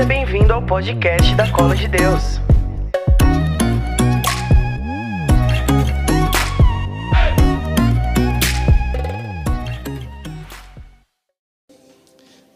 Seja 0.00 0.08
bem-vindo 0.08 0.50
ao 0.50 0.64
podcast 0.64 1.34
da 1.34 1.52
Cola 1.52 1.76
de 1.76 1.86
Deus. 1.86 2.40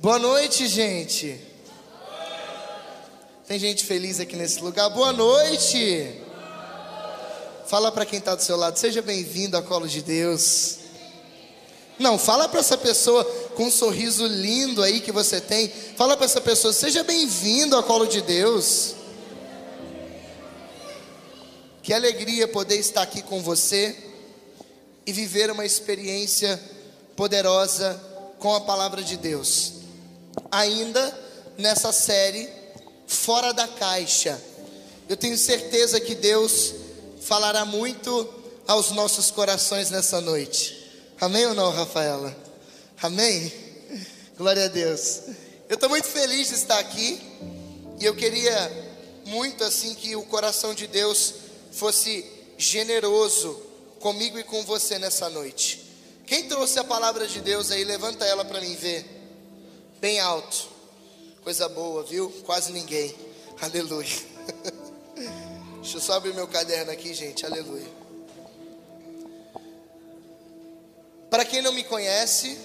Boa 0.00 0.18
noite, 0.18 0.66
gente. 0.68 1.38
Tem 3.46 3.58
gente 3.58 3.84
feliz 3.84 4.20
aqui 4.20 4.36
nesse 4.36 4.62
lugar. 4.62 4.88
Boa 4.88 5.12
noite. 5.12 6.18
Fala 7.66 7.92
para 7.92 8.06
quem 8.06 8.20
está 8.20 8.34
do 8.34 8.40
seu 8.42 8.56
lado, 8.56 8.78
seja 8.78 9.02
bem-vindo 9.02 9.54
à 9.58 9.62
Colo 9.62 9.86
de 9.86 10.00
Deus. 10.00 10.83
Não, 11.98 12.18
fala 12.18 12.48
para 12.48 12.60
essa 12.60 12.76
pessoa 12.76 13.24
com 13.54 13.66
um 13.66 13.70
sorriso 13.70 14.26
lindo 14.26 14.82
aí 14.82 15.00
que 15.00 15.12
você 15.12 15.40
tem. 15.40 15.68
Fala 15.96 16.16
para 16.16 16.26
essa 16.26 16.40
pessoa, 16.40 16.72
seja 16.72 17.04
bem-vindo 17.04 17.76
à 17.76 17.82
Colo 17.82 18.06
de 18.06 18.20
Deus. 18.20 18.94
Que 21.82 21.92
alegria 21.92 22.48
poder 22.48 22.76
estar 22.76 23.02
aqui 23.02 23.22
com 23.22 23.42
você 23.42 23.96
e 25.06 25.12
viver 25.12 25.50
uma 25.50 25.64
experiência 25.64 26.60
poderosa 27.14 28.00
com 28.38 28.54
a 28.54 28.60
palavra 28.60 29.02
de 29.02 29.16
Deus. 29.16 29.74
Ainda 30.50 31.16
nessa 31.56 31.92
série 31.92 32.48
Fora 33.06 33.52
da 33.52 33.68
Caixa. 33.68 34.42
Eu 35.08 35.16
tenho 35.16 35.36
certeza 35.38 36.00
que 36.00 36.14
Deus 36.14 36.74
falará 37.20 37.64
muito 37.64 38.28
aos 38.66 38.90
nossos 38.90 39.30
corações 39.30 39.90
nessa 39.90 40.20
noite. 40.20 40.83
Amém 41.20 41.46
ou 41.46 41.54
não, 41.54 41.70
Rafaela? 41.70 42.36
Amém? 43.00 43.52
Glória 44.36 44.64
a 44.64 44.68
Deus. 44.68 45.22
Eu 45.68 45.74
estou 45.74 45.88
muito 45.88 46.06
feliz 46.06 46.48
de 46.48 46.54
estar 46.54 46.78
aqui 46.78 47.20
e 48.00 48.04
eu 48.04 48.14
queria 48.14 48.92
muito 49.26 49.62
assim 49.62 49.94
que 49.94 50.16
o 50.16 50.22
coração 50.24 50.74
de 50.74 50.86
Deus 50.86 51.34
fosse 51.70 52.24
generoso 52.58 53.54
comigo 54.00 54.38
e 54.38 54.44
com 54.44 54.62
você 54.64 54.98
nessa 54.98 55.30
noite. 55.30 55.82
Quem 56.26 56.48
trouxe 56.48 56.78
a 56.78 56.84
palavra 56.84 57.26
de 57.26 57.40
Deus 57.40 57.70
aí, 57.70 57.84
levanta 57.84 58.24
ela 58.24 58.44
para 58.44 58.60
mim 58.60 58.74
ver. 58.74 59.06
Bem 60.00 60.18
alto. 60.20 60.68
Coisa 61.42 61.68
boa, 61.68 62.02
viu? 62.02 62.30
Quase 62.44 62.72
ninguém. 62.72 63.14
Aleluia. 63.60 64.08
Deixa 65.80 65.98
eu 65.98 66.00
só 66.00 66.14
abrir 66.14 66.34
meu 66.34 66.48
caderno 66.48 66.90
aqui, 66.90 67.14
gente. 67.14 67.46
Aleluia. 67.46 68.03
Para 71.34 71.44
quem 71.44 71.60
não 71.60 71.72
me 71.72 71.82
conhece, 71.82 72.56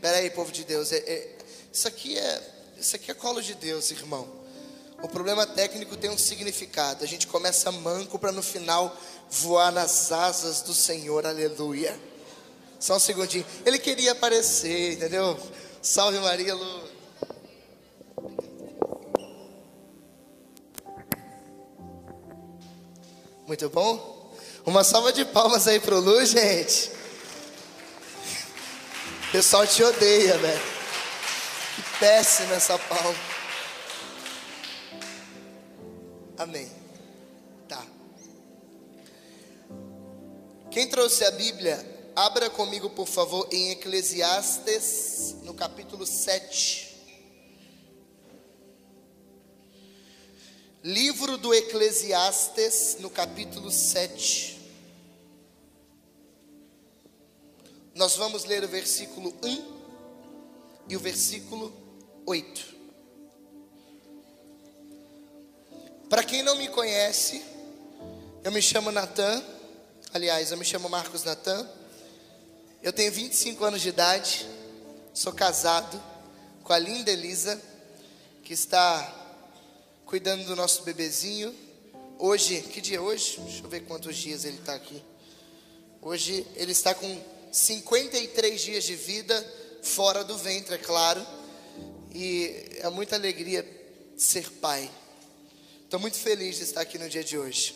Pera 0.00 0.16
aí, 0.16 0.30
povo 0.30 0.50
de 0.50 0.64
Deus, 0.64 0.90
é, 0.90 0.96
é, 0.96 1.36
isso 1.70 1.86
aqui 1.86 2.16
é 2.16 2.52
isso 2.78 2.96
aqui 2.96 3.10
é 3.10 3.14
colo 3.14 3.42
de 3.42 3.54
Deus, 3.54 3.90
irmão. 3.90 4.26
O 5.02 5.08
problema 5.08 5.46
técnico 5.46 5.94
tem 5.94 6.08
um 6.08 6.16
significado. 6.16 7.04
A 7.04 7.06
gente 7.06 7.26
começa 7.26 7.70
manco 7.70 8.18
para 8.18 8.32
no 8.32 8.42
final 8.42 8.96
voar 9.28 9.70
nas 9.70 10.10
asas 10.10 10.62
do 10.62 10.72
Senhor. 10.72 11.26
Aleluia. 11.26 12.00
Só 12.80 12.96
um 12.96 12.98
segundinho. 12.98 13.44
Ele 13.66 13.78
queria 13.78 14.12
aparecer, 14.12 14.94
entendeu? 14.94 15.38
Salve 15.82 16.18
Maria, 16.18 16.54
Lu. 16.54 16.88
Muito 23.46 23.68
bom? 23.68 24.21
Uma 24.64 24.84
salva 24.84 25.12
de 25.12 25.24
palmas 25.24 25.66
aí 25.66 25.80
pro 25.80 25.98
Lu, 25.98 26.24
gente. 26.24 26.92
O 29.28 29.32
pessoal 29.32 29.66
te 29.66 29.82
odeia, 29.82 30.38
velho. 30.38 30.62
Que 31.74 31.98
péssima 31.98 32.54
essa 32.54 32.78
palma. 32.78 33.14
Amém. 36.38 36.70
Tá. 37.66 37.84
Quem 40.70 40.88
trouxe 40.88 41.24
a 41.24 41.32
Bíblia, 41.32 41.84
abra 42.14 42.48
comigo, 42.48 42.88
por 42.88 43.08
favor, 43.08 43.48
em 43.50 43.70
Eclesiastes, 43.70 45.34
no 45.42 45.54
capítulo 45.54 46.06
7. 46.06 46.91
Livro 50.84 51.38
do 51.38 51.54
Eclesiastes, 51.54 52.96
no 52.98 53.08
capítulo 53.08 53.70
7. 53.70 54.60
Nós 57.94 58.16
vamos 58.16 58.44
ler 58.46 58.64
o 58.64 58.68
versículo 58.68 59.32
1 59.44 59.82
e 60.88 60.96
o 60.96 60.98
versículo 60.98 61.72
8. 62.26 62.74
Para 66.10 66.24
quem 66.24 66.42
não 66.42 66.56
me 66.56 66.66
conhece, 66.66 67.44
eu 68.42 68.50
me 68.50 68.60
chamo 68.60 68.90
Natan. 68.90 69.40
Aliás, 70.12 70.50
eu 70.50 70.58
me 70.58 70.64
chamo 70.64 70.88
Marcos 70.88 71.22
Natan. 71.22 71.64
Eu 72.82 72.92
tenho 72.92 73.12
25 73.12 73.64
anos 73.64 73.82
de 73.82 73.90
idade. 73.90 74.48
Sou 75.14 75.32
casado 75.32 76.02
com 76.64 76.72
a 76.72 76.78
linda 76.80 77.12
Elisa, 77.12 77.62
que 78.42 78.52
está 78.52 79.21
cuidando 80.12 80.44
do 80.44 80.54
nosso 80.54 80.82
bebezinho. 80.82 81.54
Hoje, 82.18 82.60
que 82.60 82.82
dia 82.82 82.98
é 82.98 83.00
hoje? 83.00 83.40
Deixa 83.40 83.64
eu 83.64 83.68
ver 83.70 83.80
quantos 83.86 84.14
dias 84.14 84.44
ele 84.44 84.58
está 84.58 84.74
aqui. 84.74 85.02
Hoje 86.02 86.46
ele 86.54 86.72
está 86.72 86.94
com 86.94 87.24
53 87.50 88.60
dias 88.60 88.84
de 88.84 88.94
vida 88.94 89.34
fora 89.80 90.22
do 90.22 90.36
ventre, 90.36 90.74
é 90.74 90.76
claro. 90.76 91.26
E 92.14 92.76
é 92.80 92.90
muita 92.90 93.16
alegria 93.16 93.66
ser 94.14 94.50
pai. 94.60 94.90
Estou 95.82 95.98
muito 95.98 96.18
feliz 96.18 96.56
de 96.56 96.64
estar 96.64 96.82
aqui 96.82 96.98
no 96.98 97.08
dia 97.08 97.24
de 97.24 97.38
hoje. 97.38 97.74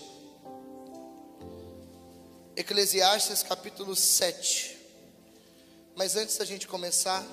Eclesiastes 2.54 3.42
capítulo 3.42 3.96
7. 3.96 4.76
Mas 5.94 6.16
antes 6.16 6.36
da 6.36 6.44
gente 6.44 6.68
começar, 6.68 7.26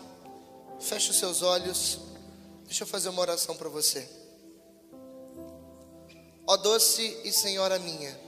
feche 0.79 1.11
os 1.11 1.17
seus 1.17 1.41
olhos. 1.41 1.99
Deixa 2.63 2.83
eu 2.85 2.87
fazer 2.87 3.09
uma 3.09 3.19
oração 3.19 3.57
para 3.57 3.67
você. 3.67 4.22
Ó 6.45 6.57
doce 6.57 7.21
e 7.23 7.31
Senhora 7.31 7.79
minha, 7.79 8.19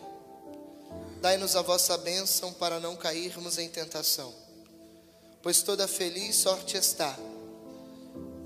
dai-nos 1.19 1.53
a 1.57 1.61
vossa 1.61 1.97
bênção 1.97 2.53
para 2.53 2.79
não 2.79 2.95
cairmos 2.95 3.57
em 3.57 3.67
tentação, 3.67 4.33
pois 5.41 5.61
toda 5.61 5.85
feliz 5.85 6.37
sorte 6.37 6.77
está, 6.77 7.13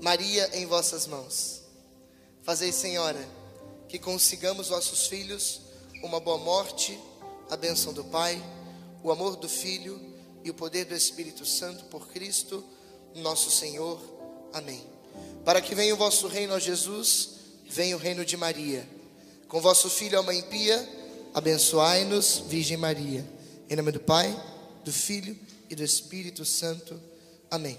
Maria 0.02 0.50
em 0.54 0.66
vossas 0.66 1.06
mãos. 1.06 1.60
Fazei, 2.42 2.72
Senhora, 2.72 3.24
que 3.88 3.96
consigamos 3.96 4.68
vossos 4.68 5.06
filhos 5.06 5.60
uma 6.02 6.18
boa 6.18 6.38
morte, 6.38 6.98
a 7.48 7.56
bênção 7.56 7.92
do 7.92 8.02
Pai, 8.02 8.42
o 9.04 9.12
amor 9.12 9.36
do 9.36 9.48
Filho 9.48 10.00
e 10.42 10.50
o 10.50 10.54
poder 10.54 10.84
do 10.84 10.96
Espírito 10.96 11.46
Santo 11.46 11.84
por 11.84 12.08
Cristo, 12.08 12.64
nosso 13.14 13.52
Senhor. 13.52 14.00
Amém. 14.52 14.84
Para 15.44 15.60
que 15.60 15.76
venha 15.76 15.94
o 15.94 15.98
vosso 15.98 16.26
reino, 16.26 16.54
ó 16.54 16.58
Jesus, 16.58 17.34
venha 17.66 17.94
o 17.94 18.00
reino 18.00 18.24
de 18.24 18.36
Maria 18.36 18.98
com 19.50 19.60
vosso 19.60 19.90
Filho, 19.90 20.16
a 20.16 20.22
Mãe 20.22 20.40
Pia, 20.42 20.88
abençoai-nos, 21.34 22.44
Virgem 22.46 22.76
Maria. 22.76 23.28
Em 23.68 23.74
nome 23.74 23.90
do 23.90 23.98
Pai, 23.98 24.34
do 24.84 24.92
Filho 24.92 25.36
e 25.68 25.74
do 25.74 25.82
Espírito 25.82 26.44
Santo. 26.44 26.98
Amém. 27.50 27.76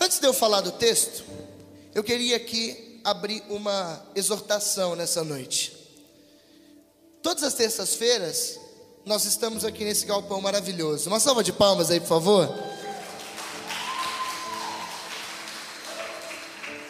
Antes 0.00 0.18
de 0.18 0.26
eu 0.26 0.34
falar 0.34 0.60
do 0.60 0.72
texto, 0.72 1.24
eu 1.94 2.02
queria 2.02 2.34
aqui 2.34 3.00
abrir 3.04 3.44
uma 3.48 4.04
exortação 4.16 4.96
nessa 4.96 5.22
noite. 5.22 5.72
Todas 7.22 7.44
as 7.44 7.54
terças-feiras, 7.54 8.58
nós 9.06 9.24
estamos 9.26 9.64
aqui 9.64 9.84
nesse 9.84 10.04
galpão 10.04 10.40
maravilhoso. 10.40 11.08
Uma 11.08 11.20
salva 11.20 11.44
de 11.44 11.52
palmas 11.52 11.92
aí, 11.92 12.00
por 12.00 12.08
favor. 12.08 12.52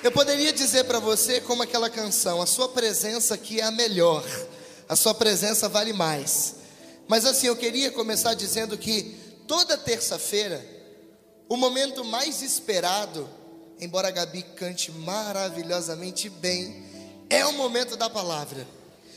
Eu 0.04 0.12
poderia 0.12 0.52
dizer 0.52 0.84
para 0.84 0.98
você, 0.98 1.40
como 1.40 1.62
aquela 1.62 1.88
canção, 1.88 2.42
a 2.42 2.46
sua 2.46 2.68
presença 2.68 3.32
aqui 3.32 3.58
é 3.58 3.64
a 3.64 3.70
melhor, 3.70 4.22
a 4.86 4.94
sua 4.94 5.14
presença 5.14 5.66
vale 5.66 5.94
mais. 5.94 6.56
Mas 7.08 7.24
assim, 7.24 7.46
eu 7.46 7.56
queria 7.56 7.90
começar 7.90 8.34
dizendo 8.34 8.76
que 8.76 9.16
toda 9.48 9.78
terça-feira, 9.78 10.62
o 11.48 11.56
momento 11.56 12.04
mais 12.04 12.42
esperado, 12.42 13.26
embora 13.80 14.08
a 14.08 14.10
Gabi 14.10 14.42
cante 14.42 14.92
maravilhosamente 14.92 16.28
bem, 16.28 16.84
é 17.30 17.46
o 17.46 17.54
momento 17.54 17.96
da 17.96 18.10
palavra. 18.10 18.68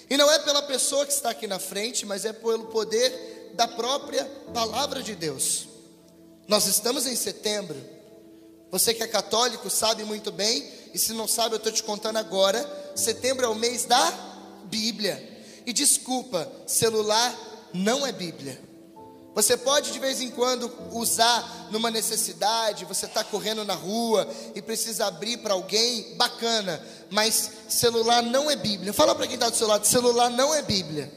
E 0.10 0.16
não 0.16 0.32
é 0.32 0.40
pela 0.40 0.62
pessoa 0.62 1.06
que 1.06 1.12
está 1.12 1.32
aqui 1.32 1.48
na 1.48 1.60
frente, 1.60 2.06
mas 2.06 2.24
é 2.24 2.32
pelo 2.32 2.68
poder 2.68 3.52
da 3.56 3.68
própria 3.68 4.24
palavra 4.54 5.04
de 5.04 5.16
Deus. 5.16 5.68
Nós 6.48 6.66
estamos 6.66 7.06
em 7.06 7.16
setembro. 7.18 7.97
Você 8.72 8.94
que 8.94 9.04
é 9.04 9.08
católico 9.08 9.70
sabe 9.70 10.04
muito 10.04 10.32
bem 10.32 10.68
e 10.94 11.00
se 11.00 11.14
não 11.14 11.28
sabe, 11.28 11.56
eu 11.56 11.58
estou 11.58 11.72
te 11.72 11.84
contando 11.84 12.18
agora. 12.18 12.66
Setembro 12.96 13.46
é 13.46 13.50
o 13.50 13.56
mês 13.56 13.86
da 13.86 14.12
Bíblia. 14.66 15.38
E 15.66 15.72
desculpa, 15.72 16.52
celular 16.66 17.34
não 17.74 18.06
é 18.06 18.12
Bíblia. 18.12 18.68
Você 19.38 19.56
pode 19.56 19.92
de 19.92 20.00
vez 20.00 20.20
em 20.20 20.32
quando 20.32 20.74
usar 20.92 21.68
numa 21.70 21.92
necessidade, 21.92 22.86
você 22.86 23.06
está 23.06 23.24
correndo 23.24 23.64
na 23.64 23.76
rua 23.76 24.28
e 24.56 24.62
precisa 24.64 25.06
abrir 25.06 25.38
para 25.38 25.54
alguém, 25.54 26.16
bacana, 26.16 26.84
mas 27.12 27.52
celular 27.70 28.24
não 28.24 28.50
é 28.50 28.56
Bíblia. 28.56 28.92
Fala 28.92 29.14
para 29.14 29.28
quem 29.28 29.36
está 29.36 29.50
do 29.50 29.56
seu 29.56 29.68
lado: 29.68 29.86
celular 29.86 30.32
não 30.32 30.56
é 30.56 30.64
Bíblia. 30.64 31.14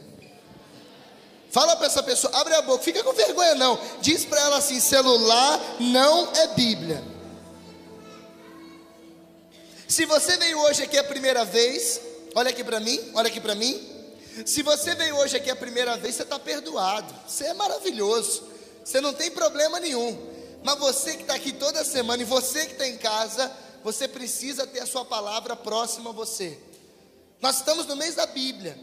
Fala 1.50 1.75
para 1.76 1.87
essa 1.87 2.02
pessoa, 2.02 2.31
abre 2.37 2.55
a 2.55 2.62
boca, 2.62 2.85
fica 2.85 3.02
com 3.02 3.14
vergonha 3.14 3.55
não. 3.55 3.79
Diz 4.02 4.25
para 4.26 4.41
ela 4.43 4.58
assim: 4.58 4.79
celular 4.81 5.58
não 5.81 6.31
é 6.35 6.49
Bíblia. 6.49 7.02
Se 9.90 10.06
você 10.06 10.37
veio 10.37 10.56
hoje 10.60 10.84
aqui 10.84 10.96
a 10.96 11.02
primeira 11.02 11.44
vez, 11.44 12.00
olha 12.37 12.50
aqui 12.50 12.62
para 12.62 12.78
mim, 12.78 13.10
olha 13.12 13.26
aqui 13.26 13.40
para 13.40 13.56
mim. 13.56 13.76
Se 14.46 14.62
você 14.62 14.94
veio 14.94 15.16
hoje 15.16 15.37
aqui 15.37 15.50
a 15.50 15.56
primeira 15.56 15.96
vez, 15.96 16.14
você 16.14 16.22
está 16.22 16.38
perdoado. 16.38 17.12
Você 17.26 17.46
é 17.46 17.54
maravilhoso. 17.54 18.44
Você 18.84 19.00
não 19.00 19.12
tem 19.12 19.32
problema 19.32 19.81
nenhum. 19.81 20.16
Mas 20.62 20.78
você 20.78 21.16
que 21.16 21.22
está 21.22 21.34
aqui 21.34 21.52
toda 21.52 21.82
semana 21.82 22.22
e 22.22 22.25
você 22.25 22.66
que 22.66 22.72
está 22.75 22.87
em 22.87 22.98
casa, 22.98 23.50
você 23.82 24.06
precisa 24.06 24.64
ter 24.64 24.78
a 24.78 24.87
sua 24.87 25.04
palavra 25.04 25.56
próxima 25.56 26.10
a 26.10 26.12
você. 26.12 26.56
Nós 27.40 27.56
estamos 27.56 27.84
no 27.87 27.96
mês 27.96 28.14
da 28.14 28.26
Bíblia. 28.26 28.78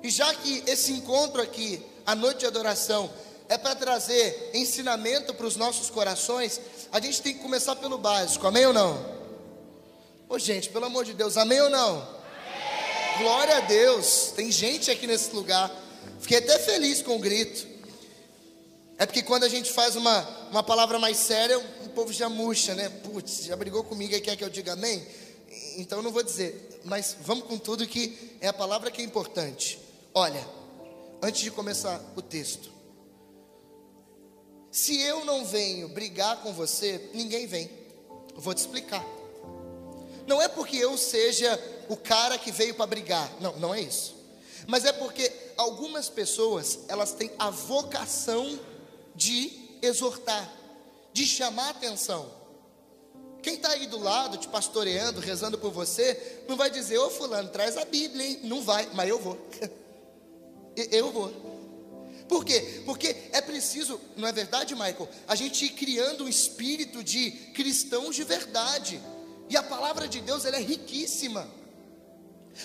E 0.00 0.08
já 0.10 0.32
que 0.32 0.62
esse 0.64 0.92
encontro 0.92 1.42
aqui, 1.42 1.84
a 2.06 2.14
noite 2.14 2.38
de 2.38 2.46
adoração, 2.46 3.10
é 3.48 3.58
para 3.58 3.74
trazer 3.74 4.52
ensinamento 4.54 5.34
para 5.34 5.46
os 5.46 5.56
nossos 5.56 5.90
corações, 5.90 6.60
a 6.92 7.00
gente 7.00 7.20
tem 7.20 7.34
que 7.34 7.42
começar 7.42 7.74
pelo 7.74 7.98
básico, 7.98 8.46
amém 8.46 8.64
ou 8.64 8.72
não? 8.72 9.15
Ô 10.28 10.40
gente, 10.40 10.70
pelo 10.70 10.86
amor 10.86 11.04
de 11.04 11.14
Deus, 11.14 11.36
amém 11.36 11.60
ou 11.60 11.70
não? 11.70 11.98
Amém. 11.98 13.18
Glória 13.18 13.58
a 13.58 13.60
Deus, 13.60 14.32
tem 14.34 14.50
gente 14.50 14.90
aqui 14.90 15.06
nesse 15.06 15.32
lugar. 15.32 15.70
Fiquei 16.18 16.38
até 16.38 16.58
feliz 16.58 17.00
com 17.00 17.14
o 17.14 17.18
grito. 17.20 17.64
É 18.98 19.06
porque 19.06 19.22
quando 19.22 19.44
a 19.44 19.48
gente 19.48 19.70
faz 19.70 19.94
uma, 19.94 20.20
uma 20.50 20.64
palavra 20.64 20.98
mais 20.98 21.16
séria, 21.16 21.56
o 21.58 21.88
povo 21.90 22.12
já 22.12 22.28
murcha, 22.28 22.74
né? 22.74 22.88
Putz, 22.88 23.44
já 23.44 23.54
brigou 23.54 23.84
comigo 23.84 24.14
e 24.16 24.20
quer 24.20 24.36
que 24.36 24.42
eu 24.42 24.50
diga 24.50 24.72
amém? 24.72 25.06
Então 25.76 26.02
não 26.02 26.10
vou 26.10 26.24
dizer, 26.24 26.80
mas 26.84 27.16
vamos 27.20 27.44
com 27.44 27.56
tudo 27.56 27.86
que 27.86 28.36
é 28.40 28.48
a 28.48 28.52
palavra 28.52 28.90
que 28.90 29.00
é 29.00 29.04
importante. 29.04 29.78
Olha, 30.12 30.44
antes 31.22 31.40
de 31.42 31.52
começar 31.52 32.02
o 32.16 32.22
texto, 32.22 32.72
se 34.72 35.00
eu 35.00 35.24
não 35.24 35.44
venho 35.44 35.88
brigar 35.88 36.42
com 36.42 36.52
você, 36.52 37.10
ninguém 37.14 37.46
vem. 37.46 37.70
Eu 38.34 38.40
vou 38.40 38.52
te 38.52 38.58
explicar. 38.58 39.15
Não 40.26 40.40
é 40.42 40.48
porque 40.48 40.76
eu 40.76 40.96
seja 40.96 41.58
o 41.88 41.96
cara 41.96 42.36
que 42.38 42.50
veio 42.50 42.74
para 42.74 42.86
brigar. 42.86 43.30
Não, 43.40 43.56
não 43.58 43.74
é 43.74 43.80
isso. 43.80 44.16
Mas 44.66 44.84
é 44.84 44.92
porque 44.92 45.32
algumas 45.56 46.08
pessoas, 46.08 46.80
elas 46.88 47.12
têm 47.12 47.30
a 47.38 47.50
vocação 47.50 48.58
de 49.14 49.52
exortar, 49.80 50.52
de 51.12 51.26
chamar 51.26 51.70
atenção. 51.70 52.30
Quem 53.42 53.54
está 53.54 53.70
aí 53.70 53.86
do 53.86 53.98
lado, 53.98 54.38
te 54.38 54.48
pastoreando, 54.48 55.20
rezando 55.20 55.56
por 55.56 55.70
você, 55.70 56.42
não 56.48 56.56
vai 56.56 56.68
dizer, 56.68 56.98
ô 56.98 57.08
fulano, 57.08 57.48
traz 57.48 57.76
a 57.76 57.84
Bíblia, 57.84 58.26
hein? 58.26 58.40
Não 58.42 58.60
vai, 58.60 58.88
mas 58.92 59.08
eu 59.08 59.20
vou. 59.20 59.38
eu 60.90 61.12
vou. 61.12 61.32
Por 62.28 62.44
quê? 62.44 62.82
Porque 62.84 63.14
é 63.30 63.40
preciso, 63.40 64.00
não 64.16 64.26
é 64.26 64.32
verdade, 64.32 64.74
Michael? 64.74 65.08
A 65.28 65.36
gente 65.36 65.64
ir 65.64 65.70
criando 65.70 66.24
um 66.24 66.28
espírito 66.28 67.04
de 67.04 67.30
cristãos 67.54 68.16
de 68.16 68.24
verdade. 68.24 69.00
E 69.48 69.56
a 69.56 69.62
palavra 69.62 70.08
de 70.08 70.20
Deus 70.20 70.44
ela 70.44 70.56
é 70.56 70.62
riquíssima. 70.62 71.48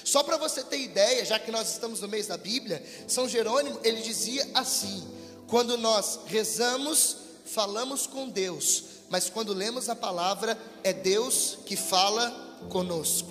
Só 0.04 0.24
para 0.24 0.38
você 0.38 0.64
ter 0.64 0.80
ideia, 0.80 1.26
já 1.26 1.38
que 1.38 1.52
nós 1.52 1.70
estamos 1.70 2.02
no 2.02 2.08
mês 2.08 2.28
da 2.28 2.38
Bíblia, 2.38 2.84
São 3.08 3.28
Jerônimo 3.28 3.80
ele 3.84 4.02
dizia 4.02 4.50
assim: 4.54 5.06
quando 5.48 5.78
nós 5.78 6.20
rezamos, 6.26 7.18
falamos 7.46 8.08
com 8.08 8.30
Deus, 8.30 8.84
mas 9.10 9.30
quando 9.30 9.54
lemos 9.54 9.90
a 9.90 9.96
palavra, 9.96 10.58
é 10.84 10.94
Deus 10.94 11.60
que 11.66 11.76
fala 11.76 12.32
conosco. 12.70 13.30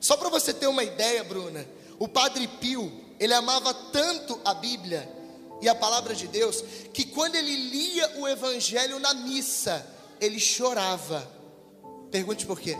Só 0.00 0.16
para 0.16 0.28
você 0.28 0.52
ter 0.52 0.66
uma 0.66 0.84
ideia, 0.84 1.24
Bruna, 1.24 1.66
o 1.98 2.06
Padre 2.06 2.46
Pio, 2.46 2.92
ele 3.18 3.32
amava 3.32 3.72
tanto 3.72 4.40
a 4.44 4.52
Bíblia 4.52 5.08
e 5.60 5.68
a 5.68 5.74
palavra 5.74 6.14
de 6.14 6.26
Deus, 6.26 6.62
que 6.92 7.06
quando 7.06 7.36
ele 7.36 7.54
lia 7.54 8.18
o 8.18 8.28
Evangelho 8.28 8.98
na 8.98 9.14
missa, 9.14 9.86
ele 10.20 10.40
chorava 10.40 11.26
Pergunte 12.12 12.44
por 12.44 12.60
quê. 12.60 12.76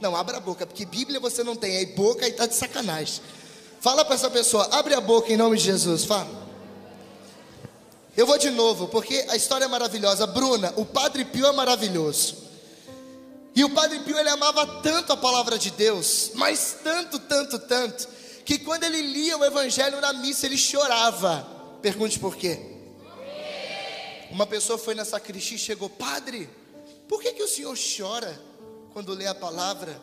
Não, 0.00 0.14
abra 0.14 0.36
a 0.36 0.40
boca, 0.40 0.64
porque 0.64 0.86
Bíblia 0.86 1.18
você 1.18 1.42
não 1.42 1.56
tem, 1.56 1.76
aí 1.76 1.86
boca 1.86 2.24
e 2.26 2.30
está 2.30 2.46
de 2.46 2.54
sacanagem. 2.54 3.20
Fala 3.80 4.04
para 4.04 4.14
essa 4.14 4.30
pessoa, 4.30 4.68
abre 4.72 4.94
a 4.94 5.00
boca 5.00 5.32
em 5.32 5.36
nome 5.36 5.58
de 5.58 5.64
Jesus, 5.64 6.04
fala. 6.04 6.48
Eu 8.16 8.24
vou 8.26 8.38
de 8.38 8.50
novo, 8.50 8.86
porque 8.88 9.26
a 9.28 9.36
história 9.36 9.64
é 9.64 9.68
maravilhosa. 9.68 10.26
Bruna, 10.26 10.72
o 10.76 10.84
Padre 10.84 11.24
Pio 11.24 11.46
é 11.46 11.52
maravilhoso. 11.52 12.36
E 13.54 13.64
o 13.64 13.70
Padre 13.70 13.98
Pio 14.00 14.16
ele 14.16 14.28
amava 14.28 14.64
tanto 14.80 15.12
a 15.12 15.16
palavra 15.16 15.58
de 15.58 15.72
Deus, 15.72 16.30
mas 16.34 16.76
tanto, 16.82 17.18
tanto, 17.18 17.58
tanto, 17.58 18.08
que 18.44 18.58
quando 18.58 18.84
ele 18.84 19.02
lia 19.02 19.36
o 19.36 19.44
Evangelho 19.44 20.00
na 20.00 20.12
missa 20.12 20.46
ele 20.46 20.56
chorava. 20.56 21.46
Pergunte 21.82 22.18
por 22.18 22.36
quê. 22.36 22.60
Uma 24.30 24.46
pessoa 24.46 24.78
foi 24.78 24.94
na 24.94 25.04
sacristia 25.04 25.56
e 25.56 25.60
chegou, 25.60 25.88
Padre, 25.88 26.48
por 27.08 27.22
que, 27.22 27.32
que 27.32 27.42
o 27.42 27.48
senhor 27.48 27.76
chora 27.76 28.38
quando 28.92 29.14
lê 29.14 29.26
a 29.26 29.34
palavra? 29.34 30.00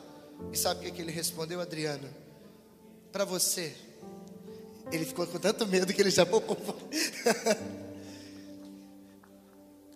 E 0.52 0.58
sabe 0.58 0.82
o 0.82 0.84
que, 0.84 0.92
que 0.92 1.02
ele 1.02 1.12
respondeu, 1.12 1.62
Adriano? 1.62 2.10
Para 3.12 3.24
você. 3.24 3.76
Ele 4.92 5.06
ficou 5.06 5.26
com 5.26 5.40
tanto 5.40 5.66
medo 5.66 5.94
que 5.94 6.02
ele 6.02 6.12
já 6.12 6.26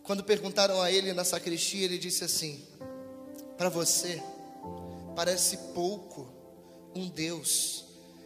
Quando 0.02 0.24
perguntaram 0.24 0.82
a 0.82 0.92
ele 0.92 1.14
na 1.14 1.24
sacristia, 1.24 1.86
ele 1.86 2.00
disse 2.00 2.24
assim: 2.24 2.66
Para 3.58 3.70
você, 3.70 4.24
parece 5.16 5.58
pouco 5.74 6.28
um 6.96 7.08
Deus 7.08 7.86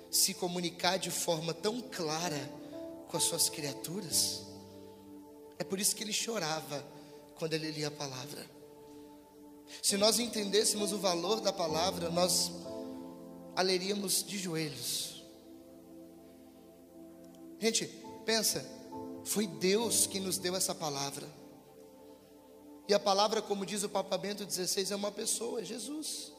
se 0.09 0.33
comunicar 0.33 0.97
de 0.97 1.12
forma 1.12 1.53
tão 1.53 1.81
clara 1.81 2.39
com 3.09 3.18
as 3.18 3.24
suas 3.24 3.50
criaturas. 3.50 4.44
É 5.59 5.63
por 5.63 5.80
isso 5.80 5.95
que 5.95 6.03
ele 6.03 6.13
chorava 6.13 6.85
quando 7.35 7.53
ele 7.53 7.71
lia 7.71 7.89
a 7.89 7.91
palavra. 7.91 8.52
Se 9.81 9.97
nós 9.97 10.19
entendêssemos 10.19 10.91
o 10.91 10.97
valor 10.97 11.41
da 11.41 11.51
palavra, 11.51 12.09
nós 12.09 12.51
aleríamos 13.55 14.23
de 14.23 14.37
joelhos. 14.37 15.23
Gente, 17.59 17.85
pensa, 18.25 18.65
foi 19.23 19.47
Deus 19.47 20.05
que 20.05 20.19
nos 20.19 20.37
deu 20.37 20.55
essa 20.55 20.75
palavra. 20.75 21.27
E 22.87 22.94
a 22.94 22.99
palavra, 22.99 23.42
como 23.42 23.65
diz 23.65 23.83
o 23.83 23.89
Papa 23.89 24.18
Bento 24.18 24.44
XVI, 24.49 24.92
é 24.92 24.95
uma 24.95 25.11
pessoa, 25.11 25.61
é 25.61 25.63
Jesus. 25.63 26.33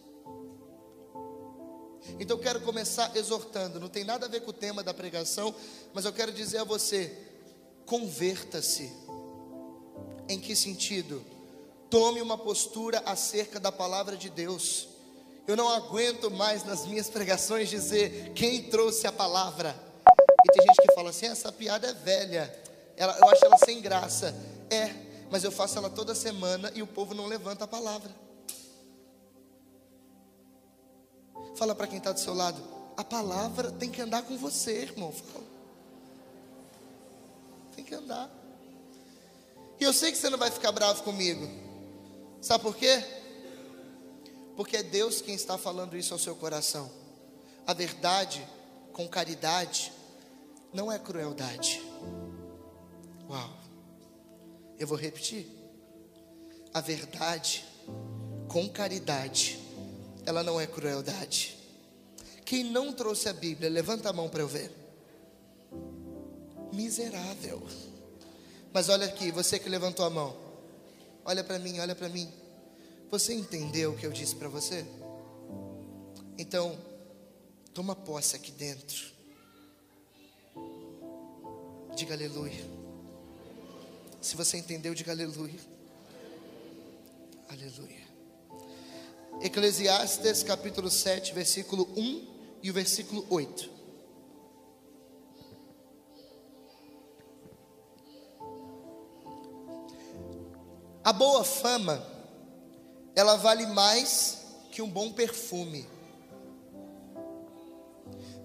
Então 2.20 2.36
eu 2.36 2.42
quero 2.42 2.60
começar 2.60 3.16
exortando, 3.16 3.80
não 3.80 3.88
tem 3.88 4.04
nada 4.04 4.26
a 4.26 4.28
ver 4.28 4.40
com 4.40 4.50
o 4.50 4.54
tema 4.54 4.82
da 4.82 4.92
pregação, 4.92 5.54
mas 5.94 6.04
eu 6.04 6.12
quero 6.12 6.32
dizer 6.32 6.58
a 6.58 6.64
você: 6.64 7.16
converta-se. 7.86 8.92
Em 10.28 10.38
que 10.38 10.54
sentido? 10.54 11.24
Tome 11.94 12.20
uma 12.20 12.36
postura 12.36 13.00
acerca 13.06 13.60
da 13.60 13.70
palavra 13.70 14.16
de 14.16 14.28
Deus. 14.28 14.88
Eu 15.46 15.56
não 15.56 15.68
aguento 15.68 16.28
mais 16.28 16.64
nas 16.64 16.84
minhas 16.86 17.08
pregações 17.08 17.68
dizer 17.68 18.32
quem 18.34 18.64
trouxe 18.64 19.06
a 19.06 19.12
palavra. 19.12 19.80
E 20.44 20.52
tem 20.52 20.66
gente 20.66 20.88
que 20.88 20.92
fala 20.92 21.10
assim: 21.10 21.26
essa 21.26 21.52
piada 21.52 21.86
é 21.86 21.94
velha, 21.94 22.52
ela, 22.96 23.16
eu 23.16 23.28
acho 23.28 23.44
ela 23.44 23.56
sem 23.58 23.80
graça. 23.80 24.34
É, 24.68 24.92
mas 25.30 25.44
eu 25.44 25.52
faço 25.52 25.78
ela 25.78 25.88
toda 25.88 26.16
semana 26.16 26.72
e 26.74 26.82
o 26.82 26.86
povo 26.88 27.14
não 27.14 27.26
levanta 27.26 27.62
a 27.62 27.68
palavra. 27.68 28.10
Fala 31.54 31.76
para 31.76 31.86
quem 31.86 31.98
está 31.98 32.10
do 32.10 32.18
seu 32.18 32.34
lado: 32.34 32.60
a 32.96 33.04
palavra 33.04 33.70
tem 33.70 33.88
que 33.88 34.02
andar 34.02 34.22
com 34.22 34.36
você, 34.36 34.82
irmão. 34.82 35.12
Fala. 35.12 35.44
Tem 37.76 37.84
que 37.84 37.94
andar. 37.94 38.28
E 39.78 39.84
eu 39.84 39.92
sei 39.92 40.10
que 40.10 40.18
você 40.18 40.28
não 40.28 40.38
vai 40.38 40.50
ficar 40.50 40.72
bravo 40.72 41.04
comigo. 41.04 41.63
Sabe 42.44 42.62
por 42.62 42.76
quê? 42.76 43.02
Porque 44.54 44.76
é 44.76 44.82
Deus 44.82 45.22
quem 45.22 45.34
está 45.34 45.56
falando 45.56 45.96
isso 45.96 46.12
ao 46.12 46.20
seu 46.20 46.36
coração. 46.36 46.90
A 47.66 47.72
verdade 47.72 48.46
com 48.92 49.08
caridade 49.08 49.90
não 50.70 50.92
é 50.92 50.98
crueldade. 50.98 51.80
Uau. 53.30 53.50
Eu 54.78 54.86
vou 54.86 54.98
repetir. 54.98 55.48
A 56.74 56.82
verdade 56.82 57.64
com 58.46 58.68
caridade, 58.68 59.58
ela 60.26 60.42
não 60.42 60.60
é 60.60 60.66
crueldade. 60.66 61.56
Quem 62.44 62.62
não 62.62 62.92
trouxe 62.92 63.26
a 63.26 63.32
Bíblia, 63.32 63.70
levanta 63.70 64.10
a 64.10 64.12
mão 64.12 64.28
para 64.28 64.42
eu 64.42 64.48
ver. 64.48 64.70
Miserável. 66.74 67.66
Mas 68.70 68.90
olha 68.90 69.06
aqui, 69.06 69.30
você 69.30 69.58
que 69.58 69.70
levantou 69.70 70.04
a 70.04 70.10
mão. 70.10 70.43
Olha 71.24 71.42
para 71.42 71.58
mim, 71.58 71.78
olha 71.78 71.94
para 71.94 72.08
mim. 72.08 72.30
Você 73.10 73.32
entendeu 73.32 73.92
o 73.92 73.96
que 73.96 74.04
eu 74.04 74.12
disse 74.12 74.36
para 74.36 74.48
você? 74.48 74.84
Então, 76.36 76.78
toma 77.72 77.94
posse 77.96 78.36
aqui 78.36 78.52
dentro. 78.52 79.12
Diga 81.96 82.14
aleluia. 82.14 82.64
Se 84.20 84.36
você 84.36 84.58
entendeu, 84.58 84.94
diga 84.94 85.12
aleluia. 85.12 85.60
Aleluia. 87.48 88.04
Eclesiastes 89.40 90.42
capítulo 90.42 90.90
7, 90.90 91.32
versículo 91.32 91.88
1 91.96 92.58
e 92.62 92.70
o 92.70 92.74
versículo 92.74 93.26
8. 93.30 93.73
A 101.04 101.12
boa 101.12 101.44
fama, 101.44 102.02
ela 103.14 103.36
vale 103.36 103.66
mais 103.66 104.42
que 104.72 104.80
um 104.80 104.88
bom 104.88 105.12
perfume. 105.12 105.86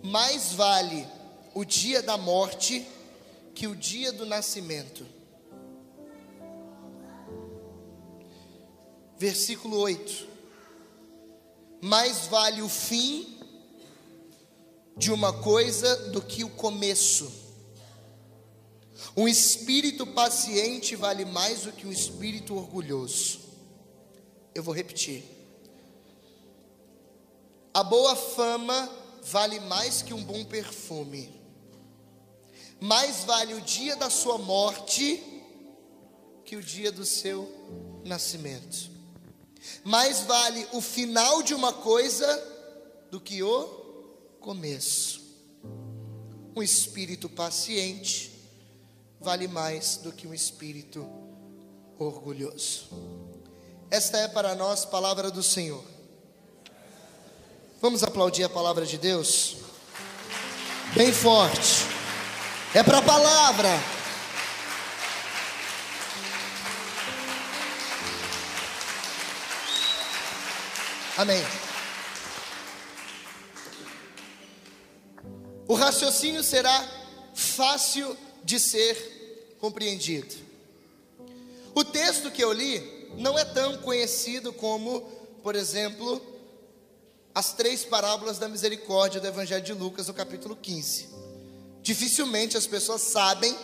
Mais 0.04 0.52
vale 0.52 1.08
o 1.56 1.64
dia 1.64 2.02
da 2.02 2.18
morte 2.18 2.86
que 3.56 3.66
o 3.66 3.74
dia 3.74 4.12
do 4.12 4.26
nascimento. 4.26 5.06
Versículo 9.18 9.78
8. 9.80 10.28
Mais 11.82 12.28
vale 12.28 12.62
o 12.62 12.68
fim 12.68 13.40
de 14.98 15.14
uma 15.14 15.32
coisa 15.32 16.10
do 16.10 16.22
que 16.22 16.44
o 16.44 16.50
começo. 16.50 17.49
Um 19.16 19.28
espírito 19.28 20.06
paciente 20.06 20.96
vale 20.96 21.26
mais 21.26 21.62
do 21.62 21.72
que 21.72 21.88
um 21.88 21.92
espírito 21.92 22.56
orgulhoso. 22.56 23.40
Eu 24.54 24.64
vou 24.64 24.74
repetir. 24.74 25.24
A 27.74 27.84
boa 27.84 28.16
fama 28.16 28.90
vale 29.24 29.60
mais 29.62 30.02
que 30.02 30.14
um 30.14 30.24
bom 30.24 30.44
perfume. 30.44 31.40
Mais 32.80 33.24
vale 33.24 33.54
o 33.54 33.62
dia 33.62 33.96
da 33.96 34.10
sua 34.10 34.38
morte 34.38 35.24
que 36.46 36.56
o 36.56 36.64
dia 36.64 36.92
do 36.92 37.06
seu 37.06 37.48
nascimento. 38.06 38.90
Mais 39.84 40.22
vale 40.22 40.66
o 40.74 40.82
final 40.82 41.44
de 41.44 41.54
uma 41.54 41.74
coisa 41.74 42.28
do 43.12 43.20
que 43.20 43.44
o 43.44 43.66
começo. 44.40 45.22
Um 46.56 46.64
espírito 46.64 47.30
paciente 47.30 48.39
vale 49.20 49.48
mais 49.48 49.98
do 49.98 50.12
que 50.12 50.28
um 50.28 50.34
espírito 50.34 51.08
orgulhoso. 51.98 52.88
Esta 53.92 54.18
é 54.20 54.28
para 54.28 54.56
nós 54.56 54.86
palavra 54.86 55.30
do 55.30 55.44
Senhor. 55.44 55.84
Vamos 57.82 58.04
aplaudir 58.04 58.44
a 58.44 58.50
palavra 58.50 58.86
de 58.86 58.98
Deus? 58.98 59.58
Bem 60.96 61.12
forte. 61.12 61.86
É 62.74 62.84
para 62.84 63.00
a 63.00 63.02
palavra. 63.02 63.70
Amém. 71.18 71.44
O 75.68 75.74
raciocínio 75.74 76.42
será 76.44 76.88
fácil 77.36 78.18
de 78.44 78.60
ser 78.60 79.58
compreendido. 79.60 80.36
O 81.74 81.84
texto 81.84 82.32
que 82.32 82.44
eu 82.44 82.52
li 82.52 83.10
não 83.18 83.38
é 83.38 83.46
tão 83.46 83.78
conhecido 83.78 84.52
como, 84.52 85.02
por 85.44 85.56
exemplo, 85.56 86.22
as 87.34 87.54
três 87.54 87.84
parábolas 87.86 88.38
da 88.38 88.48
misericórdia 88.48 89.22
do 89.22 89.28
Evangelho 89.28 89.64
de 89.64 89.74
Lucas, 89.74 90.08
no 90.08 90.14
capítulo 90.14 90.56
15. 90.56 91.10
Dificilmente 91.82 92.58
as 92.58 92.68
pessoas 92.68 93.02
sabem 93.02 93.56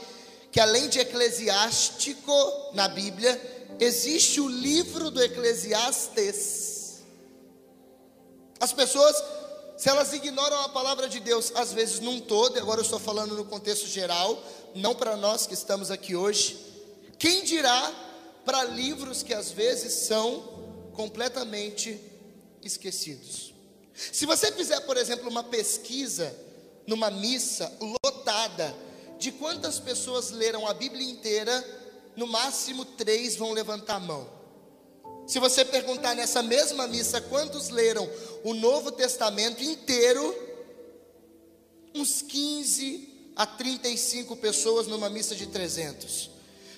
que, 0.52 0.60
além 0.60 0.88
de 0.88 1.00
eclesiástico 1.00 2.32
na 2.74 2.88
Bíblia, 2.88 3.40
existe 3.80 4.40
o 4.40 4.48
livro 4.48 5.12
do 5.12 5.22
Eclesiastes. 5.22 7.04
As 8.60 8.72
pessoas, 8.72 9.16
se 9.78 9.90
elas 9.90 10.14
ignoram 10.14 10.62
a 10.62 10.70
palavra 10.70 11.10
de 11.10 11.20
Deus, 11.20 11.52
às 11.56 11.74
vezes 11.74 12.00
num 12.00 12.20
todo, 12.20 12.58
agora 12.58 12.80
eu 12.80 12.84
estou 12.86 13.00
falando 13.00 13.36
no 13.36 13.46
contexto 13.46 13.88
geral, 13.88 14.42
não 14.74 14.96
para 14.96 15.18
nós 15.18 15.46
que 15.46 15.54
estamos 15.54 15.92
aqui 15.92 16.16
hoje, 16.16 16.58
quem 17.20 17.44
dirá 17.44 17.94
para 18.46 18.64
livros 18.64 19.22
que 19.22 19.34
às 19.34 19.52
vezes 19.52 19.94
são 19.94 20.92
completamente 20.94 22.00
esquecidos? 22.64 23.54
Se 23.94 24.26
você 24.26 24.52
fizer, 24.52 24.80
por 24.82 24.98
exemplo, 24.98 25.30
uma 25.30 25.44
pesquisa 25.44 26.36
numa 26.88 27.10
missa 27.10 27.72
lotada, 28.04 28.76
de 29.18 29.32
quantas 29.32 29.80
pessoas 29.80 30.30
leram 30.32 30.68
a 30.68 30.74
Bíblia 30.74 31.10
inteira, 31.10 31.64
no 32.16 32.28
máximo 32.28 32.86
três 32.86 33.36
vão 33.36 33.54
levantar 33.54 33.96
a 33.96 34.00
mão. 34.00 34.35
Se 35.28 35.40
você 35.40 35.66
perguntar 35.66 36.14
nessa 36.16 36.44
mesma 36.44 36.88
missa 36.88 37.20
quantos 37.20 37.70
leram 37.70 38.10
o 38.44 38.54
Novo 38.54 38.92
Testamento 38.92 39.64
inteiro, 39.64 40.36
uns 41.96 42.22
15 42.22 43.32
a 43.36 43.46
35 43.46 44.36
pessoas 44.38 44.88
numa 44.88 45.10
missa 45.10 45.36
de 45.36 45.48
300. 45.48 46.30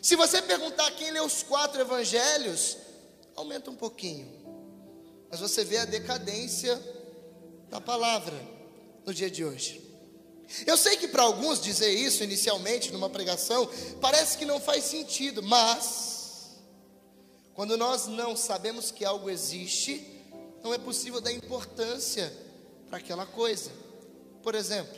Se 0.01 0.15
você 0.15 0.41
perguntar 0.41 0.89
quem 0.91 1.11
leu 1.11 1.25
os 1.25 1.43
quatro 1.43 1.81
evangelhos, 1.81 2.77
aumenta 3.35 3.69
um 3.69 3.75
pouquinho. 3.75 4.31
Mas 5.29 5.41
você 5.41 5.65
vê 5.65 5.77
a 5.79 5.85
decadência 5.85 6.81
da 7.69 7.81
palavra 7.81 8.35
no 9.05 9.13
dia 9.13 9.29
de 9.29 9.43
hoje. 9.43 9.81
Eu 10.65 10.77
sei 10.77 10.95
que 10.95 11.09
para 11.09 11.23
alguns 11.23 11.61
dizer 11.61 11.89
isso 11.89 12.23
inicialmente 12.23 12.91
numa 12.93 13.09
pregação 13.09 13.69
parece 13.99 14.37
que 14.37 14.45
não 14.45 14.61
faz 14.61 14.85
sentido, 14.85 15.43
mas 15.43 16.16
quando 17.57 17.75
nós 17.75 18.07
não 18.07 18.37
sabemos 18.37 18.89
que 18.89 19.03
algo 19.03 19.29
existe, 19.29 20.23
não 20.63 20.73
é 20.73 20.77
possível 20.77 21.19
dar 21.19 21.33
importância 21.33 22.31
para 22.87 22.99
aquela 22.99 23.25
coisa. 23.25 23.69
Por 24.41 24.55
exemplo, 24.55 24.97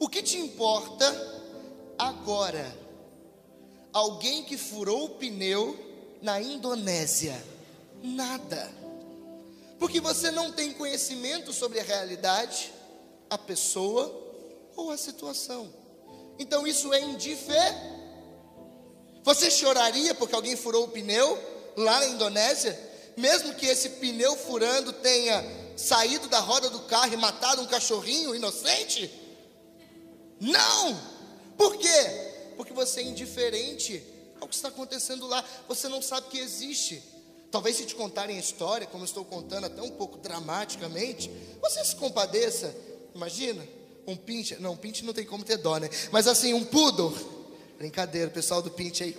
o 0.00 0.08
que 0.08 0.24
te 0.24 0.38
importa 0.38 1.06
agora? 1.96 2.76
Alguém 3.92 4.42
que 4.42 4.56
furou 4.56 5.04
o 5.04 5.10
pneu 5.10 5.78
na 6.20 6.40
Indonésia? 6.42 7.40
Nada 8.02 8.78
porque 9.78 10.00
você 10.00 10.30
não 10.30 10.50
tem 10.50 10.72
conhecimento 10.72 11.52
sobre 11.52 11.78
a 11.78 11.84
realidade, 11.84 12.72
a 13.30 13.38
pessoa 13.38 14.12
ou 14.74 14.90
a 14.90 14.96
situação. 14.96 15.72
Então 16.38 16.66
isso 16.66 16.92
é 16.92 17.00
indiferente. 17.00 17.97
Você 19.28 19.50
choraria 19.50 20.14
porque 20.14 20.34
alguém 20.34 20.56
furou 20.56 20.84
o 20.84 20.88
pneu 20.88 21.38
lá 21.76 22.00
na 22.00 22.06
Indonésia, 22.06 22.80
mesmo 23.14 23.52
que 23.52 23.66
esse 23.66 23.90
pneu 23.90 24.34
furando 24.34 24.90
tenha 24.90 25.44
saído 25.76 26.28
da 26.28 26.40
roda 26.40 26.70
do 26.70 26.80
carro 26.84 27.12
e 27.12 27.16
matado 27.18 27.60
um 27.60 27.66
cachorrinho 27.66 28.34
inocente? 28.34 29.12
Não! 30.40 30.98
Por 31.58 31.76
quê? 31.76 32.54
Porque 32.56 32.72
você 32.72 33.00
é 33.00 33.02
indiferente 33.02 34.02
ao 34.40 34.48
que 34.48 34.54
está 34.54 34.68
acontecendo 34.68 35.26
lá, 35.26 35.44
você 35.68 35.88
não 35.88 36.00
sabe 36.00 36.28
que 36.30 36.38
existe. 36.38 37.02
Talvez 37.50 37.76
se 37.76 37.84
te 37.84 37.94
contarem 37.94 38.38
a 38.38 38.40
história, 38.40 38.86
como 38.86 39.04
estou 39.04 39.26
contando 39.26 39.66
até 39.66 39.82
um 39.82 39.90
pouco 39.90 40.16
dramaticamente, 40.16 41.30
você 41.60 41.84
se 41.84 41.96
compadeça. 41.96 42.74
Imagina, 43.14 43.62
um 44.06 44.16
pinte, 44.16 44.56
não, 44.58 44.72
um 44.72 44.76
pinte 44.78 45.04
não 45.04 45.12
tem 45.12 45.26
como 45.26 45.44
ter 45.44 45.58
dó, 45.58 45.76
né? 45.76 45.90
Mas 46.10 46.26
assim, 46.26 46.54
um 46.54 46.64
poodle. 46.64 47.37
Brincadeira, 47.78 48.28
o 48.28 48.32
pessoal 48.32 48.60
do 48.60 48.72
pinte 48.72 49.04
aí. 49.04 49.16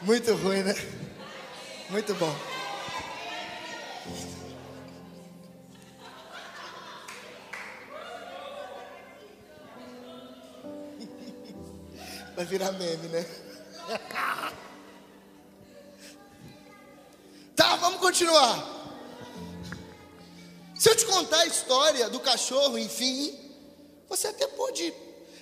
Muito 0.00 0.32
ruim, 0.36 0.62
né? 0.62 0.72
Muito 1.90 2.14
bom. 2.14 2.32
Vai 12.36 12.44
virar 12.44 12.70
meme, 12.72 13.08
né? 13.08 13.26
Tá, 17.56 17.74
vamos 17.76 17.98
continuar. 17.98 18.75
Se 20.86 20.90
eu 20.90 20.94
te 20.94 21.04
contar 21.04 21.40
a 21.40 21.46
história 21.46 22.08
do 22.08 22.20
cachorro, 22.20 22.78
enfim, 22.78 23.36
você 24.08 24.28
até 24.28 24.46
pode, 24.46 24.94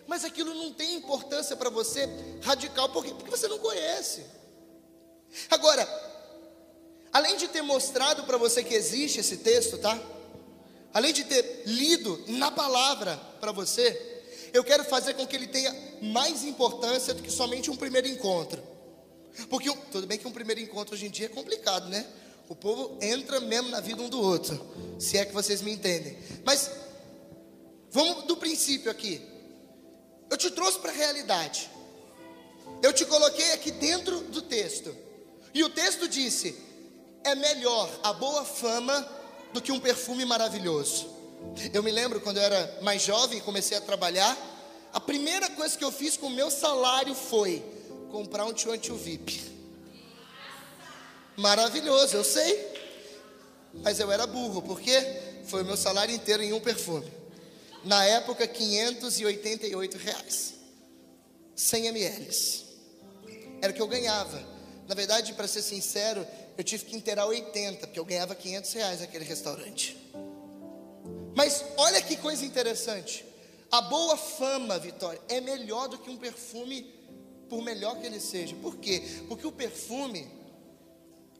mas 0.06 0.24
aquilo 0.24 0.54
não 0.54 0.72
tem 0.72 0.94
importância 0.94 1.54
para 1.54 1.68
você 1.68 2.08
radical, 2.42 2.88
por 2.88 3.04
quê? 3.04 3.12
Porque 3.12 3.30
você 3.30 3.46
não 3.46 3.58
conhece. 3.58 4.24
Agora, 5.50 5.86
além 7.12 7.36
de 7.36 7.46
ter 7.48 7.60
mostrado 7.60 8.24
para 8.24 8.38
você 8.38 8.64
que 8.64 8.72
existe 8.72 9.20
esse 9.20 9.36
texto, 9.36 9.76
tá? 9.76 10.00
Além 10.94 11.12
de 11.12 11.24
ter 11.24 11.64
lido 11.66 12.24
na 12.26 12.50
palavra 12.50 13.14
para 13.38 13.52
você, 13.52 14.22
eu 14.50 14.64
quero 14.64 14.82
fazer 14.82 15.12
com 15.12 15.26
que 15.26 15.36
ele 15.36 15.48
tenha 15.48 15.76
mais 16.00 16.42
importância 16.42 17.12
do 17.12 17.22
que 17.22 17.30
somente 17.30 17.70
um 17.70 17.76
primeiro 17.76 18.08
encontro. 18.08 18.62
Porque 19.50 19.70
tudo 19.92 20.06
bem 20.06 20.16
que 20.16 20.26
um 20.26 20.32
primeiro 20.32 20.62
encontro 20.62 20.94
hoje 20.94 21.04
em 21.04 21.10
dia 21.10 21.26
é 21.26 21.28
complicado, 21.28 21.90
né? 21.90 22.06
O 22.48 22.54
povo 22.54 22.98
entra 23.00 23.40
mesmo 23.40 23.70
na 23.70 23.80
vida 23.80 24.02
um 24.02 24.08
do 24.08 24.20
outro, 24.20 24.60
se 24.98 25.16
é 25.16 25.24
que 25.24 25.32
vocês 25.32 25.62
me 25.62 25.72
entendem. 25.72 26.16
Mas 26.44 26.70
Vamos 27.94 28.24
do 28.24 28.36
princípio 28.36 28.90
aqui. 28.90 29.22
Eu 30.28 30.36
te 30.36 30.50
trouxe 30.50 30.80
para 30.80 30.90
a 30.90 30.94
realidade. 30.94 31.70
Eu 32.82 32.92
te 32.92 33.04
coloquei 33.04 33.52
aqui 33.52 33.70
dentro 33.70 34.18
do 34.18 34.42
texto. 34.42 34.92
E 35.54 35.62
o 35.62 35.70
texto 35.70 36.08
disse: 36.08 36.56
é 37.22 37.36
melhor 37.36 37.88
a 38.02 38.12
boa 38.12 38.44
fama 38.44 39.08
do 39.52 39.62
que 39.62 39.70
um 39.70 39.78
perfume 39.78 40.24
maravilhoso. 40.24 41.08
Eu 41.72 41.84
me 41.84 41.92
lembro 41.92 42.20
quando 42.20 42.38
eu 42.38 42.42
era 42.42 42.80
mais 42.82 43.00
jovem, 43.00 43.38
comecei 43.38 43.76
a 43.76 43.80
trabalhar, 43.80 44.36
a 44.92 44.98
primeira 44.98 45.48
coisa 45.50 45.78
que 45.78 45.84
eu 45.84 45.92
fiz 45.92 46.16
com 46.16 46.26
o 46.26 46.30
meu 46.30 46.50
salário 46.50 47.14
foi 47.14 47.62
comprar 48.10 48.44
um 48.44 48.52
tio 48.52 48.76
tio 48.76 48.96
VIP. 48.96 49.53
Maravilhoso, 51.36 52.16
eu 52.16 52.24
sei. 52.24 52.72
Mas 53.82 53.98
eu 53.98 54.10
era 54.10 54.26
burro, 54.26 54.62
porque 54.62 54.92
foi 55.46 55.62
o 55.62 55.64
meu 55.64 55.76
salário 55.76 56.14
inteiro 56.14 56.42
em 56.42 56.52
um 56.52 56.60
perfume. 56.60 57.10
Na 57.84 58.04
época, 58.04 58.46
588 58.46 59.98
reais. 59.98 60.54
100 61.54 61.86
ml. 61.86 62.64
Era 63.60 63.72
o 63.72 63.74
que 63.74 63.82
eu 63.82 63.88
ganhava. 63.88 64.42
Na 64.88 64.94
verdade, 64.94 65.32
para 65.32 65.48
ser 65.48 65.62
sincero, 65.62 66.26
eu 66.56 66.64
tive 66.64 66.84
que 66.84 66.96
inteirar 66.96 67.26
80, 67.26 67.86
porque 67.86 67.98
eu 67.98 68.04
ganhava 68.04 68.34
500 68.34 68.72
reais 68.72 69.00
naquele 69.00 69.24
restaurante. 69.24 69.96
Mas 71.34 71.64
olha 71.76 72.00
que 72.00 72.16
coisa 72.16 72.44
interessante. 72.44 73.24
A 73.70 73.80
boa 73.80 74.16
fama, 74.16 74.78
Vitória, 74.78 75.20
é 75.28 75.40
melhor 75.40 75.88
do 75.88 75.98
que 75.98 76.08
um 76.08 76.16
perfume, 76.16 76.82
por 77.48 77.62
melhor 77.62 77.98
que 77.98 78.06
ele 78.06 78.20
seja. 78.20 78.54
Por 78.56 78.76
quê? 78.76 79.02
Porque 79.28 79.46
o 79.46 79.52
perfume, 79.52 80.28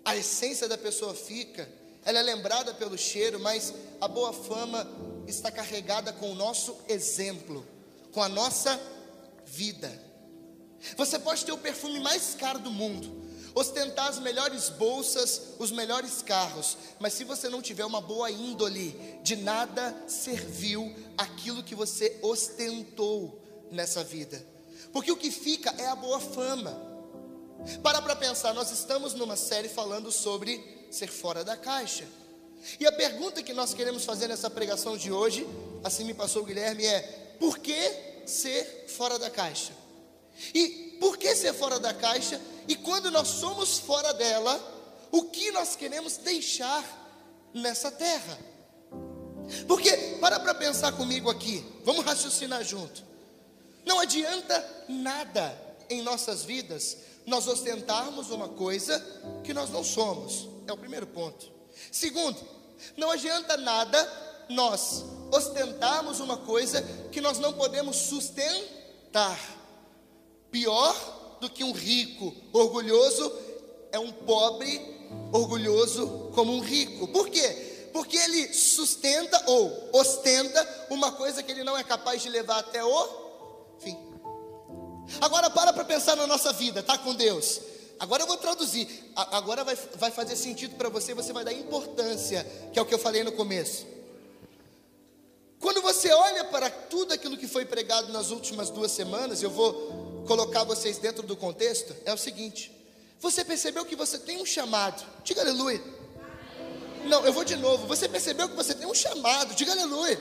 a 0.05 0.17
essência 0.17 0.69
da 0.69 0.77
pessoa 0.77 1.15
fica, 1.15 1.69
ela 2.05 2.19
é 2.19 2.23
lembrada 2.23 2.75
pelo 2.75 2.99
cheiro, 2.99 3.41
mas 3.41 3.73
a 4.01 4.07
boa 4.07 4.33
fama 4.33 4.87
está 5.27 5.51
carregada 5.51 6.13
com 6.13 6.31
o 6.31 6.35
nosso 6.35 6.77
exemplo, 6.89 7.67
com 8.13 8.23
a 8.23 8.29
nossa 8.29 8.79
vida. 9.47 9.91
Você 10.97 11.19
pode 11.19 11.45
ter 11.45 11.53
o 11.53 11.59
perfume 11.59 11.99
mais 12.01 12.35
caro 12.35 12.59
do 12.59 12.71
mundo, 12.71 13.25
ostentar 13.55 14.09
as 14.09 14.19
melhores 14.19 14.69
bolsas, 14.69 15.55
os 15.59 15.71
melhores 15.71 16.21
carros, 16.21 16.77
mas 17.01 17.15
se 17.15 17.25
você 17.25 17.49
não 17.49 17.63
tiver 17.63 17.87
uma 17.87 18.03
boa 18.03 18.31
índole, 18.31 19.19
de 19.23 19.37
nada 19.37 19.97
serviu 20.07 20.95
aquilo 21.17 21.63
que 21.63 21.75
você 21.75 22.19
ostentou 22.21 23.41
nessa 23.71 24.05
vida, 24.05 24.45
porque 24.93 25.11
o 25.11 25.17
que 25.17 25.31
fica 25.31 25.75
é 25.79 25.87
a 25.87 25.97
boa 25.97 26.21
fama. 26.21 26.94
Para 27.83 28.03
para 28.03 28.17
pensar, 28.17 28.53
nós 28.53 28.71
estamos 28.71 29.15
numa 29.15 29.37
série 29.37 29.69
falando 29.69 30.13
sobre 30.13 30.87
ser 30.91 31.09
fora 31.09 31.43
da 31.45 31.57
caixa. 31.57 32.07
E 32.79 32.87
a 32.87 32.93
pergunta 32.93 33.43
que 33.43 33.53
nós 33.53 33.75
queremos 33.75 34.05
fazer 34.05 34.29
nessa 34.29 34.49
pregação 34.49 34.97
de 34.97 35.13
hoje, 35.13 35.47
assim 35.83 36.05
me 36.05 36.15
passou 36.15 36.43
o 36.43 36.47
Guilherme, 36.47 36.87
é: 36.87 37.37
por 37.39 37.59
que 37.59 37.77
ser 38.27 38.87
fora 38.89 39.19
da 39.19 39.31
caixa? 39.31 39.73
E 40.55 40.97
por 41.01 41.17
que 41.17 41.35
ser 41.35 41.53
fora 41.53 41.79
da 41.79 41.93
caixa 41.93 42.41
e 42.67 42.75
quando 42.75 43.11
nós 43.11 43.29
somos 43.29 43.79
fora 43.79 44.13
dela, 44.15 44.59
o 45.11 45.25
que 45.25 45.51
nós 45.53 45.77
queremos 45.77 46.17
deixar 46.17 46.83
nessa 47.53 47.91
terra? 47.91 48.39
Porque, 49.69 49.91
para 50.21 50.41
para 50.41 50.55
pensar 50.55 50.93
comigo 50.93 51.31
aqui, 51.31 51.65
vamos 51.85 52.05
raciocinar 52.05 52.65
junto. 52.65 53.05
Não 53.85 54.01
adianta 54.01 54.85
nada 54.89 55.57
em 55.91 56.01
nossas 56.01 56.43
vidas 56.43 56.97
nós 57.27 57.47
ostentarmos 57.47 58.31
uma 58.31 58.49
coisa 58.49 58.99
que 59.43 59.55
nós 59.55 59.71
não 59.71 59.83
somos, 59.83 60.49
é 60.67 60.73
o 60.73 60.77
primeiro 60.77 61.07
ponto. 61.07 61.51
Segundo, 61.91 62.39
não 62.97 63.11
adianta 63.11 63.57
nada 63.57 64.45
nós 64.49 65.05
ostentarmos 65.33 66.21
uma 66.21 66.37
coisa 66.37 66.83
que 67.11 67.21
nós 67.21 67.39
não 67.39 67.53
podemos 67.53 67.97
sustentar. 67.97 69.39
Pior 70.51 71.39
do 71.41 71.51
que 71.51 71.65
um 71.65 71.73
rico 71.73 72.35
orgulhoso 72.53 73.33
é 73.91 73.99
um 73.99 74.13
pobre 74.13 74.81
orgulhoso 75.33 76.31
como 76.35 76.53
um 76.53 76.61
rico. 76.61 77.09
Por 77.09 77.29
quê? 77.29 77.91
Porque 77.93 78.17
ele 78.17 78.53
sustenta 78.53 79.43
ou 79.47 79.91
ostenta 79.93 80.87
uma 80.91 81.13
coisa 81.13 81.43
que 81.43 81.53
ele 81.53 81.65
não 81.65 81.77
é 81.77 81.85
capaz 81.85 82.23
de 82.23 82.29
levar 82.29 82.59
até 82.59 82.85
o 82.85 83.09
fim. 83.79 83.97
Agora 85.21 85.51
para 85.51 85.73
para 85.73 85.85
pensar 85.85 86.17
na 86.17 86.27
nossa 86.27 86.53
vida, 86.53 86.83
tá 86.83 86.99
com 86.99 87.15
Deus. 87.15 87.61
Agora 87.99 88.23
eu 88.23 88.27
vou 88.27 88.37
traduzir. 88.37 88.89
Agora 89.15 89.65
vai, 89.65 89.77
vai 89.97 90.11
fazer 90.11 90.37
sentido 90.37 90.77
para 90.77 90.89
você, 90.89 91.15
você 91.15 91.33
vai 91.33 91.45
dar 91.45 91.53
importância, 91.53 92.45
que 92.73 92.79
é 92.79 92.83
o 92.83 92.87
que 92.87 92.95
eu 92.95 92.99
falei 92.99 93.23
no 93.23 93.33
começo. 93.33 93.87
Quando 95.61 95.81
você 95.81 96.13
olha 96.13 96.45
para 96.45 96.69
tudo 96.69 97.15
aquilo 97.15 97.37
que 97.39 97.49
foi 97.49 97.65
pregado 97.65 98.13
nas 98.13 98.31
últimas 98.31 98.69
duas 98.69 98.91
semanas, 98.91 99.43
eu 99.43 99.51
vou 99.51 100.25
colocar 100.27 100.65
vocês 100.65 100.99
dentro 100.99 101.27
do 101.27 101.37
contexto 101.37 101.95
é 102.05 102.13
o 102.13 102.19
seguinte: 102.19 102.71
você 103.21 103.45
percebeu 103.45 103.85
que 103.85 103.97
você 103.97 104.19
tem 104.19 104.41
um 104.41 104.45
chamado, 104.45 105.03
diga 105.25 105.41
aleluia. 105.41 105.83
Não, 107.07 107.25
eu 107.25 107.33
vou 107.33 107.45
de 107.45 107.57
novo. 107.57 107.87
Você 107.87 108.09
percebeu 108.09 108.49
que 108.49 108.55
você 108.55 108.75
tem 108.75 108.87
um 108.87 108.95
chamado, 108.95 109.55
diga 109.55 109.73
aleluia. 109.73 110.21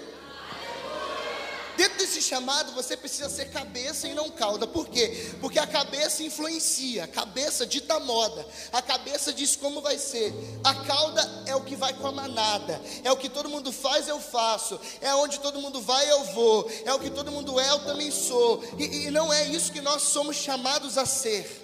Dentro 1.75 1.97
desse 1.97 2.21
chamado 2.21 2.71
você 2.73 2.95
precisa 2.95 3.29
ser 3.29 3.45
cabeça 3.49 4.07
e 4.07 4.13
não 4.13 4.29
cauda. 4.29 4.67
Por 4.67 4.87
quê? 4.87 5.33
Porque 5.41 5.57
a 5.57 5.65
cabeça 5.65 6.21
influencia, 6.21 7.05
a 7.05 7.07
cabeça 7.07 7.65
dita 7.65 7.99
moda, 7.99 8.45
a 8.71 8.81
cabeça 8.81 9.33
diz 9.33 9.55
como 9.55 9.81
vai 9.81 9.97
ser. 9.97 10.33
A 10.63 10.75
cauda 10.75 11.43
é 11.47 11.55
o 11.55 11.63
que 11.63 11.75
vai 11.75 11.93
com 11.93 12.07
a 12.07 12.11
manada, 12.11 12.79
é 13.03 13.11
o 13.11 13.17
que 13.17 13.27
todo 13.27 13.49
mundo 13.49 13.71
faz, 13.71 14.07
eu 14.07 14.19
faço, 14.19 14.79
é 15.01 15.13
onde 15.15 15.39
todo 15.39 15.59
mundo 15.59 15.81
vai, 15.81 16.09
eu 16.11 16.23
vou, 16.25 16.69
é 16.85 16.93
o 16.93 16.99
que 16.99 17.09
todo 17.09 17.31
mundo 17.31 17.59
é, 17.59 17.71
eu 17.71 17.79
também 17.79 18.11
sou. 18.11 18.63
E, 18.77 19.05
e 19.05 19.11
não 19.11 19.33
é 19.33 19.47
isso 19.47 19.71
que 19.71 19.81
nós 19.81 20.03
somos 20.03 20.35
chamados 20.35 20.97
a 20.97 21.05
ser. 21.05 21.61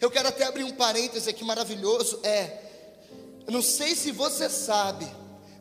Eu 0.00 0.10
quero 0.10 0.28
até 0.28 0.44
abrir 0.44 0.64
um 0.64 0.72
parêntese 0.72 1.28
aqui 1.28 1.44
maravilhoso. 1.44 2.20
É, 2.22 2.58
não 3.48 3.62
sei 3.62 3.94
se 3.94 4.12
você 4.12 4.48
sabe, 4.48 5.06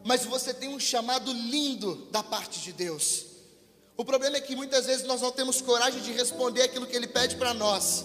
mas 0.04 0.26
você 0.26 0.54
tem 0.54 0.70
um 0.70 0.80
chamado 0.80 1.32
lindo 1.32 2.08
da 2.12 2.22
parte 2.22 2.60
de 2.60 2.74
Deus. 2.74 3.31
O 4.02 4.04
problema 4.04 4.38
é 4.38 4.42
que 4.42 4.56
muitas 4.56 4.88
vezes 4.88 5.06
nós 5.06 5.22
não 5.22 5.32
temos 5.32 5.62
coragem 5.62 6.02
de 6.02 6.12
responder 6.12 6.64
aquilo 6.64 6.88
que 6.88 6.96
Ele 6.96 7.06
pede 7.06 7.36
para 7.36 7.54
nós, 7.54 8.04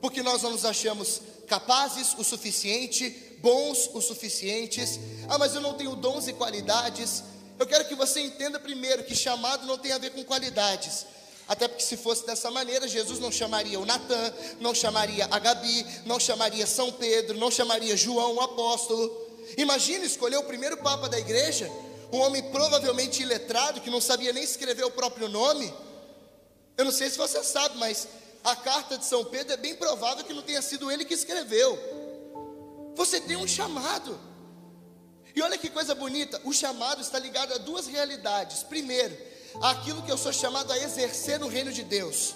porque 0.00 0.20
nós 0.20 0.42
não 0.42 0.50
nos 0.50 0.64
achamos 0.64 1.22
capazes 1.46 2.12
o 2.18 2.24
suficiente, 2.24 3.36
bons 3.38 3.88
o 3.94 4.00
suficientes. 4.00 4.98
Ah, 5.28 5.38
mas 5.38 5.54
eu 5.54 5.60
não 5.60 5.74
tenho 5.74 5.94
dons 5.94 6.26
e 6.26 6.32
qualidades. 6.32 7.22
Eu 7.56 7.68
quero 7.68 7.84
que 7.84 7.94
você 7.94 8.20
entenda 8.20 8.58
primeiro 8.58 9.04
que 9.04 9.14
chamado 9.14 9.64
não 9.64 9.78
tem 9.78 9.92
a 9.92 9.98
ver 9.98 10.10
com 10.10 10.24
qualidades. 10.24 11.06
Até 11.46 11.68
porque 11.68 11.84
se 11.84 11.96
fosse 11.96 12.26
dessa 12.26 12.50
maneira, 12.50 12.88
Jesus 12.88 13.20
não 13.20 13.30
chamaria 13.30 13.78
o 13.78 13.86
Natan, 13.86 14.34
não 14.58 14.74
chamaria 14.74 15.28
a 15.30 15.38
Gabi, 15.38 15.86
não 16.04 16.18
chamaria 16.18 16.66
São 16.66 16.90
Pedro, 16.90 17.38
não 17.38 17.48
chamaria 17.48 17.96
João, 17.96 18.34
o 18.34 18.40
apóstolo. 18.40 19.08
Imagina 19.56 20.04
escolher 20.04 20.38
o 20.38 20.42
primeiro 20.42 20.78
papa 20.78 21.08
da 21.08 21.16
igreja 21.16 21.70
um 22.12 22.20
homem 22.20 22.42
provavelmente 22.50 23.22
iletrado, 23.22 23.80
que 23.80 23.88
não 23.90 24.00
sabia 24.00 24.32
nem 24.32 24.44
escrever 24.44 24.84
o 24.84 24.90
próprio 24.90 25.28
nome. 25.28 25.72
Eu 26.76 26.84
não 26.84 26.92
sei 26.92 27.08
se 27.08 27.16
você 27.16 27.42
sabe, 27.42 27.78
mas 27.78 28.06
a 28.44 28.54
carta 28.54 28.98
de 28.98 29.06
São 29.06 29.24
Pedro 29.24 29.54
é 29.54 29.56
bem 29.56 29.74
provável 29.74 30.22
que 30.22 30.34
não 30.34 30.42
tenha 30.42 30.60
sido 30.60 30.90
ele 30.90 31.06
que 31.06 31.14
escreveu. 31.14 31.78
Você 32.94 33.18
tem 33.18 33.36
um 33.36 33.48
chamado. 33.48 34.20
E 35.34 35.40
olha 35.40 35.56
que 35.56 35.70
coisa 35.70 35.94
bonita, 35.94 36.38
o 36.44 36.52
chamado 36.52 37.00
está 37.00 37.18
ligado 37.18 37.54
a 37.54 37.58
duas 37.58 37.86
realidades. 37.86 38.62
Primeiro, 38.62 39.16
aquilo 39.62 40.02
que 40.02 40.12
eu 40.12 40.18
sou 40.18 40.32
chamado 40.32 40.70
a 40.70 40.78
exercer 40.78 41.40
no 41.40 41.48
reino 41.48 41.72
de 41.72 41.82
Deus. 41.82 42.34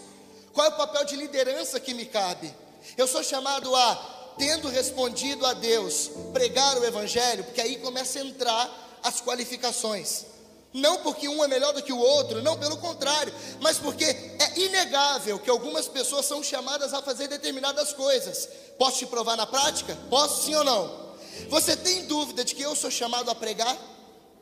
Qual 0.54 0.66
é 0.66 0.70
o 0.70 0.76
papel 0.76 1.04
de 1.04 1.16
liderança 1.16 1.78
que 1.78 1.92
me 1.92 2.06
cabe? 2.06 2.54
Eu 2.96 3.06
sou 3.06 3.22
chamado 3.22 3.76
a, 3.76 4.34
tendo 4.38 4.68
respondido 4.68 5.44
a 5.44 5.52
Deus, 5.52 6.10
pregar 6.32 6.78
o 6.78 6.84
evangelho, 6.84 7.44
porque 7.44 7.60
aí 7.60 7.76
começa 7.76 8.18
a 8.18 8.22
entrar 8.22 8.85
as 9.02 9.20
qualificações. 9.20 10.24
Não 10.72 10.98
porque 10.98 11.26
um 11.26 11.42
é 11.42 11.48
melhor 11.48 11.72
do 11.72 11.82
que 11.82 11.92
o 11.92 11.98
outro, 11.98 12.42
não, 12.42 12.58
pelo 12.58 12.76
contrário, 12.76 13.32
mas 13.60 13.78
porque 13.78 14.04
é 14.04 14.58
inegável 14.58 15.38
que 15.38 15.48
algumas 15.48 15.88
pessoas 15.88 16.26
são 16.26 16.42
chamadas 16.42 16.92
a 16.92 17.00
fazer 17.00 17.28
determinadas 17.28 17.94
coisas. 17.94 18.46
Posso 18.78 18.98
te 18.98 19.06
provar 19.06 19.36
na 19.36 19.46
prática? 19.46 19.96
Posso 20.10 20.44
sim 20.44 20.54
ou 20.54 20.64
não? 20.64 21.16
Você 21.48 21.76
tem 21.76 22.04
dúvida 22.04 22.44
de 22.44 22.54
que 22.54 22.62
eu 22.62 22.76
sou 22.76 22.90
chamado 22.90 23.30
a 23.30 23.34
pregar? 23.34 23.76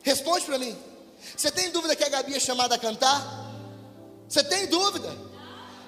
Responde 0.02 0.44
para 0.44 0.58
mim. 0.58 0.76
Você 1.36 1.52
tem 1.52 1.70
dúvida 1.70 1.94
que 1.94 2.02
a 2.02 2.08
Gabi 2.08 2.34
é 2.34 2.40
chamada 2.40 2.74
a 2.74 2.78
cantar? 2.78 3.52
Você 4.28 4.42
tem 4.42 4.66
dúvida? 4.66 5.16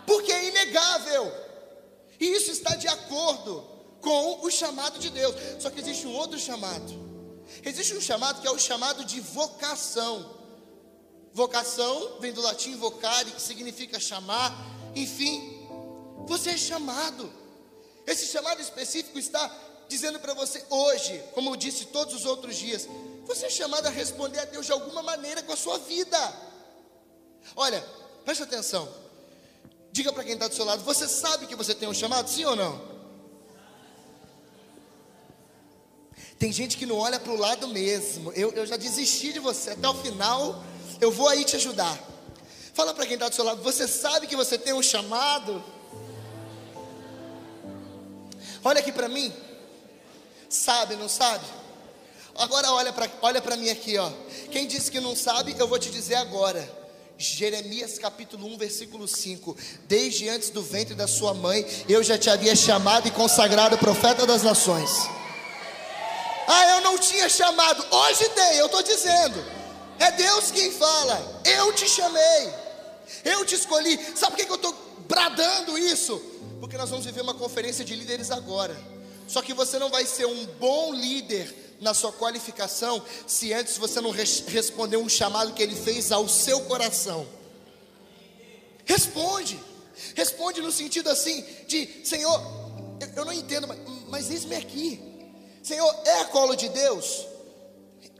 Porque 0.07 0.31
é 0.31 0.49
inegável. 0.49 1.33
E 2.21 2.25
isso 2.25 2.53
está 2.53 2.77
de 2.77 2.87
acordo 2.87 3.67
com 4.01 4.47
o 4.47 4.51
chamado 4.51 5.01
de 5.01 5.11
Deus. 5.11 5.35
Só 5.59 5.71
que 5.71 5.81
existe 5.81 6.07
um 6.07 6.15
outro 6.15 6.39
chamado 6.39 7.16
Existe 7.65 7.95
um 7.95 8.01
chamado 8.01 8.41
que 8.41 8.47
é 8.47 8.51
o 8.51 8.59
chamado 8.59 9.05
de 9.05 9.21
vocação. 9.21 10.35
Vocação 11.33 12.19
vem 12.21 12.33
do 12.33 12.41
latim 12.41 12.77
vocare, 12.77 13.31
que 13.31 13.43
significa 13.43 14.01
chamar. 14.01 14.55
Enfim, 14.95 15.67
você 16.27 16.51
é 16.51 16.57
chamado. 16.57 17.31
Esse 18.07 18.27
chamado 18.27 18.61
específico 18.61 19.19
está 19.19 19.55
dizendo 19.89 20.19
para 20.19 20.35
você 20.35 20.65
hoje, 20.71 21.23
como 21.35 21.51
eu 21.51 21.57
disse 21.57 21.87
todos 21.87 22.15
os 22.15 22.25
outros 22.25 22.57
dias, 22.57 22.89
você 23.25 23.47
é 23.47 23.51
chamado 23.51 23.87
a 23.87 23.91
responder 23.91 24.39
a 24.41 24.45
Deus 24.45 24.67
de 24.67 24.73
alguma 24.73 25.03
maneira 25.03 25.43
com 25.43 25.53
a 25.53 25.57
sua 25.57 25.79
vida. 25.79 26.19
Olha, 27.55 27.85
preste 28.25 28.43
atenção. 28.43 28.89
Diga 29.93 30.13
para 30.13 30.25
quem 30.25 30.35
está 30.35 30.49
do 30.49 30.55
seu 30.55 30.65
lado: 30.65 30.83
você 30.85 31.09
sabe 31.09 31.47
que 31.47 31.55
você 31.55 31.75
tem 31.75 31.89
um 31.89 31.95
chamado, 31.95 32.29
sim 32.29 32.45
ou 32.45 32.57
não? 32.57 32.96
Tem 36.39 36.53
gente 36.53 36.77
que 36.77 36.85
não 36.85 36.97
olha 36.97 37.19
para 37.19 37.33
o 37.33 37.37
lado 37.37 37.69
mesmo. 37.69 38.33
Eu, 38.33 38.53
eu 38.53 38.67
já 38.67 38.77
desisti 38.77 39.33
de 39.33 39.39
você. 39.39 39.71
Até 39.71 39.89
o 39.89 39.95
final, 39.95 40.63
eu 41.01 41.11
vou 41.11 41.29
aí 41.29 41.45
te 41.45 41.57
ajudar. 41.57 41.99
Fala 42.75 42.93
para 42.93 43.07
quem 43.07 43.15
está 43.15 43.29
do 43.29 43.35
seu 43.35 43.45
lado: 43.45 43.63
você 43.63 43.89
sabe 43.89 44.27
que 44.27 44.37
você 44.37 44.59
tem 44.59 44.75
um 44.75 44.83
chamado? 44.83 45.65
Olha 48.63 48.81
aqui 48.81 48.93
para 48.93 49.09
mim. 49.09 49.33
Sabe, 50.49 50.95
não 50.97 51.09
sabe? 51.09 51.45
Agora 52.37 52.71
olha 52.73 52.93
para 52.93 53.09
olha 53.23 53.57
mim 53.57 53.71
aqui, 53.71 53.97
ó. 53.97 54.11
Quem 54.51 54.67
disse 54.67 54.91
que 54.91 55.01
não 55.01 55.17
sabe, 55.17 55.55
eu 55.59 55.67
vou 55.67 55.79
te 55.79 55.91
dizer 55.91 56.17
agora. 56.17 56.87
Jeremias 57.19 57.99
capítulo 57.99 58.47
1, 58.47 58.59
versículo 58.59 59.09
5: 59.09 59.57
Desde 59.89 60.29
antes 60.29 60.51
do 60.51 60.63
ventre 60.63 60.95
da 60.95 61.09
sua 61.09 61.33
mãe, 61.33 61.67
eu 61.89 62.03
já 62.03 62.19
te 62.19 62.29
havia 62.29 62.55
chamado 62.55 63.09
e 63.09 63.11
consagrado 63.11 63.79
profeta 63.79 64.27
das 64.27 64.43
nações. 64.43 64.91
Ah, 66.47 66.77
eu 66.77 66.81
não 66.83 66.99
tinha 66.99 67.29
chamado, 67.29 67.85
hoje 67.91 68.29
tem, 68.31 68.57
eu 68.57 68.67
estou 68.67 68.83
dizendo. 68.83 69.45
É 69.99 70.13
Deus 70.13 70.51
quem 70.51 70.71
fala, 70.71 71.43
eu 71.45 71.73
te 71.73 71.89
chamei, 71.89 72.55
eu 73.25 73.45
te 73.45 73.55
escolhi. 73.55 73.99
Sabe 74.15 74.37
por 74.37 74.45
que 74.45 74.51
eu 74.51 74.57
estou 74.57 74.75
bradando 75.09 75.77
isso? 75.79 76.19
Porque 76.61 76.77
nós 76.77 76.91
vamos 76.91 77.05
viver 77.05 77.23
uma 77.23 77.35
conferência 77.35 77.85
de 77.85 77.95
líderes 77.97 78.31
agora. 78.31 78.77
Só 79.27 79.43
que 79.43 79.53
você 79.53 79.79
não 79.79 79.89
vai 79.89 80.07
ser 80.07 80.27
um 80.27 80.47
bom 80.59 80.95
líder 80.95 81.77
na 81.81 81.93
sua 81.93 82.13
qualificação 82.13 83.03
se 83.27 83.53
antes 83.53 83.77
você 83.77 84.01
não 84.01 84.11
res 84.11 84.43
um 84.99 85.09
chamado 85.09 85.53
que 85.53 85.63
ele 85.63 85.75
fez 85.75 86.13
ao 86.13 86.29
seu 86.29 86.61
coração. 86.63 87.27
Responde, 88.85 89.59
responde 90.15 90.61
no 90.61 90.71
sentido 90.71 91.11
assim 91.11 91.45
de 91.67 92.07
Senhor, 92.07 92.41
eu, 93.01 93.09
eu 93.17 93.25
não 93.25 93.33
entendo, 93.33 93.67
mas, 93.67 93.79
mas 94.09 94.31
eis-me 94.31 94.55
aqui. 94.55 95.16
Senhor, 95.67 95.93
é 96.05 96.25
colo 96.27 96.55
de 96.55 96.69
Deus? 96.69 97.27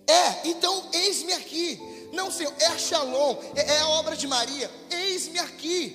É, 0.05 0.49
então 0.49 0.91
eis-me 0.93 1.33
aqui. 1.35 1.81
Não, 2.13 2.29
Senhor, 2.29 2.53
é 2.59 2.77
Shalom, 2.77 3.37
é, 3.55 3.75
é 3.75 3.79
a 3.83 3.89
obra 3.91 4.17
de 4.17 4.27
Maria, 4.27 4.69
eis-me 4.91 5.39
aqui. 5.39 5.95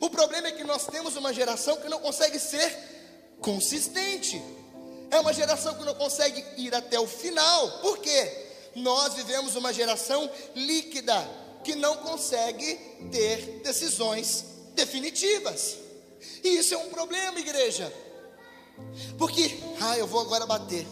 O 0.00 0.08
problema 0.08 0.48
é 0.48 0.52
que 0.52 0.64
nós 0.64 0.86
temos 0.86 1.14
uma 1.14 1.34
geração 1.34 1.76
que 1.76 1.88
não 1.90 1.98
consegue 1.98 2.38
ser 2.38 2.74
consistente. 3.42 4.42
É 5.10 5.20
uma 5.20 5.34
geração 5.34 5.74
que 5.74 5.84
não 5.84 5.94
consegue 5.94 6.42
ir 6.56 6.74
até 6.74 6.98
o 6.98 7.06
final. 7.06 7.78
Por 7.80 7.98
quê? 7.98 8.46
Nós 8.74 9.12
vivemos 9.12 9.54
uma 9.54 9.74
geração 9.74 10.30
líquida 10.54 11.28
que 11.62 11.74
não 11.74 11.98
consegue 11.98 12.74
ter 13.12 13.60
decisões 13.62 14.46
definitivas. 14.74 15.76
E 16.42 16.56
isso 16.56 16.72
é 16.72 16.78
um 16.78 16.88
problema, 16.88 17.38
igreja. 17.38 17.92
Porque, 19.18 19.58
ah, 19.80 19.96
eu 19.98 20.06
vou 20.06 20.20
agora 20.20 20.46
bater. 20.46 20.86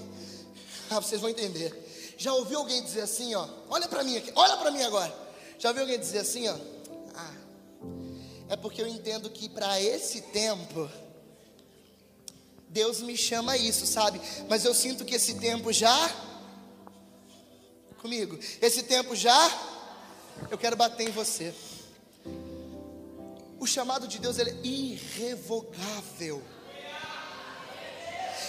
Ah, 0.91 1.01
vocês 1.01 1.21
vão 1.21 1.31
entender. 1.31 2.15
Já 2.17 2.33
ouviu 2.35 2.59
alguém 2.59 2.83
dizer 2.83 3.03
assim, 3.03 3.35
ó? 3.35 3.49
Olha 3.69 3.89
para 3.89 4.05
mim 4.05 4.17
aqui, 4.17 4.33
olha 4.35 4.57
para 4.57 4.71
mim 4.71 4.83
agora. 4.83 5.15
Já 5.59 5.71
ouviu 5.71 5.83
alguém 5.83 5.99
dizer 5.99 6.19
assim, 6.19 6.49
ó? 6.49 6.57
Ah, 7.15 7.35
é 8.49 8.57
porque 8.57 8.81
eu 8.81 8.87
entendo 8.87 9.31
que 9.31 9.49
para 9.49 9.81
esse 9.81 10.21
tempo 10.21 10.91
Deus 12.69 13.01
me 13.01 13.17
chama 13.17 13.53
a 13.53 13.57
isso, 13.57 13.87
sabe? 13.87 14.21
Mas 14.49 14.65
eu 14.65 14.75
sinto 14.75 15.05
que 15.05 15.15
esse 15.15 15.35
tempo 15.35 15.73
já 15.73 16.11
comigo. 17.99 18.39
Esse 18.61 18.83
tempo 18.83 19.15
já 19.17 19.51
eu 20.51 20.59
quero 20.59 20.77
bater 20.77 21.09
em 21.09 21.13
você. 21.13 21.55
O 23.59 23.67
chamado 23.67 24.07
de 24.07 24.19
Deus 24.19 24.39
é 24.39 24.55
irrevogável. 24.63 26.43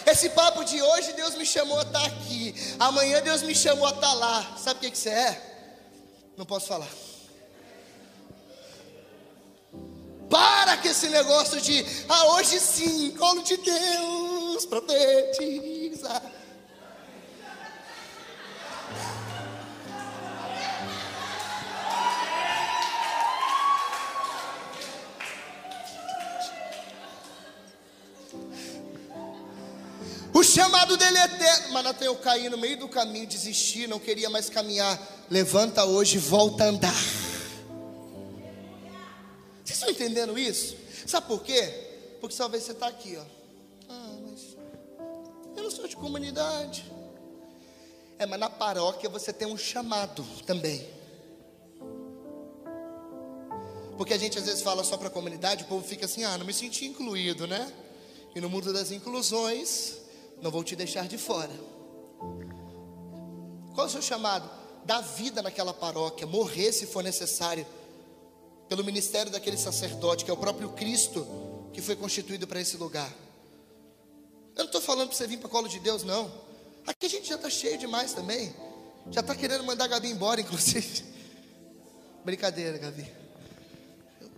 Esse 0.05 0.29
papo 0.29 0.63
de 0.63 0.81
hoje 0.81 1.13
Deus 1.13 1.35
me 1.35 1.45
chamou 1.45 1.79
a 1.79 1.83
estar 1.83 2.05
aqui. 2.05 2.53
Amanhã 2.79 3.21
Deus 3.21 3.41
me 3.41 3.55
chamou 3.55 3.87
a 3.87 3.91
estar 3.91 4.13
lá. 4.13 4.55
Sabe 4.57 4.77
o 4.77 4.81
que, 4.81 4.91
que 4.91 4.97
você 4.97 5.09
é? 5.09 5.55
Não 6.37 6.45
posso 6.45 6.67
falar. 6.67 6.89
Para 10.29 10.77
com 10.77 10.87
esse 10.87 11.07
negócio 11.09 11.61
de, 11.61 11.85
ah, 12.09 12.25
hoje 12.33 12.59
sim, 12.59 13.11
colo 13.11 13.41
de 13.43 13.57
Deus, 13.57 14.65
profetiza. 14.65 16.21
Chamado 30.55 30.97
dele 30.97 31.17
é 31.17 31.25
eterno. 31.25 31.73
Mas 31.73 31.85
até 31.85 32.07
eu 32.07 32.15
caí 32.15 32.49
no 32.49 32.57
meio 32.57 32.77
do 32.77 32.87
caminho, 32.87 33.27
desisti, 33.27 33.85
não 33.85 33.99
queria 33.99 34.29
mais 34.29 34.49
caminhar. 34.49 34.99
Levanta 35.29 35.85
hoje, 35.85 36.17
volta 36.17 36.63
a 36.63 36.67
andar 36.67 36.95
estão 39.75 39.89
entendendo 39.89 40.37
isso? 40.37 40.75
Sabe 41.05 41.27
por 41.27 41.43
quê? 41.43 42.17
Porque 42.19 42.35
talvez 42.35 42.63
você 42.63 42.71
está 42.71 42.87
aqui, 42.87 43.17
ó. 43.17 43.23
Ah, 43.89 44.17
mas 44.25 44.57
eu 45.55 45.63
não 45.63 45.71
sou 45.71 45.87
de 45.87 45.95
comunidade. 45.95 46.91
É, 48.17 48.25
mas 48.25 48.39
na 48.39 48.49
paróquia 48.49 49.09
você 49.09 49.31
tem 49.31 49.47
um 49.47 49.57
chamado 49.57 50.25
também. 50.45 50.87
Porque 53.97 54.13
a 54.13 54.17
gente 54.17 54.37
às 54.37 54.45
vezes 54.45 54.61
fala 54.61 54.83
só 54.83 54.97
para 54.97 55.07
a 55.07 55.11
comunidade, 55.11 55.63
o 55.63 55.67
povo 55.67 55.85
fica 55.85 56.05
assim, 56.05 56.23
ah, 56.23 56.37
não 56.37 56.45
me 56.45 56.53
senti 56.53 56.85
incluído, 56.85 57.47
né? 57.47 57.71
E 58.35 58.41
no 58.41 58.49
mundo 58.49 58.73
das 58.73 58.91
inclusões, 58.91 59.97
não 60.45 60.51
vou 60.51 60.63
te 60.63 60.75
deixar 60.75 61.07
de 61.07 61.17
fora. 61.17 61.49
Qual 63.73 63.87
é 63.87 63.89
o 63.89 63.91
seu 63.91 64.01
chamado? 64.01 64.47
Dar 64.85 65.01
vida 65.01 65.41
naquela 65.41 65.73
paróquia, 65.73 66.27
morrer 66.27 66.71
se 66.71 66.85
for 66.85 67.03
necessário 67.03 67.65
pelo 68.69 68.83
ministério 68.83 69.31
daquele 69.31 69.57
sacerdote, 69.57 70.23
que 70.23 70.29
é 70.29 70.33
o 70.35 70.37
próprio 70.37 70.69
Cristo, 70.69 71.25
que 71.73 71.81
foi 71.81 71.95
constituído 71.95 72.45
para 72.45 72.61
esse 72.61 72.77
lugar. 72.77 73.11
Eu 74.55 74.59
não 74.59 74.65
estou 74.65 74.79
falando 74.79 75.07
para 75.07 75.17
você 75.17 75.25
vir 75.25 75.37
para 75.37 75.47
o 75.47 75.49
colo 75.49 75.67
de 75.67 75.79
Deus, 75.79 76.03
não. 76.03 76.31
Aqui 76.85 77.07
a 77.07 77.09
gente 77.09 77.27
já 77.27 77.35
está 77.35 77.49
cheio 77.49 77.79
demais 77.79 78.13
também. 78.13 78.53
Já 79.09 79.21
está 79.21 79.33
querendo 79.33 79.63
mandar 79.63 79.85
a 79.85 79.87
Gabi 79.87 80.11
embora, 80.11 80.39
inclusive. 80.41 81.05
Brincadeira, 82.23 82.77
Gabi. 82.77 83.11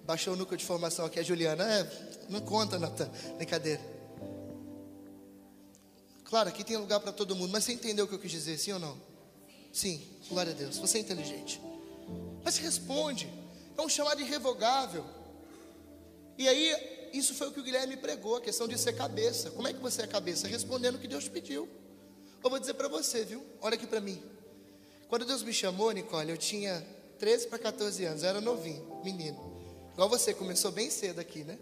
Baixou 0.06 0.36
o 0.36 0.38
núcleo 0.38 0.58
de 0.58 0.64
formação 0.64 1.06
aqui, 1.06 1.20
a 1.20 1.24
Juliana. 1.24 1.66
É, 1.66 2.26
não 2.30 2.40
conta, 2.40 2.80
Natan. 2.80 3.12
Brincadeira. 3.36 3.97
Claro, 6.28 6.50
aqui 6.50 6.62
tem 6.62 6.76
lugar 6.76 7.00
para 7.00 7.14
todo 7.14 7.36
mundo, 7.36 7.52
mas 7.52 7.64
você 7.64 7.72
entendeu 7.72 8.04
o 8.04 8.08
que 8.08 8.16
eu 8.16 8.20
quis 8.20 8.32
dizer, 8.32 8.58
sim 8.58 8.74
ou 8.74 8.80
não? 8.80 9.00
Sim, 9.72 10.06
glória 10.30 10.52
a 10.52 10.56
Deus. 10.56 10.78
Você 10.78 10.98
é 10.98 11.02
inteligente. 11.02 11.62
Mas 12.44 12.58
responde. 12.58 13.32
É 13.78 13.82
um 13.82 13.88
chamado 13.88 14.22
irrevogável. 14.22 15.06
E 16.38 16.46
aí, 16.48 17.10
isso 17.14 17.34
foi 17.34 17.48
o 17.48 17.52
que 17.52 17.62
o 17.62 17.64
Guilherme 17.64 17.96
pregou, 17.96 18.36
a 18.36 18.42
questão 18.42 18.68
de 18.68 18.78
ser 18.78 18.94
cabeça. 18.94 19.52
Como 19.52 19.70
é 19.70 19.74
que 19.74 19.80
você 19.80 20.02
é 20.02 20.08
cabeça? 20.08 20.48
Respondendo 20.48 20.96
o 20.96 21.00
que 21.00 21.08
Deus 21.08 21.30
pediu. 21.30 21.70
Eu 22.44 22.50
vou 22.50 22.60
dizer 22.60 22.74
para 22.74 22.90
você, 22.90 23.24
viu? 23.24 23.42
Olha 23.62 23.76
aqui 23.76 23.88
para 23.88 24.02
mim. 24.02 24.22
Quando 25.08 25.24
Deus 25.24 25.44
me 25.44 25.54
chamou, 25.54 25.92
Nicole, 25.92 26.30
eu 26.30 26.38
tinha 26.38 26.86
13 27.20 27.48
para 27.48 27.58
14 27.58 28.04
anos, 28.04 28.24
eu 28.24 28.30
era 28.30 28.42
novinho, 28.42 29.02
menino. 29.02 29.40
Igual 29.94 30.10
você, 30.10 30.34
começou 30.34 30.72
bem 30.72 30.90
cedo 30.90 31.20
aqui, 31.20 31.46
né? 31.46 31.58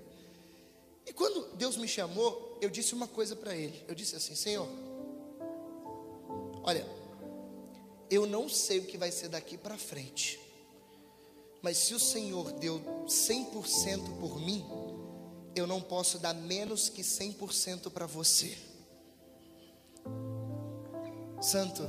E 1.06 1.14
quando 1.14 1.56
Deus 1.56 1.78
me 1.78 1.88
chamou, 1.88 2.58
eu 2.62 2.70
disse 2.70 2.94
uma 2.94 3.08
coisa 3.08 3.36
para 3.36 3.56
ele. 3.56 3.84
Eu 3.88 3.96
disse 3.96 4.16
assim: 4.16 4.36
Senhor, 4.36 4.68
olha, 6.64 6.86
eu 8.10 8.26
não 8.26 8.50
sei 8.50 8.80
o 8.80 8.86
que 8.86 8.98
vai 8.98 9.12
ser 9.12 9.30
daqui 9.30 9.58
para 9.58 9.78
frente. 9.78 10.40
Mas 11.62 11.78
se 11.78 11.94
o 11.94 12.00
Senhor 12.00 12.52
deu 12.54 12.80
100% 13.08 14.20
por 14.20 14.40
mim, 14.40 14.64
eu 15.56 15.66
não 15.66 15.82
posso 15.82 16.20
dar 16.20 16.34
menos 16.34 16.90
que 16.90 17.02
100% 17.02 17.90
para 17.92 18.06
você. 18.06 18.58
Santo, 21.42 21.84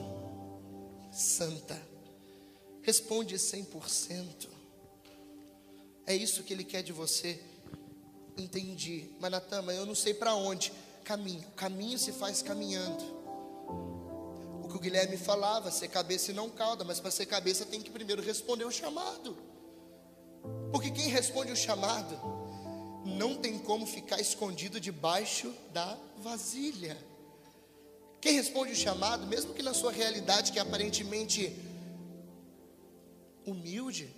santa, 1.12 1.80
responde 2.82 3.34
100%. 3.34 4.48
É 6.06 6.14
isso 6.14 6.42
que 6.42 6.52
ele 6.52 6.64
quer 6.64 6.82
de 6.82 6.92
você. 6.92 7.40
Entendi. 8.36 9.10
Mas 9.18 9.30
Natan, 9.30 9.62
eu 9.72 9.86
não 9.86 9.94
sei 9.94 10.12
para 10.12 10.34
onde. 10.34 10.72
Caminho. 11.04 11.44
Caminho 11.56 11.98
se 11.98 12.12
faz 12.12 12.42
caminhando. 12.42 13.04
O 14.62 14.68
que 14.68 14.76
o 14.76 14.80
Guilherme 14.80 15.16
falava, 15.16 15.70
ser 15.70 15.88
cabeça 15.88 16.30
e 16.30 16.34
não 16.34 16.50
cauda, 16.50 16.84
mas 16.84 17.00
para 17.00 17.10
ser 17.10 17.26
cabeça 17.26 17.64
tem 17.64 17.80
que 17.80 17.90
primeiro 17.90 18.22
responder 18.22 18.64
o 18.64 18.70
chamado. 18.70 19.36
Porque 20.70 20.90
quem 20.90 21.08
responde 21.08 21.52
o 21.52 21.56
chamado 21.56 22.16
não 23.04 23.36
tem 23.36 23.58
como 23.58 23.86
ficar 23.86 24.20
escondido 24.20 24.80
debaixo 24.80 25.54
da 25.72 25.96
vasilha. 26.18 26.96
Quem 28.20 28.34
responde 28.34 28.72
o 28.72 28.76
chamado, 28.76 29.26
mesmo 29.26 29.54
que 29.54 29.62
na 29.62 29.72
sua 29.72 29.92
realidade 29.92 30.50
que 30.50 30.58
é 30.58 30.62
aparentemente 30.62 31.56
humilde, 33.46 34.12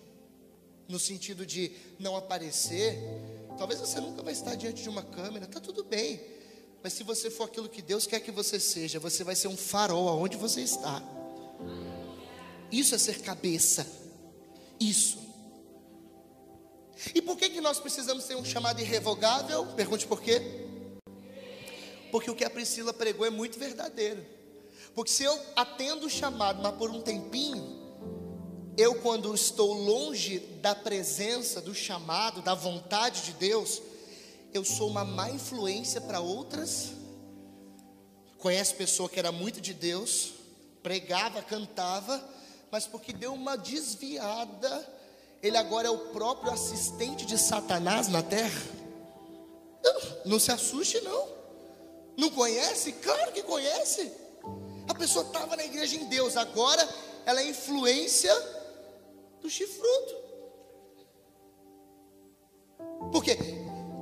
no 0.88 0.98
sentido 0.98 1.44
de 1.44 1.72
não 1.98 2.16
aparecer, 2.16 2.98
talvez 3.58 3.80
você 3.80 4.00
nunca 4.00 4.22
vai 4.22 4.32
estar 4.32 4.54
diante 4.54 4.82
de 4.82 4.88
uma 4.88 5.02
câmera, 5.02 5.46
tá 5.46 5.60
tudo 5.60 5.82
bem. 5.84 6.20
Mas 6.82 6.92
se 6.92 7.02
você 7.02 7.28
for 7.28 7.44
aquilo 7.44 7.68
que 7.68 7.82
Deus 7.82 8.06
quer 8.06 8.20
que 8.20 8.30
você 8.30 8.60
seja, 8.60 9.00
você 9.00 9.24
vai 9.24 9.34
ser 9.34 9.48
um 9.48 9.56
farol 9.56 10.08
aonde 10.08 10.36
você 10.36 10.60
está. 10.60 11.02
Isso 12.70 12.94
é 12.94 12.98
ser 12.98 13.20
cabeça. 13.20 13.86
Isso. 14.78 15.18
E 17.14 17.20
por 17.20 17.36
que, 17.36 17.50
que 17.50 17.60
nós 17.60 17.80
precisamos 17.80 18.24
ter 18.24 18.36
um 18.36 18.44
chamado 18.44 18.80
irrevogável? 18.80 19.66
Pergunte 19.74 20.06
por 20.06 20.20
quê? 20.20 20.40
Porque 22.10 22.30
o 22.30 22.34
que 22.34 22.44
a 22.44 22.50
Priscila 22.50 22.92
pregou 22.92 23.26
é 23.26 23.30
muito 23.30 23.58
verdadeiro. 23.58 24.24
Porque 24.94 25.10
se 25.10 25.24
eu 25.24 25.38
atendo 25.54 26.06
o 26.06 26.10
chamado, 26.10 26.62
mas 26.62 26.74
por 26.76 26.90
um 26.90 27.00
tempinho, 27.00 27.77
eu, 28.78 28.94
quando 28.94 29.34
estou 29.34 29.72
longe 29.72 30.38
da 30.62 30.72
presença, 30.72 31.60
do 31.60 31.74
chamado, 31.74 32.40
da 32.40 32.54
vontade 32.54 33.22
de 33.22 33.32
Deus, 33.32 33.82
eu 34.54 34.64
sou 34.64 34.88
uma 34.88 35.04
má 35.04 35.28
influência 35.28 36.00
para 36.00 36.20
outras. 36.20 36.92
Conhece 38.38 38.72
pessoa 38.74 39.08
que 39.08 39.18
era 39.18 39.32
muito 39.32 39.60
de 39.60 39.74
Deus, 39.74 40.30
pregava, 40.80 41.42
cantava, 41.42 42.24
mas 42.70 42.86
porque 42.86 43.12
deu 43.12 43.34
uma 43.34 43.56
desviada, 43.56 44.88
ele 45.42 45.56
agora 45.56 45.88
é 45.88 45.90
o 45.90 46.12
próprio 46.12 46.52
assistente 46.52 47.26
de 47.26 47.36
Satanás 47.36 48.06
na 48.06 48.22
terra. 48.22 48.62
Não, 49.82 50.00
não 50.24 50.38
se 50.38 50.52
assuste, 50.52 51.00
não. 51.00 51.28
Não 52.16 52.30
conhece? 52.30 52.92
Claro 52.92 53.32
que 53.32 53.42
conhece. 53.42 54.12
A 54.88 54.94
pessoa 54.94 55.26
estava 55.26 55.56
na 55.56 55.64
igreja 55.64 55.96
em 55.96 56.04
Deus, 56.04 56.36
agora 56.36 56.88
ela 57.26 57.40
é 57.40 57.48
influência 57.48 58.32
do 59.40 59.50
chifrudo. 59.50 60.28
Por 63.12 63.22
quê? 63.22 63.36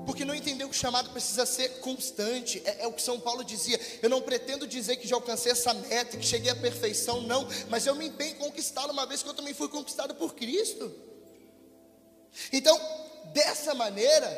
Porque 0.04 0.24
não 0.24 0.34
entendeu 0.34 0.68
que 0.68 0.74
o 0.74 0.78
chamado 0.78 1.10
precisa 1.10 1.44
ser 1.44 1.80
constante. 1.80 2.62
É, 2.64 2.84
é, 2.84 2.86
o 2.86 2.92
que 2.92 3.02
São 3.02 3.18
Paulo 3.18 3.44
dizia. 3.44 3.78
Eu 4.00 4.08
não 4.08 4.22
pretendo 4.22 4.66
dizer 4.66 4.96
que 4.96 5.08
já 5.08 5.16
alcancei 5.16 5.50
essa 5.50 5.74
meta, 5.74 6.16
que 6.16 6.24
cheguei 6.24 6.50
à 6.50 6.56
perfeição, 6.56 7.20
não. 7.22 7.46
Mas 7.68 7.86
eu 7.86 7.94
me 7.94 8.06
empenho 8.06 8.36
em 8.36 8.38
conquistá-la, 8.38 8.92
uma 8.92 9.04
vez 9.04 9.22
que 9.22 9.28
eu 9.28 9.34
também 9.34 9.52
fui 9.52 9.68
conquistado 9.68 10.14
por 10.14 10.34
Cristo. 10.34 10.94
Então, 12.52 12.78
dessa 13.32 13.74
maneira, 13.74 14.28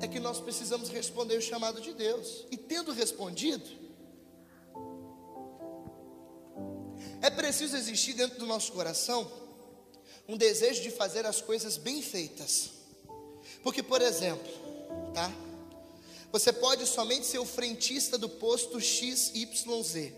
é 0.00 0.08
que 0.08 0.18
nós 0.18 0.40
precisamos 0.40 0.88
responder 0.88 1.36
o 1.36 1.42
chamado 1.42 1.80
de 1.80 1.92
Deus. 1.94 2.44
E 2.50 2.56
tendo 2.56 2.92
respondido, 2.92 3.64
é 7.22 7.30
preciso 7.30 7.76
existir 7.76 8.14
dentro 8.14 8.38
do 8.38 8.46
nosso 8.46 8.72
coração 8.72 9.47
um 10.28 10.36
desejo 10.36 10.82
de 10.82 10.90
fazer 10.90 11.24
as 11.24 11.40
coisas 11.40 11.78
bem 11.78 12.02
feitas. 12.02 12.70
Porque, 13.62 13.82
por 13.82 14.02
exemplo, 14.02 14.52
tá? 15.14 15.32
Você 16.30 16.52
pode 16.52 16.86
somente 16.86 17.26
ser 17.26 17.38
o 17.38 17.46
frentista 17.46 18.18
do 18.18 18.28
posto 18.28 18.78
XYZ. 18.78 20.12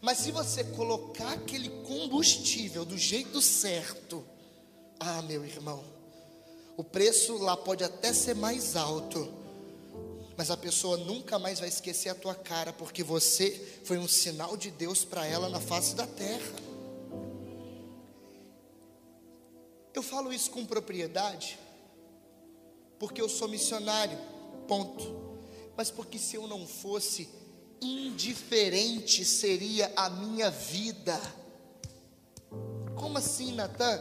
Mas 0.00 0.18
se 0.18 0.32
você 0.32 0.64
colocar 0.64 1.32
aquele 1.32 1.68
combustível 1.82 2.84
do 2.84 2.96
jeito 2.96 3.42
certo, 3.42 4.24
ah, 4.98 5.20
meu 5.22 5.44
irmão, 5.44 5.84
o 6.76 6.82
preço 6.82 7.36
lá 7.36 7.56
pode 7.56 7.84
até 7.84 8.12
ser 8.14 8.34
mais 8.34 8.74
alto, 8.74 9.30
mas 10.36 10.50
a 10.50 10.56
pessoa 10.56 10.96
nunca 10.96 11.38
mais 11.38 11.60
vai 11.60 11.68
esquecer 11.68 12.08
a 12.08 12.14
tua 12.14 12.34
cara, 12.34 12.72
porque 12.72 13.02
você 13.02 13.50
foi 13.84 13.98
um 13.98 14.08
sinal 14.08 14.56
de 14.56 14.70
Deus 14.70 15.04
para 15.04 15.26
ela 15.26 15.50
na 15.50 15.60
face 15.60 15.94
da 15.94 16.06
terra. 16.06 16.71
Eu 19.94 20.02
falo 20.02 20.32
isso 20.32 20.50
com 20.50 20.64
propriedade, 20.64 21.58
porque 22.98 23.20
eu 23.20 23.28
sou 23.28 23.48
missionário, 23.48 24.18
ponto. 24.66 25.38
Mas 25.76 25.90
porque 25.90 26.18
se 26.18 26.36
eu 26.36 26.46
não 26.46 26.66
fosse, 26.66 27.28
indiferente 27.80 29.24
seria 29.24 29.92
a 29.96 30.08
minha 30.08 30.50
vida. 30.50 31.20
Como 32.96 33.18
assim, 33.18 33.52
Natan? 33.52 34.00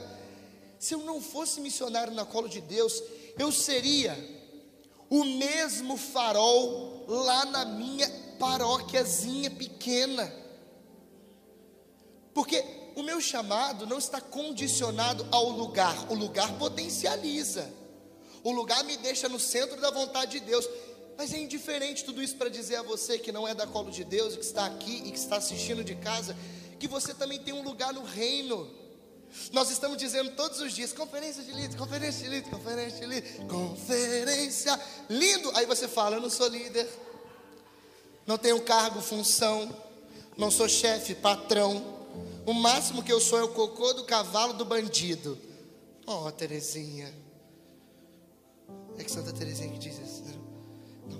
Se 0.80 0.94
eu 0.94 1.00
não 1.00 1.22
fosse 1.22 1.60
missionário 1.60 2.14
na 2.14 2.26
colo 2.26 2.48
de 2.48 2.62
Deus, 2.62 3.04
eu 3.38 3.52
seria 3.52 4.18
o 5.10 5.24
mesmo 5.26 5.98
farol 5.98 7.06
lá 7.08 7.46
na 7.46 7.66
minha 7.66 8.10
paróquiazinha 8.40 9.52
pequena. 9.52 10.34
Porque 12.34 12.64
o 13.02 13.04
meu 13.04 13.20
chamado 13.20 13.88
não 13.88 13.98
está 13.98 14.22
condicionado 14.22 15.28
ao 15.32 15.50
lugar, 15.50 16.12
o 16.12 16.14
lugar 16.14 16.54
potencializa, 16.60 17.68
o 18.44 18.52
lugar 18.52 18.84
me 18.84 18.96
deixa 18.96 19.28
no 19.28 19.40
centro 19.40 19.82
da 19.82 19.90
vontade 19.90 20.40
de 20.40 20.46
Deus. 20.46 20.70
Mas 21.18 21.34
é 21.34 21.38
indiferente 21.38 22.06
tudo 22.06 22.22
isso 22.22 22.36
para 22.36 22.50
dizer 22.50 22.78
a 22.78 22.84
você 22.84 23.18
que 23.18 23.32
não 23.32 23.48
é 23.48 23.54
da 23.54 23.68
colo 23.68 23.92
de 23.92 24.04
Deus, 24.04 24.36
que 24.36 24.44
está 24.44 24.66
aqui 24.66 25.04
e 25.06 25.12
que 25.12 25.18
está 25.18 25.38
assistindo 25.38 25.84
de 25.84 25.96
casa, 25.96 26.36
que 26.80 26.88
você 26.88 27.14
também 27.14 27.40
tem 27.40 27.54
um 27.54 27.64
lugar 27.64 27.92
no 27.92 28.04
reino. 28.04 28.70
Nós 29.52 29.70
estamos 29.70 29.98
dizendo 29.98 30.32
todos 30.32 30.60
os 30.60 30.72
dias: 30.74 30.94
conferência 30.94 31.44
de 31.44 31.52
líder, 31.52 31.78
conferência 31.78 32.24
de 32.24 32.30
líder, 32.30 32.50
conferência 32.50 33.00
de 33.00 33.06
líder, 33.06 33.48
conferência, 33.48 34.80
lindo. 35.10 35.52
Aí 35.56 35.66
você 35.66 35.88
fala: 35.88 36.18
eu 36.18 36.22
não 36.22 36.30
sou 36.30 36.48
líder, 36.48 36.88
não 38.26 38.38
tenho 38.38 38.62
cargo, 38.62 39.02
função, 39.02 39.76
não 40.38 40.50
sou 40.50 40.70
chefe, 40.70 41.14
patrão, 41.14 42.01
o 42.46 42.54
máximo 42.54 43.04
que 43.04 43.12
eu 43.12 43.20
sou 43.20 43.40
é 43.40 43.44
o 43.44 43.50
cocô 43.50 43.94
do 43.94 44.04
cavalo 44.04 44.54
do 44.54 44.66
bandido. 44.66 45.38
Oh, 46.06 46.32
Terezinha. 46.32 47.14
É 48.98 49.04
que 49.04 49.12
Santa 49.12 49.32
Terezinha 49.32 49.72
que 49.72 49.78
diz 49.78 50.00
isso. 50.00 50.24
Né? 50.24 50.34
Não, 51.08 51.20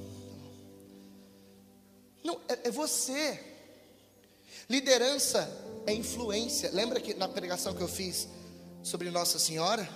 não. 2.24 2.36
não 2.36 2.42
é, 2.48 2.68
é 2.68 2.72
você. 2.72 3.40
Liderança 4.70 5.50
é 5.86 5.94
influência. 5.94 6.72
Lembra 6.72 7.00
que 7.00 7.14
na 7.14 7.28
pregação 7.28 7.74
que 7.74 7.82
eu 7.82 7.88
fiz 7.88 8.28
sobre 8.84 9.10
Nossa 9.12 9.38
Senhora? 9.38 9.88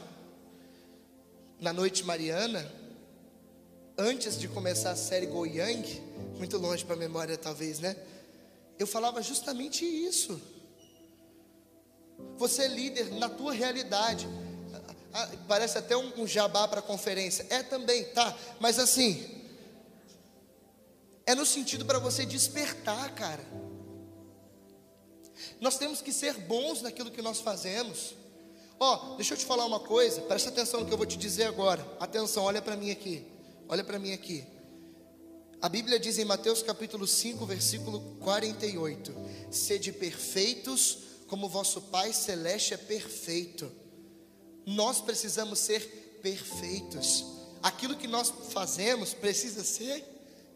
Na 1.59 1.73
noite 1.73 2.03
mariana? 2.03 2.71
Antes 3.97 4.38
de 4.38 4.47
começar 4.47 4.91
a 4.91 4.95
série 4.95 5.25
Goiang, 5.25 6.01
muito 6.38 6.57
longe 6.57 6.83
para 6.83 6.95
a 6.95 6.99
memória 6.99 7.38
talvez, 7.38 7.79
né? 7.79 7.95
Eu 8.77 8.85
falava 8.85 9.21
justamente 9.21 9.85
isso. 9.85 10.39
Você 12.38 12.63
é 12.63 12.67
líder 12.67 13.12
na 13.13 13.30
tua 13.30 13.54
realidade. 13.54 14.28
Ah, 14.73 14.84
ah, 15.13 15.30
parece 15.47 15.78
até 15.78 15.95
um, 15.95 16.28
jabá 16.28 16.67
para 16.67 16.82
conferência. 16.82 17.45
É 17.49 17.63
também, 17.63 18.06
tá? 18.06 18.36
Mas 18.60 18.78
assim, 18.80 19.43
é 21.25 21.34
no 21.34 21.45
sentido 21.45 21.86
para 21.86 21.99
você 21.99 22.25
despertar, 22.25 23.13
cara. 23.15 23.43
Nós 25.60 25.78
temos 25.78 26.01
que 26.01 26.12
ser 26.12 26.34
bons 26.34 26.82
naquilo 26.82 27.12
que 27.12 27.21
nós 27.21 27.39
fazemos. 27.39 28.13
Ó, 28.80 29.13
oh, 29.13 29.15
deixa 29.15 29.34
eu 29.34 29.38
te 29.38 29.45
falar 29.45 29.65
uma 29.65 29.80
coisa, 29.80 30.21
presta 30.21 30.49
atenção 30.49 30.82
no 30.82 30.86
que 30.86 30.93
eu 30.93 30.97
vou 30.97 31.06
te 31.06 31.17
dizer 31.17 31.45
agora. 31.45 31.86
Atenção, 31.99 32.43
olha 32.43 32.62
para 32.62 32.75
mim 32.75 32.91
aqui. 32.91 33.25
Olha 33.69 33.84
para 33.84 33.97
mim 33.97 34.12
aqui. 34.12 34.45
A 35.62 35.69
Bíblia 35.69 35.97
diz 35.97 36.19
em 36.19 36.25
Mateus 36.25 36.62
capítulo 36.62 37.08
5, 37.08 37.45
versículo 37.45 38.01
48: 38.19 39.13
Sede 39.49 39.91
perfeitos, 39.91 40.99
como 41.27 41.49
vosso 41.49 41.81
Pai 41.81 42.13
Celeste 42.13 42.73
é 42.73 42.77
perfeito. 42.77 43.71
Nós 44.65 45.01
precisamos 45.01 45.59
ser 45.59 46.19
perfeitos. 46.21 47.25
Aquilo 47.61 47.95
que 47.95 48.07
nós 48.07 48.29
fazemos 48.51 49.13
precisa 49.13 49.63
ser 49.63 50.03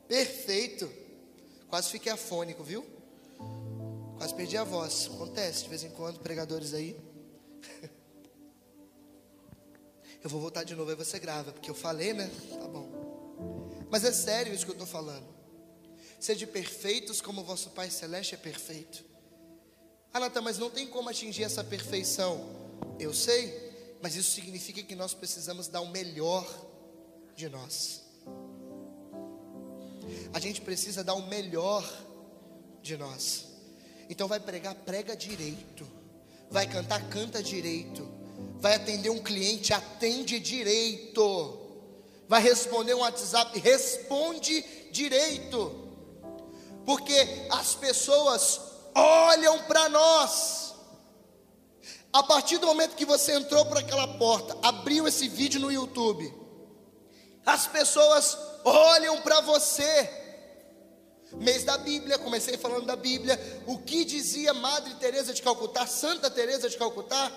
perfeito. 0.07 0.91
Quase 1.67 1.89
fiquei 1.89 2.11
afônico, 2.11 2.63
viu? 2.63 2.85
Quase 4.17 4.33
perdi 4.33 4.57
a 4.57 4.63
voz. 4.63 5.09
Acontece 5.13 5.63
de 5.63 5.69
vez 5.69 5.83
em 5.83 5.89
quando, 5.91 6.19
pregadores 6.19 6.73
aí. 6.73 6.99
Eu 10.21 10.29
vou 10.29 10.41
voltar 10.41 10.65
de 10.65 10.75
novo, 10.75 10.89
aí 10.89 10.97
você 10.97 11.17
grava, 11.17 11.53
porque 11.53 11.69
eu 11.69 11.73
falei, 11.73 12.11
né? 12.11 12.29
Tá 12.49 12.67
bom. 12.67 12.89
Mas 13.89 14.03
é 14.03 14.11
sério 14.11 14.53
isso 14.53 14.65
que 14.65 14.71
eu 14.71 14.73
estou 14.73 14.85
falando. 14.85 15.25
Sede 16.19 16.45
perfeitos 16.45 17.21
como 17.21 17.41
vosso 17.41 17.69
Pai 17.69 17.89
Celeste 17.89 18.35
é 18.35 18.37
perfeito. 18.37 19.08
Ah, 20.11 20.19
Natan, 20.19 20.41
mas 20.41 20.57
não 20.57 20.69
tem 20.69 20.87
como 20.87 21.09
atingir 21.09 21.43
essa 21.43 21.63
perfeição. 21.63 22.49
Eu 22.99 23.13
sei, 23.13 23.97
mas 24.01 24.15
isso 24.15 24.31
significa 24.31 24.81
que 24.81 24.95
nós 24.95 25.13
precisamos 25.13 25.67
dar 25.67 25.81
o 25.81 25.89
melhor 25.89 26.47
de 27.35 27.47
nós. 27.47 28.01
A 30.33 30.39
gente 30.39 30.61
precisa 30.61 31.03
dar 31.03 31.13
o 31.13 31.27
melhor 31.27 31.87
de 32.81 32.97
nós. 32.97 33.45
Então 34.09 34.27
vai 34.27 34.39
pregar, 34.39 34.73
prega 34.73 35.15
direito. 35.15 35.87
Vai 36.49 36.67
cantar, 36.67 37.07
canta 37.09 37.43
direito. 37.43 38.09
Vai 38.59 38.75
atender 38.75 39.11
um 39.11 39.21
cliente, 39.21 39.73
atende 39.73 40.39
direito. 40.39 41.59
Vai 42.27 42.41
responder 42.41 42.95
um 42.95 42.99
WhatsApp, 42.99 43.59
responde 43.59 44.63
direito. 44.91 45.87
Porque 46.85 47.13
as 47.51 47.75
pessoas 47.75 48.68
olham 48.99 49.59
para 49.63 49.89
nós. 49.89 50.73
A 52.11 52.23
partir 52.23 52.57
do 52.57 52.67
momento 52.67 52.95
que 52.95 53.05
você 53.05 53.33
entrou 53.33 53.65
por 53.65 53.77
aquela 53.77 54.07
porta, 54.17 54.57
abriu 54.63 55.07
esse 55.07 55.27
vídeo 55.29 55.59
no 55.59 55.71
YouTube, 55.71 56.33
as 57.45 57.67
pessoas 57.67 58.37
olham 58.63 59.21
para 59.21 59.41
você. 59.41 60.17
Mês 61.33 61.63
da 61.63 61.77
Bíblia, 61.77 62.17
comecei 62.17 62.57
falando 62.57 62.87
da 62.87 62.95
Bíblia, 62.95 63.39
o 63.67 63.77
que 63.77 64.03
dizia 64.03 64.51
Madre 64.53 64.95
Teresa 64.95 65.31
de 65.31 65.41
Calcutá, 65.43 65.85
Santa 65.85 66.29
Teresa 66.31 66.67
de 66.67 66.75
Calcutá, 66.75 67.31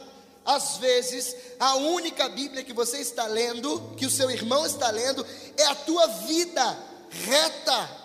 às 0.44 0.78
vezes, 0.78 1.36
a 1.60 1.76
única 1.76 2.28
Bíblia 2.28 2.64
que 2.64 2.72
você 2.72 2.98
está 2.98 3.26
lendo, 3.26 3.94
que 3.96 4.06
o 4.06 4.10
seu 4.10 4.30
irmão 4.30 4.66
está 4.66 4.90
lendo, 4.90 5.24
é 5.56 5.64
a 5.66 5.74
tua 5.74 6.06
vida 6.06 6.78
reta. 7.10 8.01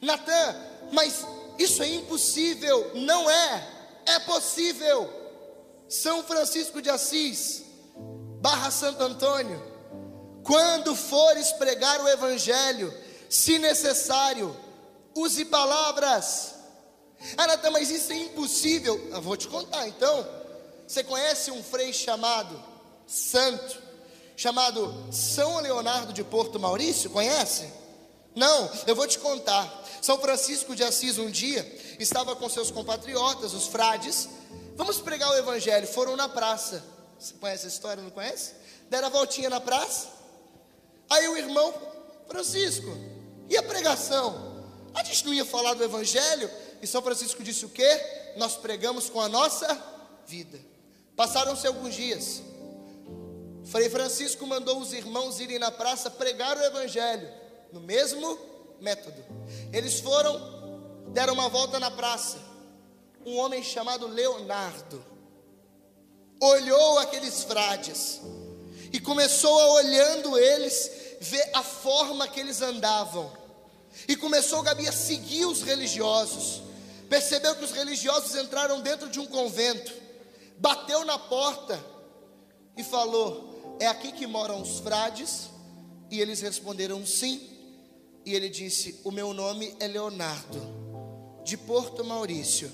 Natan, 0.00 0.56
mas 0.92 1.24
isso 1.58 1.82
é 1.82 1.88
impossível. 1.88 2.92
Não 2.94 3.30
é, 3.30 3.68
é 4.06 4.18
possível. 4.20 5.10
São 5.88 6.22
Francisco 6.22 6.82
de 6.82 6.90
Assis, 6.90 7.64
Barra 8.40 8.70
Santo 8.70 9.02
Antônio, 9.02 9.62
quando 10.42 10.94
fores 10.94 11.52
pregar 11.52 12.00
o 12.00 12.08
Evangelho, 12.08 12.92
se 13.28 13.58
necessário, 13.58 14.56
use 15.14 15.44
palavras 15.44 16.56
ah, 17.36 17.46
Natan, 17.46 17.70
mas 17.70 17.90
isso 17.90 18.12
é 18.12 18.16
impossível. 18.16 19.08
Eu 19.10 19.22
vou 19.22 19.36
te 19.36 19.48
contar 19.48 19.86
então. 19.88 20.26
Você 20.86 21.02
conhece 21.02 21.50
um 21.50 21.62
frei 21.62 21.92
chamado 21.92 22.62
Santo, 23.06 23.82
chamado 24.36 25.06
São 25.10 25.60
Leonardo 25.60 26.12
de 26.12 26.22
Porto 26.22 26.60
Maurício? 26.60 27.10
Conhece? 27.10 27.68
Não, 28.34 28.70
eu 28.86 28.94
vou 28.94 29.06
te 29.06 29.18
contar. 29.18 29.84
São 30.00 30.18
Francisco 30.18 30.74
de 30.74 30.84
Assis 30.84 31.18
um 31.18 31.30
dia 31.30 31.64
estava 31.98 32.36
com 32.36 32.48
seus 32.48 32.70
compatriotas, 32.70 33.54
os 33.54 33.66
frades. 33.66 34.28
Vamos 34.76 34.98
pregar 34.98 35.30
o 35.30 35.34
evangelho. 35.34 35.86
Foram 35.86 36.16
na 36.16 36.28
praça. 36.28 36.84
Você 37.18 37.34
conhece 37.34 37.66
a 37.66 37.68
história, 37.68 38.02
não 38.02 38.10
conhece? 38.10 38.52
Deram 38.90 39.08
a 39.08 39.10
voltinha 39.10 39.48
na 39.48 39.60
praça. 39.60 40.08
Aí 41.08 41.28
o 41.28 41.36
irmão 41.36 41.72
Francisco, 42.28 42.90
e 43.48 43.56
a 43.56 43.62
pregação? 43.62 44.64
A 44.94 45.04
gente 45.04 45.24
não 45.24 45.32
ia 45.32 45.44
falar 45.44 45.74
do 45.74 45.84
evangelho? 45.84 46.50
E 46.82 46.86
São 46.86 47.02
Francisco 47.02 47.42
disse 47.42 47.64
o 47.64 47.68
que? 47.68 47.88
Nós 48.36 48.56
pregamos 48.56 49.08
com 49.08 49.20
a 49.20 49.28
nossa 49.28 49.66
vida. 50.26 50.58
Passaram-se 51.14 51.66
alguns 51.66 51.94
dias. 51.94 52.42
Frei 53.64 53.88
Francisco 53.88 54.46
mandou 54.46 54.80
os 54.80 54.92
irmãos 54.92 55.40
irem 55.40 55.58
na 55.58 55.70
praça 55.70 56.10
pregar 56.10 56.56
o 56.56 56.62
evangelho, 56.62 57.28
no 57.72 57.80
mesmo 57.80 58.38
método. 58.80 59.24
Eles 59.72 60.00
foram, 60.00 60.40
deram 61.08 61.34
uma 61.34 61.48
volta 61.48 61.78
na 61.78 61.90
praça. 61.90 62.38
Um 63.24 63.36
homem 63.38 63.62
chamado 63.62 64.06
Leonardo 64.06 65.04
olhou 66.40 66.98
aqueles 66.98 67.42
frades 67.44 68.20
e 68.92 69.00
começou 69.00 69.58
a 69.58 69.72
olhando 69.74 70.38
eles 70.38 71.16
ver 71.20 71.50
a 71.54 71.62
forma 71.62 72.28
que 72.28 72.38
eles 72.38 72.62
andavam. 72.62 73.32
E 74.06 74.14
começou 74.14 74.62
Gabi 74.62 74.86
a 74.86 74.92
seguir 74.92 75.46
os 75.46 75.62
religiosos 75.62 76.66
percebeu 77.08 77.54
que 77.54 77.64
os 77.64 77.70
religiosos 77.70 78.34
entraram 78.34 78.80
dentro 78.80 79.08
de 79.08 79.18
um 79.18 79.26
convento, 79.26 79.92
bateu 80.58 81.04
na 81.04 81.18
porta 81.18 81.82
e 82.76 82.84
falou: 82.84 83.76
É 83.80 83.86
aqui 83.86 84.12
que 84.12 84.26
moram 84.26 84.60
os 84.60 84.80
frades? 84.80 85.48
E 86.10 86.20
eles 86.20 86.40
responderam 86.40 87.04
sim. 87.04 87.55
E 88.26 88.34
ele 88.34 88.48
disse: 88.48 89.00
O 89.04 89.12
meu 89.12 89.32
nome 89.32 89.72
é 89.78 89.86
Leonardo, 89.86 90.60
de 91.44 91.56
Porto 91.56 92.04
Maurício. 92.04 92.70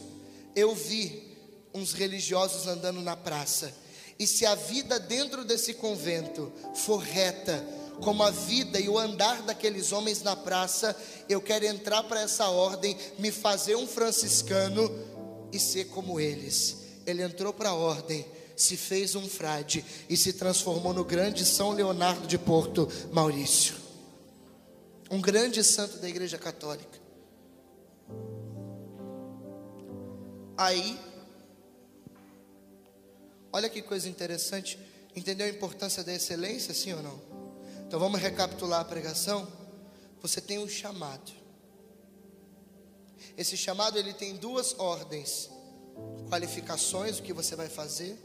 Eu 0.57 0.75
vi 0.75 1.37
uns 1.75 1.93
religiosos 1.93 2.67
andando 2.67 3.03
na 3.03 3.15
praça. 3.15 3.73
E 4.19 4.27
se 4.27 4.47
a 4.47 4.55
vida 4.55 4.99
dentro 4.99 5.45
desse 5.45 5.75
convento 5.75 6.51
for 6.75 6.99
reta, 6.99 7.65
como 8.03 8.23
a 8.23 8.31
vida 8.31 8.81
e 8.81 8.89
o 8.89 8.99
andar 8.99 9.43
daqueles 9.43 9.93
homens 9.93 10.23
na 10.23 10.35
praça, 10.35 10.97
eu 11.29 11.41
quero 11.41 11.67
entrar 11.67 12.03
para 12.05 12.23
essa 12.23 12.49
ordem, 12.49 12.97
me 13.19 13.31
fazer 13.31 13.77
um 13.77 13.87
franciscano 13.87 14.91
e 15.53 15.59
ser 15.59 15.87
como 15.87 16.19
eles. 16.19 16.79
Ele 17.07 17.23
entrou 17.23 17.53
para 17.53 17.71
a 17.71 17.75
ordem, 17.75 18.25
se 18.57 18.77
fez 18.77 19.15
um 19.15 19.29
frade 19.29 19.85
e 20.09 20.17
se 20.17 20.33
transformou 20.33 20.93
no 20.93 21.05
grande 21.05 21.45
São 21.45 21.73
Leonardo 21.73 22.27
de 22.27 22.39
Porto 22.39 22.89
Maurício, 23.13 23.75
um 25.13 25.21
grande 25.21 25.63
santo 25.63 25.99
da 25.99 26.09
Igreja 26.09 26.39
Católica. 26.39 26.99
Aí, 30.57 30.99
olha 33.53 33.69
que 33.69 33.83
coisa 33.83 34.09
interessante, 34.09 34.79
entendeu 35.15 35.47
a 35.47 35.51
importância 35.51 36.03
da 36.03 36.15
excelência, 36.15 36.73
sim 36.73 36.95
ou 36.95 37.03
não? 37.03 37.21
Então 37.87 38.01
vamos 38.01 38.23
recapitular 38.23 38.81
a 38.81 38.85
pregação. 38.87 39.47
Você 40.23 40.41
tem 40.41 40.59
um 40.59 40.67
chamado. 40.67 41.31
Esse 43.37 43.55
chamado 43.55 43.99
ele 43.99 44.15
tem 44.15 44.37
duas 44.37 44.75
ordens: 44.79 45.51
qualificações, 46.31 47.19
o 47.19 47.23
que 47.23 47.35
você 47.35 47.55
vai 47.55 47.69
fazer. 47.69 48.19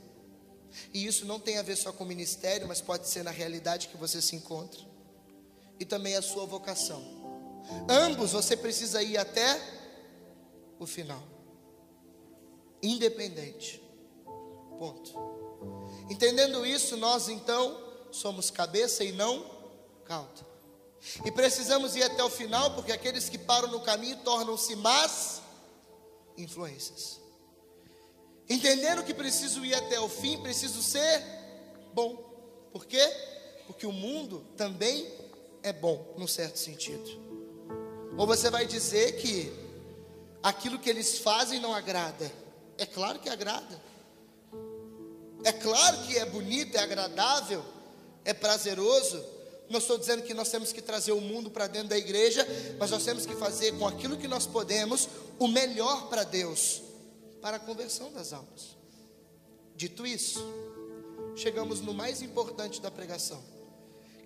E 0.93 1.05
isso 1.05 1.25
não 1.25 1.37
tem 1.37 1.57
a 1.57 1.61
ver 1.61 1.75
só 1.75 1.91
com 1.91 2.05
o 2.05 2.07
ministério, 2.07 2.65
mas 2.65 2.79
pode 2.79 3.09
ser 3.09 3.23
na 3.23 3.31
realidade 3.31 3.89
que 3.89 3.97
você 3.97 4.21
se 4.21 4.37
encontra. 4.37 4.86
E 5.79 5.85
também 5.85 6.15
a 6.15 6.21
sua 6.21 6.45
vocação. 6.45 7.03
Ambos 7.89 8.31
você 8.31 8.55
precisa 8.55 9.01
ir 9.03 9.17
até 9.17 9.59
o 10.79 10.85
final. 10.85 11.21
Independente. 12.81 13.81
Ponto. 14.77 15.13
Entendendo 16.09 16.65
isso, 16.65 16.95
nós 16.97 17.27
então 17.27 17.85
somos 18.11 18.49
cabeça 18.49 19.03
e 19.03 19.11
não 19.11 19.45
cauda. 20.05 20.45
E 21.25 21.31
precisamos 21.31 21.95
ir 21.95 22.03
até 22.03 22.23
o 22.23 22.29
final, 22.29 22.73
porque 22.73 22.91
aqueles 22.91 23.29
que 23.29 23.37
param 23.37 23.69
no 23.69 23.81
caminho 23.81 24.17
tornam-se 24.17 24.75
más 24.75 25.41
influências. 26.37 27.19
Entendendo 28.49 29.03
que 29.03 29.13
preciso 29.13 29.65
ir 29.65 29.73
até 29.73 29.99
o 29.99 30.07
fim, 30.07 30.41
preciso 30.41 30.81
ser 30.81 31.21
bom. 31.93 32.15
Por 32.71 32.85
quê? 32.85 33.05
Porque 33.65 33.85
o 33.85 33.91
mundo 33.91 34.45
também 34.55 35.05
é 35.67 35.73
bom, 35.73 36.13
num 36.17 36.27
certo 36.27 36.57
sentido. 36.57 37.05
Ou 38.17 38.25
você 38.25 38.49
vai 38.49 38.65
dizer 38.65 39.17
que 39.17 39.51
aquilo 40.41 40.79
que 40.79 40.89
eles 40.89 41.19
fazem 41.19 41.59
não 41.59 41.73
agrada. 41.73 42.31
É 42.77 42.85
claro 42.85 43.19
que 43.19 43.29
agrada. 43.29 43.81
É 45.43 45.51
claro 45.51 45.97
que 46.07 46.17
é 46.17 46.25
bonito, 46.25 46.75
é 46.75 46.79
agradável, 46.79 47.63
é 48.25 48.33
prazeroso 48.33 49.37
não 49.69 49.79
estou 49.79 49.97
dizendo 49.97 50.23
que 50.23 50.33
nós 50.33 50.49
temos 50.49 50.71
que 50.71 50.81
trazer 50.81 51.11
o 51.11 51.19
mundo 51.19 51.51
para 51.51 51.67
dentro 51.67 51.89
da 51.89 51.97
igreja, 51.97 52.45
mas 52.79 52.91
nós 52.91 53.03
temos 53.03 53.25
que 53.25 53.35
fazer 53.35 53.77
com 53.77 53.85
aquilo 53.85 54.17
que 54.17 54.27
nós 54.27 54.45
podemos 54.45 55.09
o 55.37 55.47
melhor 55.47 56.07
para 56.07 56.23
Deus, 56.23 56.81
para 57.41 57.57
a 57.57 57.59
conversão 57.59 58.11
das 58.13 58.31
almas. 58.31 58.77
Dito 59.75 60.07
isso, 60.07 60.41
chegamos 61.35 61.81
no 61.81 61.93
mais 61.93 62.21
importante 62.21 62.81
da 62.81 62.89
pregação, 62.89 63.43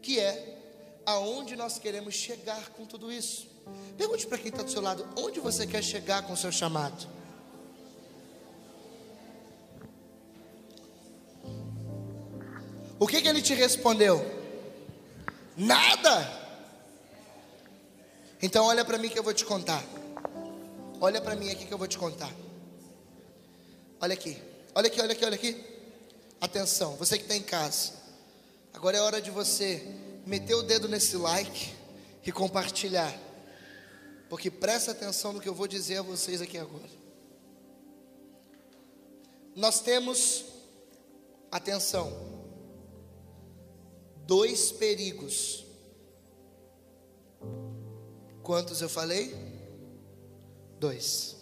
que 0.02 0.20
é 0.20 0.61
aonde 1.06 1.56
nós 1.56 1.78
queremos 1.78 2.16
chegar 2.16 2.70
com 2.70 2.86
tudo 2.86 3.12
isso. 3.12 3.48
Pergunte 3.98 4.28
para 4.28 4.38
quem 4.38 4.50
está 4.50 4.64
do 4.64 4.72
seu 4.72 4.82
lado: 4.82 5.08
onde 5.18 5.40
você 5.40 5.66
quer 5.68 5.84
chegar 5.84 6.24
com 6.24 6.34
o 6.34 6.38
seu 6.38 6.52
chamado? 6.52 7.08
O 13.00 13.08
que, 13.08 13.22
que 13.22 13.28
ele 13.28 13.42
te 13.42 13.54
respondeu? 13.54 14.24
Nada. 15.58 16.40
Então 18.42 18.66
olha 18.66 18.86
para 18.86 18.98
mim 18.98 19.10
que 19.10 19.18
eu 19.18 19.24
vou 19.24 19.34
te 19.34 19.46
contar. 19.46 19.84
Olha 21.00 21.20
para 21.20 21.36
mim 21.36 21.50
aqui 21.50 21.66
que 21.66 21.74
eu 21.74 21.78
vou 21.78 21.88
te 21.88 21.98
contar. 21.98 22.32
Olha 24.00 24.14
aqui. 24.14 24.38
Olha 24.74 24.88
aqui, 24.88 25.02
olha 25.02 25.12
aqui, 25.14 25.26
olha 25.26 25.36
aqui. 25.36 25.66
Atenção, 26.40 26.96
você 26.96 27.18
que 27.18 27.24
está 27.24 27.36
em 27.36 27.42
casa. 27.42 27.94
Agora 28.74 28.98
é 28.98 29.02
hora 29.02 29.22
de 29.22 29.30
você 29.30 29.86
meter 30.26 30.56
o 30.56 30.64
dedo 30.64 30.88
nesse 30.88 31.18
like 31.18 31.74
e 32.26 32.32
compartilhar. 32.32 33.14
Porque 34.30 34.50
presta 34.50 34.92
atenção 34.92 35.34
no 35.34 35.42
que 35.42 35.50
eu 35.50 35.56
vou 35.56 35.68
dizer 35.68 35.98
a 35.98 36.02
vocês 36.02 36.42
aqui 36.42 36.58
agora. 36.58 36.90
Nós 39.56 39.82
temos, 39.82 40.46
atenção, 41.52 42.12
dois 44.26 44.72
perigos. 44.72 45.66
Quantos 48.42 48.82
eu 48.82 48.88
falei? 48.88 49.36
Dois. 50.80 51.36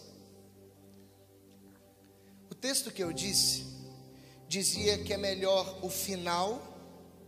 O 2.49 2.55
texto 2.55 2.91
que 2.91 3.03
eu 3.03 3.13
disse 3.13 3.65
dizia 4.47 4.97
que 5.03 5.13
é 5.13 5.17
melhor 5.17 5.79
o 5.83 5.89
final, 5.89 6.59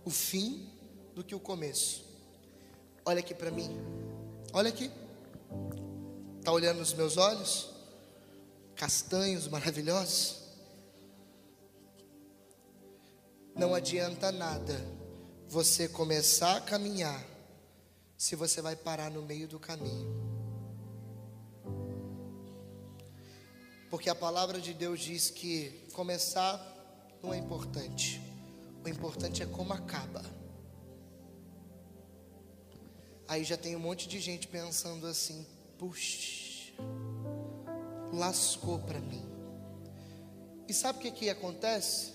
o 0.04 0.10
fim, 0.10 0.68
do 1.14 1.24
que 1.24 1.36
o 1.36 1.40
começo. 1.40 2.06
Olha 3.06 3.20
aqui 3.20 3.34
para 3.34 3.52
mim. 3.52 3.70
Olha 4.54 4.70
aqui. 4.70 4.92
Está 6.40 6.52
olhando 6.52 6.80
nos 6.80 6.94
meus 6.94 7.18
olhos? 7.18 7.72
castanhos 8.82 9.48
maravilhosos. 9.48 10.42
Não 13.56 13.76
adianta 13.76 14.32
nada 14.32 14.74
você 15.48 15.88
começar 15.88 16.58
a 16.58 16.62
caminhar 16.62 17.24
se 18.18 18.36
você 18.36 18.60
vai 18.60 18.76
parar 18.76 19.12
no 19.12 19.22
meio 19.22 19.48
do 19.48 19.60
caminho. 19.60 20.10
Porque 23.92 24.10
a 24.10 24.16
palavra 24.16 24.60
de 24.60 24.74
Deus 24.74 25.00
diz 25.00 25.30
que 25.30 25.88
começar 25.94 26.60
não 27.22 27.32
é 27.32 27.38
importante. 27.38 28.20
O 28.84 28.90
importante 28.90 29.44
é 29.44 29.46
como 29.46 29.74
acaba. 29.74 30.24
Aí 33.32 33.46
já 33.46 33.56
tem 33.56 33.78
um 33.78 33.80
monte 33.80 34.10
de 34.10 34.20
gente 34.20 34.46
pensando 34.46 35.08
assim: 35.08 35.48
puxa, 35.78 36.74
lascou 38.12 38.78
para 38.80 39.00
mim. 39.00 39.24
E 40.68 40.74
sabe 40.74 41.00
o 41.00 41.02
que, 41.02 41.12
que 41.12 41.30
acontece? 41.30 42.12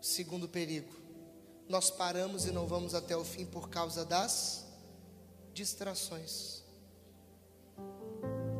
Segundo 0.00 0.48
perigo, 0.48 0.92
nós 1.68 1.92
paramos 1.92 2.44
e 2.46 2.50
não 2.50 2.66
vamos 2.66 2.92
até 2.92 3.16
o 3.16 3.24
fim 3.24 3.46
por 3.46 3.70
causa 3.70 4.04
das 4.04 4.66
distrações. 5.54 6.64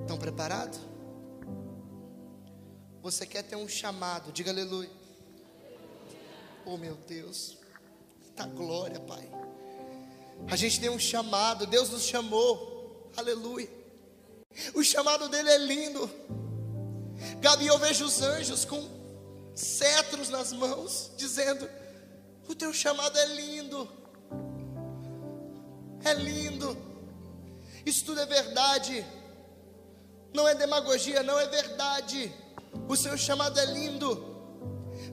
Estão 0.02 0.18
preparados? 0.18 0.78
Você 3.02 3.26
quer 3.26 3.42
ter 3.42 3.56
um 3.56 3.66
chamado, 3.66 4.30
diga 4.30 4.52
aleluia. 4.52 4.90
Oh 6.64 6.76
meu 6.76 6.94
Deus, 6.94 7.58
tá 8.36 8.46
glória, 8.46 9.00
Pai. 9.00 9.28
A 10.46 10.56
gente 10.56 10.80
tem 10.80 10.88
um 10.88 10.98
chamado, 10.98 11.66
Deus 11.66 11.90
nos 11.90 12.04
chamou, 12.04 13.10
aleluia. 13.16 13.68
O 14.74 14.82
chamado 14.82 15.28
dele 15.28 15.50
é 15.50 15.58
lindo. 15.58 16.10
Gabi, 17.40 17.66
eu 17.66 17.78
vejo 17.78 18.04
os 18.04 18.22
anjos 18.22 18.64
com 18.64 18.98
cetros 19.54 20.28
nas 20.28 20.52
mãos, 20.52 21.10
dizendo: 21.16 21.68
O 22.48 22.54
teu 22.54 22.72
chamado 22.72 23.18
é 23.18 23.26
lindo, 23.26 23.88
é 26.04 26.14
lindo. 26.14 26.76
Isso 27.84 28.04
tudo 28.04 28.20
é 28.20 28.26
verdade, 28.26 29.04
não 30.32 30.46
é 30.46 30.54
demagogia, 30.54 31.22
não 31.22 31.38
é 31.38 31.46
verdade. 31.46 32.32
O 32.88 32.96
seu 32.96 33.16
chamado 33.16 33.58
é 33.58 33.64
lindo, 33.66 34.36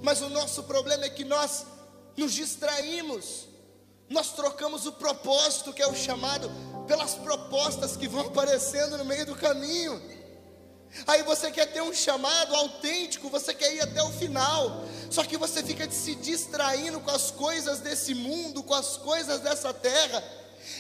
mas 0.04 0.22
o 0.22 0.30
nosso 0.30 0.64
problema 0.64 1.06
é 1.06 1.10
que 1.10 1.24
nós 1.24 1.66
nos 2.18 2.34
distraímos, 2.34 3.48
nós 4.10 4.34
trocamos 4.34 4.86
o 4.86 4.92
propósito, 4.92 5.74
que 5.74 5.82
é 5.82 5.88
o 5.88 5.96
chamado, 5.96 6.52
pelas 6.88 7.16
propostas 7.16 7.98
que 7.98 8.08
vão 8.08 8.22
aparecendo 8.22 8.98
no 8.98 9.06
meio 9.06 9.26
do 9.26 9.36
caminho. 9.36 10.02
Aí 11.08 11.24
você 11.24 11.52
quer 11.52 11.66
ter 11.66 11.82
um 11.82 11.94
chamado 11.94 12.56
autêntico, 12.56 13.30
você 13.30 13.54
quer 13.54 13.74
ir 13.74 13.82
até 13.82 14.02
o 14.02 14.12
final, 14.12 14.86
só 15.10 15.24
que 15.24 15.38
você 15.38 15.62
fica 15.62 15.90
se 15.92 16.16
distraindo 16.16 17.00
com 17.02 17.12
as 17.12 17.32
coisas 17.32 17.80
desse 17.80 18.14
mundo, 18.14 18.64
com 18.64 18.74
as 18.74 18.96
coisas 18.98 19.42
dessa 19.42 19.74
terra. 19.74 20.24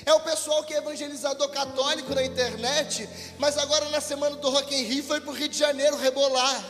É 0.05 0.13
o 0.13 0.21
pessoal 0.21 0.63
que 0.63 0.73
é 0.73 0.77
evangelizador 0.77 1.49
católico 1.49 2.15
na 2.15 2.23
internet, 2.23 3.09
mas 3.37 3.57
agora 3.57 3.89
na 3.89 3.99
semana 3.99 4.35
do 4.37 4.49
Rock 4.49 4.73
in 4.73 4.83
Rio 4.83 5.03
foi 5.03 5.19
para 5.19 5.31
o 5.31 5.33
Rio 5.33 5.49
de 5.49 5.57
Janeiro 5.57 5.97
rebolar. 5.97 6.63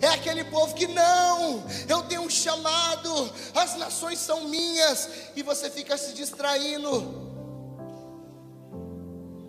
É 0.00 0.08
aquele 0.08 0.44
povo 0.44 0.74
que 0.74 0.86
não, 0.86 1.64
eu 1.88 2.02
tenho 2.02 2.22
um 2.22 2.30
chamado, 2.30 3.32
as 3.54 3.76
nações 3.76 4.18
são 4.18 4.48
minhas, 4.48 5.08
e 5.34 5.42
você 5.42 5.70
fica 5.70 5.96
se 5.96 6.12
distraindo 6.12 7.24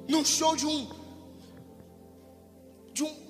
num 0.07 0.23
show 0.23 0.55
de 0.55 0.65
um 0.65 0.89
de 2.93 3.03
um 3.03 3.25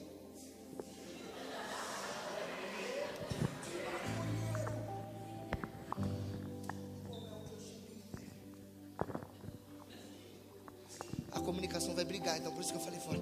A 11.32 11.39
comunicação 11.39 11.93
vai 11.93 12.06
brigar, 12.06 12.38
então 12.38 12.51
por 12.51 12.62
isso 12.62 12.72
que 12.72 12.78
eu 12.78 12.84
falei 12.84 12.99
fora. 12.99 13.20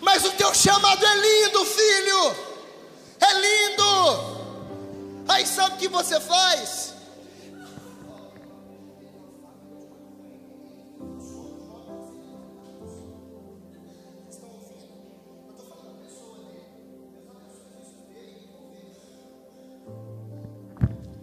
Mas 0.00 0.24
o 0.26 0.32
teu 0.32 0.52
chamado 0.52 1.04
é 1.06 1.14
lindo, 1.14 1.64
filho. 1.64 2.36
É 3.20 3.32
lindo. 3.32 4.32
Aí 5.28 5.46
sabe 5.46 5.76
o 5.76 5.78
que 5.78 5.88
você 5.88 6.20
faz? 6.20 6.92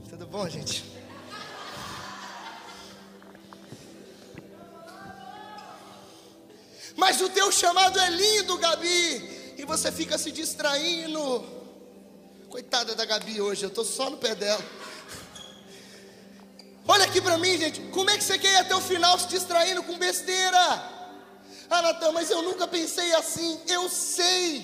Tudo 0.09 0.25
bom, 0.25 0.49
gente? 0.49 0.88
Mas 7.09 7.21
o 7.21 7.29
teu 7.29 7.51
chamado 7.51 7.99
é 7.99 8.07
lindo, 8.11 8.55
Gabi, 8.59 9.55
e 9.57 9.65
você 9.65 9.91
fica 9.91 10.15
se 10.15 10.31
distraindo. 10.31 11.43
Coitada 12.47 12.93
da 12.93 13.03
Gabi 13.03 13.41
hoje, 13.41 13.63
eu 13.63 13.69
estou 13.69 13.83
só 13.83 14.11
no 14.11 14.17
pé 14.17 14.35
dela. 14.35 14.63
Olha 16.87 17.05
aqui 17.05 17.19
para 17.19 17.35
mim, 17.39 17.57
gente. 17.57 17.81
Como 17.89 18.11
é 18.11 18.15
que 18.15 18.23
você 18.23 18.37
quer 18.37 18.53
ir 18.53 18.57
até 18.57 18.75
o 18.75 18.81
final 18.81 19.17
se 19.17 19.27
distraindo 19.27 19.81
com 19.81 19.97
besteira? 19.97 20.59
Ah, 21.67 21.81
Natan, 21.81 22.11
mas 22.11 22.29
eu 22.29 22.43
nunca 22.43 22.67
pensei 22.67 23.11
assim. 23.15 23.59
Eu 23.65 23.89
sei. 23.89 24.63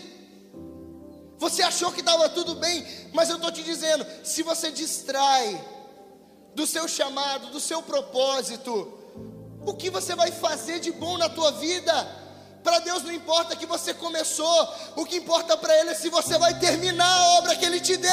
Você 1.39 1.64
achou 1.64 1.91
que 1.91 2.02
estava 2.02 2.30
tudo 2.30 2.54
bem, 2.54 2.86
mas 3.12 3.32
eu 3.32 3.38
estou 3.38 3.52
te 3.52 3.64
dizendo: 3.64 4.06
se 4.24 4.43
você 4.43 4.70
distrai 4.70 5.66
do 6.54 6.68
seu 6.68 6.88
chamado, 6.88 7.48
do 7.48 7.60
seu 7.60 7.82
propósito, 7.82 8.93
o 9.66 9.74
que 9.74 9.89
você 9.89 10.14
vai 10.14 10.32
fazer 10.32 10.80
de 10.80 10.91
bom 10.91 11.18
na 11.18 11.28
tua 11.28 11.52
vida? 11.54 12.24
Para 12.66 12.80
Deus 12.80 13.03
não 13.03 13.13
importa 13.13 13.55
que 13.55 13.68
você 13.68 13.93
começou, 13.93 14.74
o 14.95 15.05
que 15.05 15.18
importa 15.18 15.55
para 15.55 15.78
Ele 15.80 15.91
é 15.91 15.93
se 15.93 16.09
você 16.09 16.36
vai 16.39 16.57
terminar 16.59 17.07
a 17.07 17.28
obra 17.38 17.55
que 17.55 17.63
Ele 17.63 17.80
te 17.80 17.95
deu. 17.95 18.11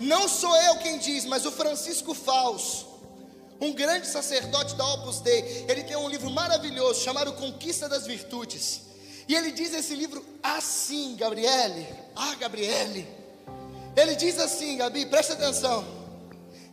Não 0.00 0.26
sou 0.28 0.56
eu 0.62 0.76
quem 0.78 0.98
diz, 0.98 1.26
mas 1.26 1.44
o 1.44 1.52
Francisco 1.52 2.14
Faus, 2.14 2.86
um 3.60 3.70
grande 3.74 4.06
sacerdote 4.06 4.74
da 4.76 4.86
Opus 4.94 5.20
Dei, 5.20 5.66
ele 5.68 5.84
tem 5.84 5.96
um 5.96 6.08
livro 6.08 6.30
maravilhoso 6.30 7.02
chamado 7.02 7.34
Conquista 7.34 7.86
das 7.86 8.06
Virtudes. 8.06 8.80
E 9.28 9.34
ele 9.34 9.52
diz 9.52 9.74
esse 9.74 9.94
livro 9.94 10.24
assim, 10.42 11.16
Gabriele. 11.16 11.86
Ah, 12.14 12.34
Gabriele. 12.36 13.06
Ele 13.94 14.14
diz 14.14 14.38
assim, 14.38 14.76
Gabi, 14.78 15.04
presta 15.04 15.34
atenção. 15.34 15.84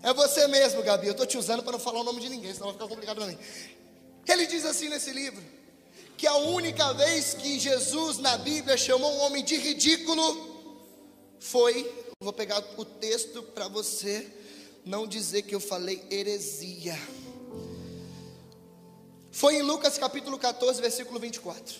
É 0.03 0.13
você 0.13 0.47
mesmo, 0.47 0.83
Gabi. 0.83 1.07
Eu 1.07 1.11
estou 1.11 1.25
te 1.25 1.37
usando 1.37 1.63
para 1.63 1.71
não 1.71 1.79
falar 1.79 2.01
o 2.01 2.03
nome 2.03 2.19
de 2.19 2.27
ninguém, 2.27 2.53
senão 2.53 2.67
vai 2.67 2.73
ficar 2.73 2.87
complicado 2.87 3.15
para 3.15 3.27
mim. 3.27 3.37
Ele 4.27 4.45
diz 4.45 4.65
assim 4.65 4.89
nesse 4.89 5.11
livro: 5.11 5.43
que 6.17 6.27
a 6.27 6.35
única 6.37 6.93
vez 6.93 7.33
que 7.33 7.59
Jesus 7.59 8.17
na 8.17 8.37
Bíblia 8.37 8.77
chamou 8.77 9.11
um 9.11 9.19
homem 9.21 9.43
de 9.43 9.57
ridículo 9.57 10.53
foi. 11.39 12.03
Vou 12.21 12.31
pegar 12.31 12.63
o 12.77 12.85
texto 12.85 13.43
para 13.43 13.67
você 13.67 14.25
não 14.85 15.05
dizer 15.05 15.41
que 15.41 15.53
eu 15.53 15.59
falei 15.59 16.01
heresia. 16.09 16.97
Foi 19.31 19.55
em 19.55 19.61
Lucas 19.61 19.97
capítulo 19.97 20.37
14, 20.37 20.79
versículo 20.79 21.19
24. 21.19 21.75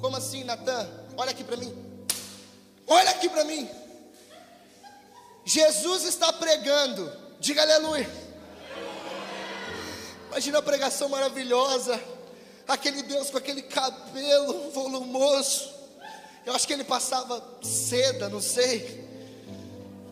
Como 0.00 0.16
assim, 0.16 0.42
Natan? 0.42 0.90
Olha 1.16 1.30
aqui 1.30 1.44
para 1.44 1.56
mim. 1.56 1.72
Olha 2.86 3.10
aqui 3.10 3.28
para 3.28 3.44
mim. 3.44 3.68
Jesus 5.44 6.04
está 6.04 6.32
pregando. 6.32 7.12
Diga 7.38 7.62
aleluia. 7.62 8.21
Imagina 10.32 10.60
a 10.60 10.62
pregação 10.62 11.10
maravilhosa. 11.10 12.02
Aquele 12.66 13.02
Deus 13.02 13.28
com 13.28 13.36
aquele 13.36 13.60
cabelo 13.60 14.70
volumoso. 14.70 15.70
Eu 16.46 16.54
acho 16.54 16.66
que 16.66 16.72
ele 16.72 16.84
passava 16.84 17.44
seda, 17.62 18.30
não 18.30 18.40
sei. 18.40 19.06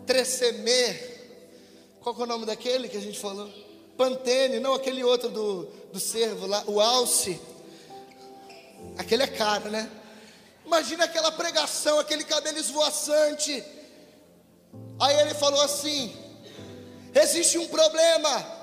Tressemer. 0.06 1.38
Qual 2.02 2.14
é 2.20 2.22
o 2.22 2.26
nome 2.26 2.44
daquele 2.44 2.86
que 2.86 2.98
a 2.98 3.00
gente 3.00 3.18
falou? 3.18 3.48
Pantene, 3.96 4.60
não 4.60 4.74
aquele 4.74 5.02
outro 5.02 5.30
do, 5.30 5.62
do 5.90 5.98
cervo 5.98 6.46
lá, 6.46 6.64
o 6.66 6.82
alce. 6.82 7.40
Aquele 8.98 9.22
é 9.22 9.26
caro, 9.26 9.70
né? 9.70 9.90
Imagina 10.66 11.04
aquela 11.04 11.32
pregação, 11.32 11.98
aquele 11.98 12.24
cabelo 12.24 12.58
esvoaçante. 12.58 13.64
Aí 15.00 15.18
ele 15.18 15.32
falou 15.32 15.62
assim: 15.62 16.14
existe 17.14 17.56
um 17.56 17.68
problema. 17.68 18.59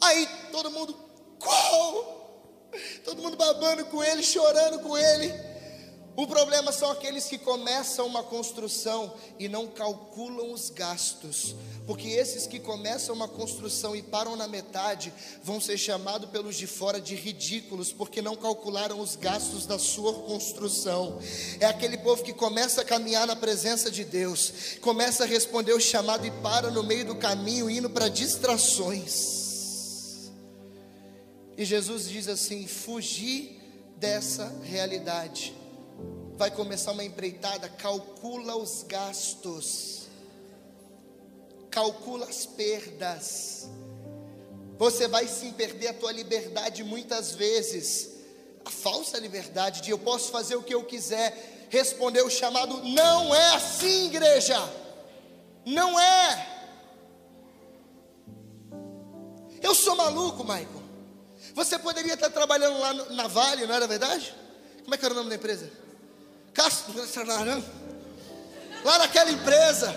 Aí 0.00 0.28
todo 0.52 0.70
mundo, 0.70 0.94
qual? 1.38 2.18
Todo 3.04 3.22
mundo 3.22 3.36
babando 3.36 3.84
com 3.86 4.02
ele, 4.02 4.22
chorando 4.22 4.80
com 4.80 4.96
ele. 4.96 5.48
O 6.18 6.26
problema 6.26 6.72
são 6.72 6.90
aqueles 6.90 7.26
que 7.26 7.38
começam 7.38 8.04
uma 8.04 8.24
construção 8.24 9.14
e 9.38 9.48
não 9.48 9.68
calculam 9.68 10.52
os 10.52 10.68
gastos, 10.68 11.54
porque 11.86 12.08
esses 12.08 12.44
que 12.44 12.58
começam 12.58 13.14
uma 13.14 13.28
construção 13.28 13.94
e 13.94 14.02
param 14.02 14.34
na 14.34 14.48
metade 14.48 15.14
vão 15.44 15.60
ser 15.60 15.78
chamados 15.78 16.28
pelos 16.28 16.56
de 16.56 16.66
fora 16.66 17.00
de 17.00 17.14
ridículos, 17.14 17.92
porque 17.92 18.20
não 18.20 18.34
calcularam 18.34 18.98
os 18.98 19.14
gastos 19.14 19.64
da 19.64 19.78
sua 19.78 20.12
construção. 20.12 21.20
É 21.60 21.66
aquele 21.66 21.96
povo 21.98 22.24
que 22.24 22.32
começa 22.32 22.80
a 22.80 22.84
caminhar 22.84 23.24
na 23.24 23.36
presença 23.36 23.88
de 23.88 24.02
Deus, 24.02 24.52
começa 24.80 25.22
a 25.22 25.26
responder 25.26 25.72
o 25.72 25.80
chamado 25.80 26.26
e 26.26 26.32
para 26.42 26.68
no 26.68 26.82
meio 26.82 27.04
do 27.04 27.14
caminho, 27.14 27.70
indo 27.70 27.88
para 27.88 28.08
distrações. 28.08 29.47
E 31.58 31.64
Jesus 31.64 32.08
diz 32.08 32.28
assim: 32.28 32.68
fugir 32.68 33.60
dessa 33.96 34.46
realidade 34.62 35.52
vai 36.36 36.52
começar 36.52 36.92
uma 36.92 37.02
empreitada, 37.02 37.68
calcula 37.68 38.56
os 38.56 38.84
gastos, 38.84 40.06
calcula 41.68 42.26
as 42.26 42.46
perdas. 42.46 43.68
Você 44.78 45.08
vai 45.08 45.26
sim 45.26 45.50
perder 45.52 45.88
a 45.88 45.94
tua 45.94 46.12
liberdade 46.12 46.84
muitas 46.84 47.32
vezes, 47.32 48.10
a 48.64 48.70
falsa 48.70 49.18
liberdade 49.18 49.82
de 49.82 49.90
eu 49.90 49.98
posso 49.98 50.30
fazer 50.30 50.54
o 50.54 50.62
que 50.62 50.72
eu 50.72 50.84
quiser, 50.84 51.66
responder 51.68 52.22
o 52.22 52.30
chamado, 52.30 52.84
não 52.84 53.34
é 53.34 53.56
assim, 53.56 54.06
igreja, 54.06 54.56
não 55.66 55.98
é. 55.98 56.56
Eu 59.60 59.74
sou 59.74 59.96
maluco, 59.96 60.44
Michael. 60.44 60.77
Você 61.58 61.76
poderia 61.76 62.14
estar 62.14 62.30
trabalhando 62.30 62.78
lá 62.78 62.94
na 62.94 63.26
Vale, 63.26 63.66
não 63.66 63.74
era 63.74 63.84
verdade? 63.84 64.32
Como 64.84 64.94
é 64.94 64.96
que 64.96 65.04
era 65.04 65.12
o 65.12 65.16
nome 65.16 65.28
da 65.28 65.34
empresa? 65.34 65.68
lá 68.84 68.98
naquela 68.98 69.28
empresa, 69.32 69.92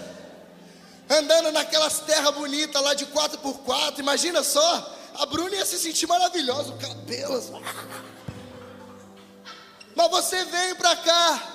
andando 1.08 1.52
naquelas 1.52 2.00
terras 2.00 2.34
bonitas 2.34 2.82
lá 2.82 2.96
de 2.96 3.06
4x4, 3.06 4.00
imagina 4.00 4.42
só, 4.42 4.98
a 5.14 5.24
Bruna 5.28 5.56
ia 5.56 5.64
se 5.64 5.78
sentir 5.78 6.08
maravilhosa, 6.08 6.74
o 6.74 6.80
cabelo. 6.80 7.38
Assim. 7.38 7.54
Mas 9.96 10.10
você 10.10 10.44
veio 10.46 10.76
para 10.78 10.96
cá 10.96 11.54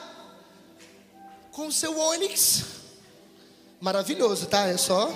com 1.51 1.67
o 1.67 1.73
seu 1.73 1.99
Onix, 1.99 2.63
maravilhoso, 3.81 4.47
tá? 4.47 4.69
É 4.69 4.77
só. 4.77 5.13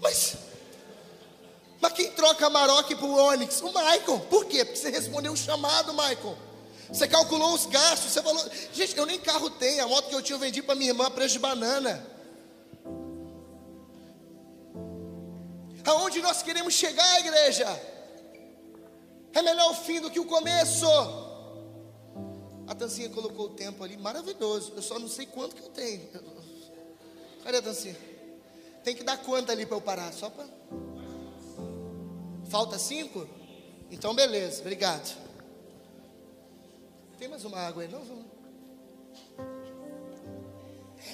Mas, 0.00 0.38
mas 1.82 1.94
quem 1.94 2.12
troca 2.12 2.48
Maroc 2.48 2.88
por 2.94 3.10
Onix? 3.10 3.60
O 3.60 3.66
Michael. 3.66 4.20
Por 4.30 4.44
quê? 4.44 4.64
Porque 4.64 4.78
você 4.78 4.88
respondeu 4.88 5.32
o 5.32 5.36
chamado, 5.36 5.92
Michael. 5.92 6.38
Você 6.88 7.08
calculou 7.08 7.52
os 7.54 7.66
gastos, 7.66 8.12
você 8.12 8.22
falou, 8.22 8.48
gente, 8.72 8.96
eu 8.96 9.04
nem 9.04 9.18
carro 9.18 9.50
tenho, 9.50 9.82
a 9.82 9.88
moto 9.88 10.08
que 10.08 10.14
eu 10.14 10.22
tinha 10.22 10.36
eu 10.36 10.40
vendi 10.40 10.62
para 10.62 10.76
minha 10.76 10.90
irmã 10.90 11.10
preço 11.10 11.32
de 11.32 11.38
banana. 11.40 12.06
Aonde 15.84 16.22
nós 16.22 16.40
queremos 16.40 16.72
chegar, 16.72 17.18
igreja? 17.18 17.66
É 19.32 19.42
melhor 19.42 19.72
o 19.72 19.74
fim 19.74 20.00
do 20.00 20.08
que 20.08 20.20
o 20.20 20.24
começo. 20.24 20.86
A 22.68 22.74
Tancinha 22.76 23.08
colocou 23.08 23.46
o 23.46 23.54
tempo 23.54 23.82
ali, 23.82 23.96
maravilhoso. 23.96 24.72
Eu 24.76 24.82
só 24.82 25.00
não 25.00 25.08
sei 25.08 25.26
quanto 25.26 25.56
que 25.56 25.62
eu 25.62 25.70
tenho. 25.70 26.08
Cadê 27.42 27.56
a 27.56 27.62
Tancinha? 27.62 27.96
Tem 28.84 28.94
que 28.94 29.02
dar 29.02 29.16
quanto 29.16 29.50
ali 29.50 29.66
para 29.66 29.76
eu 29.76 29.80
parar? 29.80 30.12
Só 30.12 30.30
para. 30.30 30.46
Falta 32.52 32.78
cinco? 32.78 33.26
Então, 33.90 34.14
beleza, 34.14 34.60
obrigado. 34.60 35.16
Tem 37.18 37.26
mais 37.26 37.46
uma 37.46 37.58
água 37.58 37.82
aí? 37.82 37.88
Não. 37.88 38.26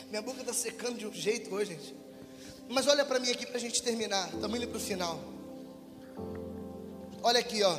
Minha 0.09 0.20
boca 0.20 0.41
está 0.41 0.53
secando 0.53 0.99
de 0.99 1.07
um 1.07 1.12
jeito 1.12 1.55
hoje, 1.55 1.76
gente. 1.76 1.95
Mas 2.68 2.89
olha 2.89 3.05
para 3.05 3.20
mim 3.20 3.30
aqui 3.30 3.47
para 3.47 3.57
a 3.57 3.61
gente 3.61 3.80
terminar. 3.80 4.34
Estamos 4.34 4.59
indo 4.59 4.66
para 4.66 4.78
o 4.78 4.80
final. 4.80 5.20
Olha 7.22 7.39
aqui, 7.39 7.62
ó. 7.62 7.76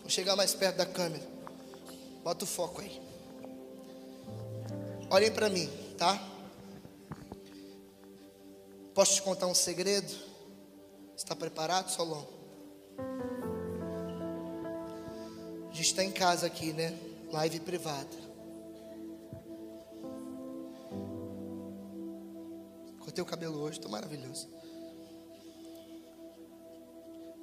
Vou 0.00 0.10
chegar 0.10 0.34
mais 0.34 0.52
perto 0.54 0.78
da 0.78 0.86
câmera. 0.86 1.24
Bota 2.24 2.42
o 2.42 2.48
foco 2.48 2.80
aí. 2.80 3.00
Olhem 5.10 5.30
para 5.30 5.48
mim, 5.48 5.70
tá? 5.96 6.20
Posso 8.92 9.14
te 9.14 9.22
contar 9.22 9.46
um 9.46 9.54
segredo? 9.54 10.27
Está 11.18 11.34
preparado, 11.34 11.90
Solon? 11.90 12.24
A 15.68 15.74
gente 15.74 15.86
está 15.86 16.04
em 16.04 16.12
casa 16.12 16.46
aqui, 16.46 16.72
né? 16.72 16.96
Live 17.32 17.58
privada. 17.58 18.16
Cortei 23.00 23.20
o 23.20 23.26
cabelo 23.26 23.58
hoje, 23.58 23.78
estou 23.78 23.90
maravilhoso. 23.90 24.48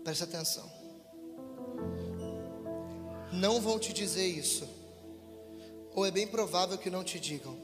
Presta 0.06 0.24
atenção. 0.24 0.72
Não 3.34 3.60
vão 3.60 3.78
te 3.78 3.92
dizer 3.92 4.26
isso. 4.26 4.66
Ou 5.94 6.06
é 6.06 6.12
bem 6.12 6.26
provável 6.26 6.78
que 6.78 6.90
não 6.90 7.04
te 7.04 7.20
digam. 7.20 7.58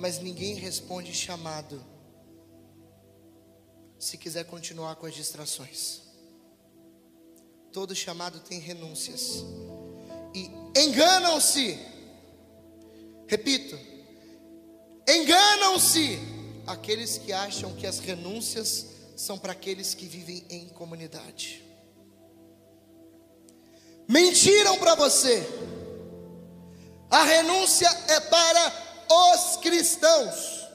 Mas 0.00 0.18
ninguém 0.18 0.56
responde 0.56 1.14
chamado. 1.14 1.91
Se 4.02 4.18
quiser 4.18 4.44
continuar 4.46 4.96
com 4.96 5.06
as 5.06 5.14
distrações. 5.14 6.00
Todo 7.72 7.94
chamado 7.94 8.40
tem 8.40 8.58
renúncias. 8.58 9.44
E 10.34 10.50
enganam-se. 10.76 11.78
Repito. 13.28 13.78
Enganam-se 15.08 16.18
aqueles 16.66 17.16
que 17.16 17.32
acham 17.32 17.76
que 17.76 17.86
as 17.86 18.00
renúncias 18.00 18.86
são 19.16 19.38
para 19.38 19.52
aqueles 19.52 19.94
que 19.94 20.06
vivem 20.06 20.44
em 20.50 20.68
comunidade. 20.70 21.62
Mentiram 24.08 24.78
para 24.78 24.96
você. 24.96 25.46
A 27.08 27.22
renúncia 27.22 27.88
é 28.08 28.18
para 28.18 28.72
os 29.08 29.58
cristãos. 29.58 30.66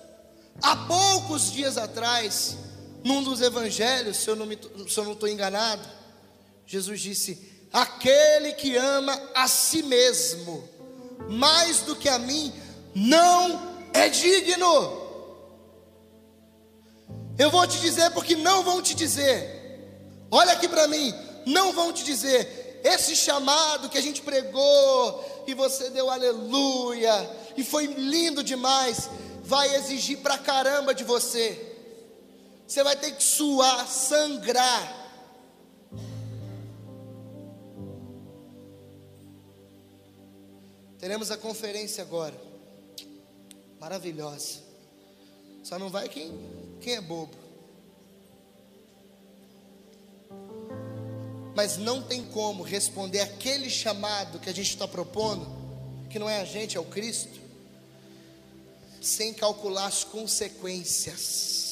Há 0.62 0.78
poucos 0.88 1.52
dias 1.52 1.78
atrás, 1.78 2.56
num 3.04 3.24
dos 3.24 3.42
evangelhos, 3.42 4.18
se 4.18 4.30
eu 4.30 4.36
não 4.36 4.52
estou 5.14 5.28
enganado, 5.28 5.88
Jesus 6.66 7.00
disse: 7.00 7.68
Aquele 7.72 8.54
que 8.54 8.76
ama 8.76 9.20
a 9.34 9.48
si 9.48 9.84
mesmo, 9.84 10.68
mais 11.30 11.82
do 11.82 11.96
que 11.96 12.10
a 12.10 12.20
mim, 12.20 12.54
não 12.96 13.78
é 13.94 14.10
digno. 14.10 15.08
Eu 17.38 17.52
vou 17.52 17.68
te 17.68 17.80
dizer 17.80 18.12
porque 18.12 18.36
não 18.36 18.64
vão 18.64 18.82
te 18.82 18.96
dizer. 18.96 19.58
Olha 20.32 20.54
aqui 20.54 20.68
para 20.68 20.88
mim, 20.88 21.14
não 21.46 21.72
vão 21.72 21.94
te 21.94 22.04
dizer. 22.04 22.82
Esse 22.84 23.16
chamado 23.16 23.90
que 23.90 23.98
a 23.98 24.02
gente 24.02 24.22
pregou 24.22 25.44
e 25.46 25.54
você 25.54 25.90
deu 25.90 26.10
aleluia 26.10 27.30
e 27.56 27.64
foi 27.64 27.86
lindo 27.86 28.44
demais, 28.44 29.10
vai 29.44 29.76
exigir 29.76 30.18
pra 30.20 30.38
caramba 30.38 30.94
de 30.94 31.04
você. 31.04 31.77
Você 32.68 32.84
vai 32.84 32.96
ter 32.96 33.12
que 33.16 33.24
suar, 33.24 33.88
sangrar 33.88 35.08
Teremos 41.00 41.30
a 41.30 41.38
conferência 41.38 42.02
agora. 42.04 42.36
Maravilhosa. 43.80 44.60
Só 45.64 45.78
não 45.78 45.90
vai 45.90 46.10
quem, 46.10 46.32
quem 46.82 46.96
é 46.96 47.02
bobo. 47.02 47.36
Mas 51.56 51.78
não 51.78 52.02
tem 52.02 52.24
como 52.26 52.64
responder 52.64 53.22
aquele 53.22 53.70
chamado 53.70 54.40
que 54.40 54.50
a 54.50 54.54
gente 54.54 54.70
está 54.70 54.88
propondo, 54.88 55.46
que 56.10 56.20
não 56.20 56.30
é 56.30 56.42
a 56.42 56.46
gente, 56.46 56.78
é 56.78 56.80
o 56.80 56.86
Cristo, 56.86 57.40
sem 59.02 59.34
calcular 59.34 59.86
as 59.86 60.04
consequências. 60.04 61.67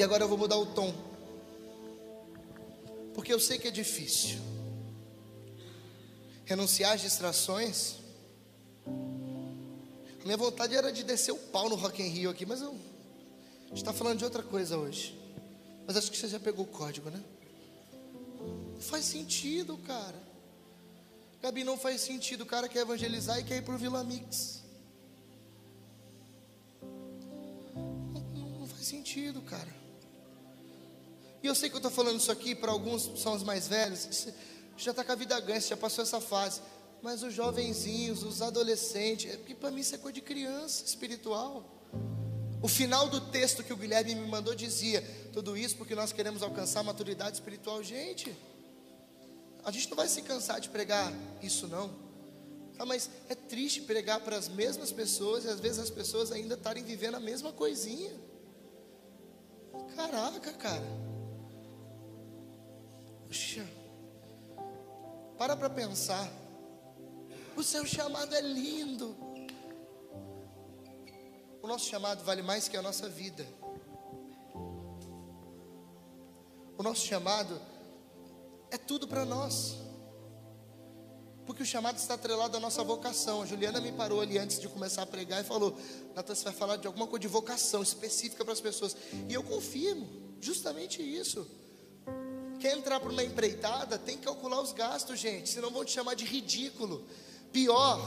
E 0.00 0.02
agora 0.02 0.24
eu 0.24 0.28
vou 0.28 0.38
mudar 0.38 0.56
o 0.56 0.64
tom, 0.64 0.94
porque 3.12 3.30
eu 3.30 3.38
sei 3.38 3.58
que 3.58 3.68
é 3.68 3.70
difícil 3.70 4.38
renunciar 6.46 6.94
às 6.94 7.02
distrações. 7.02 7.96
A 8.86 10.24
minha 10.24 10.38
vontade 10.38 10.74
era 10.74 10.90
de 10.90 11.02
descer 11.02 11.32
o 11.32 11.36
pau 11.36 11.68
no 11.68 11.74
Rock 11.74 12.02
in 12.02 12.08
Rio 12.08 12.30
aqui, 12.30 12.46
mas 12.46 12.62
eu, 12.62 12.70
a 12.70 13.68
gente 13.68 13.76
está 13.76 13.92
falando 13.92 14.16
de 14.16 14.24
outra 14.24 14.42
coisa 14.42 14.78
hoje. 14.78 15.20
Mas 15.86 15.98
acho 15.98 16.10
que 16.10 16.16
você 16.16 16.28
já 16.28 16.40
pegou 16.40 16.64
o 16.64 16.68
código, 16.68 17.10
né? 17.10 17.22
Não 18.76 18.80
faz 18.80 19.04
sentido, 19.04 19.76
cara. 19.86 20.18
Gabi, 21.42 21.62
não 21.62 21.76
faz 21.76 22.00
sentido. 22.00 22.44
O 22.44 22.46
cara 22.46 22.70
quer 22.70 22.80
evangelizar 22.80 23.38
e 23.38 23.44
quer 23.44 23.58
ir 23.58 23.62
para 23.64 23.74
o 23.74 23.78
Vila 23.78 24.02
Mix. 24.02 24.62
Não, 26.80 28.48
não 28.60 28.66
faz 28.66 28.86
sentido, 28.86 29.42
cara. 29.42 29.79
E 31.42 31.46
eu 31.46 31.54
sei 31.54 31.68
que 31.68 31.74
eu 31.74 31.78
estou 31.78 31.90
falando 31.90 32.18
isso 32.18 32.30
aqui 32.30 32.54
para 32.54 32.70
alguns 32.70 33.10
são 33.20 33.34
os 33.34 33.42
mais 33.42 33.66
velhos, 33.66 34.28
já 34.76 34.90
está 34.90 35.04
com 35.04 35.12
a 35.12 35.14
vida 35.14 35.38
ganha, 35.40 35.60
já 35.60 35.76
passou 35.76 36.02
essa 36.02 36.20
fase. 36.20 36.60
Mas 37.02 37.22
os 37.22 37.32
jovenzinhos, 37.32 38.22
os 38.22 38.42
adolescentes, 38.42 39.32
é 39.32 39.36
porque 39.36 39.54
para 39.54 39.70
mim 39.70 39.80
isso 39.80 39.94
é 39.94 39.98
coisa 39.98 40.14
de 40.14 40.20
criança 40.20 40.84
espiritual. 40.84 41.64
O 42.62 42.68
final 42.68 43.08
do 43.08 43.20
texto 43.20 43.64
que 43.64 43.72
o 43.72 43.76
Guilherme 43.76 44.14
me 44.14 44.26
mandou 44.28 44.54
dizia: 44.54 45.02
tudo 45.32 45.56
isso 45.56 45.76
porque 45.76 45.94
nós 45.94 46.12
queremos 46.12 46.42
alcançar 46.42 46.82
maturidade 46.82 47.36
espiritual. 47.36 47.82
Gente, 47.82 48.34
a 49.64 49.70
gente 49.70 49.88
não 49.88 49.96
vai 49.96 50.08
se 50.08 50.20
cansar 50.22 50.60
de 50.60 50.68
pregar 50.68 51.12
isso, 51.42 51.66
não. 51.66 51.90
Ah, 52.78 52.86
mas 52.86 53.10
é 53.28 53.34
triste 53.34 53.82
pregar 53.82 54.20
para 54.20 54.36
as 54.36 54.48
mesmas 54.48 54.90
pessoas 54.90 55.44
e 55.44 55.48
às 55.48 55.60
vezes 55.60 55.78
as 55.78 55.90
pessoas 55.90 56.32
ainda 56.32 56.54
estarem 56.54 56.82
vivendo 56.82 57.14
a 57.14 57.20
mesma 57.20 57.52
coisinha. 57.52 58.12
Caraca, 59.94 60.52
cara. 60.52 61.09
Puxa. 63.30 63.64
Para 65.38 65.54
para 65.54 65.70
pensar. 65.70 66.28
O 67.56 67.62
seu 67.62 67.86
chamado 67.86 68.34
é 68.34 68.40
lindo. 68.40 69.16
O 71.62 71.68
nosso 71.68 71.88
chamado 71.88 72.24
vale 72.24 72.42
mais 72.42 72.66
que 72.66 72.76
a 72.76 72.82
nossa 72.82 73.08
vida. 73.08 73.46
O 76.76 76.82
nosso 76.82 77.06
chamado 77.06 77.60
é 78.68 78.76
tudo 78.76 79.06
para 79.06 79.24
nós. 79.24 79.76
Porque 81.46 81.62
o 81.62 81.66
chamado 81.66 81.98
está 81.98 82.14
atrelado 82.14 82.56
à 82.56 82.60
nossa 82.60 82.82
vocação. 82.82 83.42
A 83.42 83.46
Juliana 83.46 83.80
me 83.80 83.92
parou 83.92 84.20
ali 84.20 84.38
antes 84.38 84.58
de 84.58 84.68
começar 84.68 85.02
a 85.02 85.06
pregar 85.06 85.40
e 85.40 85.44
falou: 85.46 85.78
Natan, 86.16 86.34
você 86.34 86.42
vai 86.42 86.52
falar 86.52 86.78
de 86.78 86.88
alguma 86.88 87.06
coisa 87.06 87.20
de 87.20 87.28
vocação 87.28 87.80
específica 87.80 88.44
para 88.44 88.54
as 88.54 88.60
pessoas. 88.60 88.96
E 89.28 89.32
eu 89.32 89.44
confirmo, 89.44 90.08
justamente 90.40 91.00
isso. 91.00 91.59
Quer 92.60 92.76
entrar 92.76 93.00
para 93.00 93.10
uma 93.10 93.24
empreitada, 93.24 93.98
tem 93.98 94.18
que 94.18 94.24
calcular 94.24 94.60
os 94.60 94.72
gastos, 94.72 95.18
gente, 95.18 95.48
senão 95.48 95.70
vão 95.70 95.82
te 95.82 95.92
chamar 95.92 96.14
de 96.14 96.26
ridículo. 96.26 97.06
Pior 97.50 97.98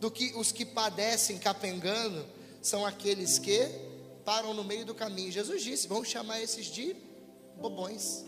do 0.00 0.10
que 0.10 0.32
os 0.34 0.50
que 0.50 0.64
padecem 0.64 1.38
capengando 1.38 2.24
são 2.62 2.86
aqueles 2.86 3.38
que 3.38 3.68
param 4.24 4.54
no 4.54 4.64
meio 4.64 4.86
do 4.86 4.94
caminho. 4.94 5.30
Jesus 5.30 5.62
disse: 5.62 5.86
vamos 5.86 6.08
chamar 6.08 6.40
esses 6.40 6.64
de 6.66 6.96
bobões. 7.60 8.24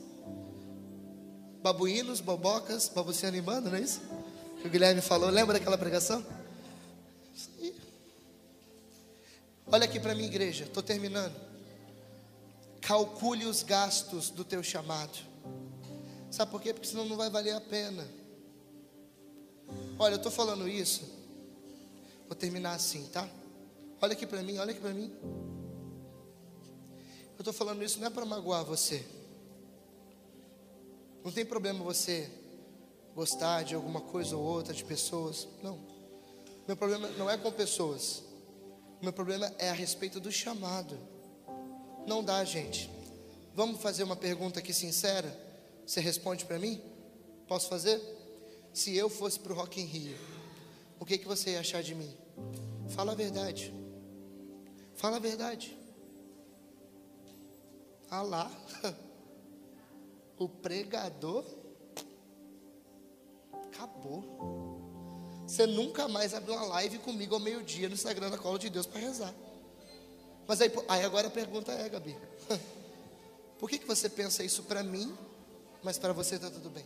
Babuínos, 1.63 2.21
bobocas, 2.21 2.89
babucinho 2.89 3.29
animando, 3.29 3.71
não 3.71 3.79
é 3.79 3.81
isso? 3.81 4.03
Que 4.61 4.67
o 4.67 4.71
Guilherme 4.71 5.01
falou, 5.01 5.31
lembra 5.31 5.59
daquela 5.59 5.79
pregação? 5.79 6.25
Olha 9.67 9.85
aqui 9.85 9.99
para 9.99 10.15
mim, 10.15 10.25
igreja, 10.25 10.65
estou 10.65 10.83
terminando 10.83 11.50
calcule 12.91 13.47
os 13.47 13.63
gastos 13.63 14.31
do 14.31 14.45
teu 14.45 14.65
chamado. 14.65 15.17
Sabe 16.29 16.51
por 16.51 16.61
quê? 16.61 16.75
Porque 16.75 16.89
senão 16.89 17.05
não 17.05 17.17
vai 17.17 17.31
valer 17.31 17.55
a 17.55 17.61
pena. 17.61 18.05
Olha, 19.97 20.15
eu 20.15 20.17
estou 20.17 20.33
falando 20.33 20.69
isso. 20.69 21.09
Vou 22.27 22.35
terminar 22.35 22.73
assim, 22.73 23.07
tá? 23.13 23.29
Olha 24.03 24.15
aqui 24.15 24.27
para 24.27 24.43
mim, 24.43 24.59
olha 24.59 24.73
aqui 24.73 24.81
para 24.81 24.93
mim. 24.93 25.15
Eu 25.23 27.39
estou 27.39 27.53
falando 27.53 27.85
isso 27.85 28.01
não 28.01 28.09
é 28.09 28.11
para 28.11 28.25
magoar 28.25 28.65
você. 28.65 29.07
Não 31.25 31.31
tem 31.31 31.47
problema 31.47 31.85
você 31.85 32.29
gostar 33.15 33.63
de 33.63 33.77
alguma 33.77 34.01
coisa 34.01 34.37
ou 34.37 34.43
outra 34.43 34.75
de 34.75 34.83
pessoas. 34.83 35.47
Não. 35.63 35.79
Meu 36.67 36.77
problema 36.77 37.09
não 37.11 37.31
é 37.31 37.39
com 37.39 37.53
pessoas. 37.53 38.25
Meu 39.01 39.13
problema 39.13 39.47
é 39.59 39.71
a 39.71 39.75
respeito 39.75 40.19
do 40.19 40.33
chamado. 40.33 41.20
Não 42.07 42.23
dá, 42.23 42.45
gente. 42.45 42.91
Vamos 43.55 43.81
fazer 43.81 44.03
uma 44.03 44.17
pergunta 44.17 44.61
aqui 44.61 44.73
sincera? 44.73 45.37
Você 45.87 46.01
responde 46.01 46.45
para 46.45 46.59
mim? 46.59 46.81
Posso 47.47 47.69
fazer? 47.69 48.01
Se 48.73 48.97
eu 48.97 49.09
fosse 49.09 49.39
para 49.41 49.53
o 49.53 49.57
Rock 49.57 49.81
in 49.81 49.85
Rio, 49.85 50.17
o 50.99 51.05
que, 51.05 51.19
que 51.19 51.27
você 51.27 51.51
ia 51.51 51.61
achar 51.61 51.83
de 51.83 51.95
mim? 51.95 52.17
Fala 52.91 53.13
a 53.13 53.15
verdade. 53.15 53.75
Fala 54.95 55.17
a 55.17 55.21
verdade. 55.21 55.77
Ah 58.11 58.23
lá, 58.23 58.51
o 60.39 60.49
pregador 60.49 61.45
acabou. 63.53 64.81
Você 65.47 65.67
nunca 65.67 66.07
mais 66.07 66.35
abre 66.35 66.53
uma 66.53 66.65
live 66.65 66.99
comigo 66.99 67.35
ao 67.35 67.41
meio-dia 67.41 67.89
no 67.89 67.95
Instagram 67.95 68.31
da 68.31 68.39
Cola 68.39 68.59
de 68.59 68.69
Deus 68.71 68.87
para 68.87 69.01
rezar. 69.01 69.35
Mas 70.51 70.61
aí, 70.61 70.73
aí 70.89 71.05
agora 71.05 71.29
a 71.29 71.31
pergunta 71.31 71.71
é, 71.71 71.89
Gabi: 71.89 72.19
por 73.57 73.71
que, 73.71 73.79
que 73.79 73.87
você 73.87 74.09
pensa 74.09 74.43
isso 74.43 74.65
para 74.65 74.83
mim, 74.83 75.17
mas 75.81 75.97
para 75.97 76.13
você 76.13 76.35
está 76.35 76.51
tudo 76.51 76.69
bem? 76.69 76.85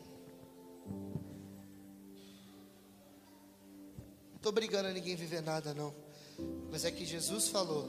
Não 4.28 4.36
estou 4.36 4.52
brigando 4.52 4.88
a 4.88 4.92
ninguém 4.92 5.16
viver 5.16 5.40
nada, 5.40 5.72
não. 5.72 5.94
Mas 6.70 6.84
é 6.84 6.90
que 6.90 7.06
Jesus 7.06 7.48
falou: 7.48 7.88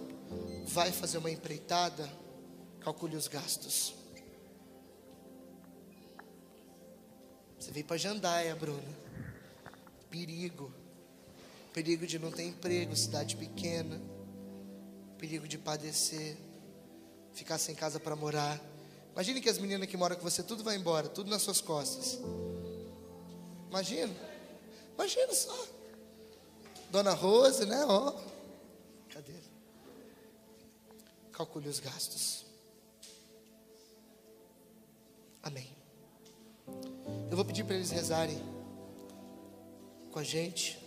vai 0.65 0.93
fazer 0.93 1.17
uma 1.17 1.29
empreitada, 1.29 2.09
calcule 2.79 3.17
os 3.17 3.27
gastos. 3.27 3.95
Você 7.59 7.71
veio 7.71 7.85
para 7.85 7.97
Jandaia, 7.97 8.55
Bruna. 8.55 8.97
Perigo. 10.09 10.73
Perigo 11.73 12.07
de 12.07 12.17
não 12.17 12.31
ter 12.31 12.43
emprego, 12.43 12.95
cidade 12.95 13.35
pequena 13.35 14.14
perigo 15.25 15.47
de 15.47 15.57
padecer, 15.57 16.37
ficar 17.33 17.57
sem 17.57 17.73
casa 17.73 17.99
para 17.99 18.15
morar. 18.15 18.61
Imagine 19.13 19.41
que 19.41 19.49
as 19.49 19.57
meninas 19.57 19.89
que 19.89 19.97
moram 19.97 20.15
com 20.15 20.21
você, 20.21 20.43
tudo 20.43 20.63
vai 20.63 20.75
embora, 20.75 21.09
tudo 21.09 21.31
nas 21.31 21.41
suas 21.41 21.59
costas. 21.59 22.19
Imagina, 23.67 24.13
imagina 24.93 25.33
só. 25.33 25.67
Dona 26.91 27.13
Rose, 27.13 27.65
né? 27.65 27.83
Ó, 27.87 28.13
cadê? 29.09 29.33
Calcule 31.31 31.69
os 31.69 31.79
gastos. 31.79 32.45
Amém. 35.41 35.75
Eu 37.31 37.35
vou 37.35 37.43
pedir 37.43 37.63
para 37.63 37.73
eles 37.73 37.89
rezarem 37.89 38.37
com 40.11 40.19
a 40.19 40.23
gente, 40.23 40.77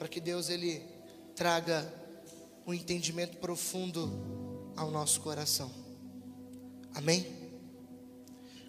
para 0.00 0.08
que 0.08 0.20
Deus 0.20 0.48
ele 0.48 0.84
traga 1.36 1.99
um 2.70 2.74
entendimento 2.74 3.36
profundo 3.38 4.08
ao 4.76 4.92
nosso 4.92 5.20
coração. 5.20 5.70
Amém? 6.94 7.26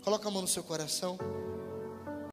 Coloca 0.04 0.28
a 0.28 0.32
mão 0.32 0.42
no 0.42 0.48
seu 0.48 0.64
coração. 0.64 1.20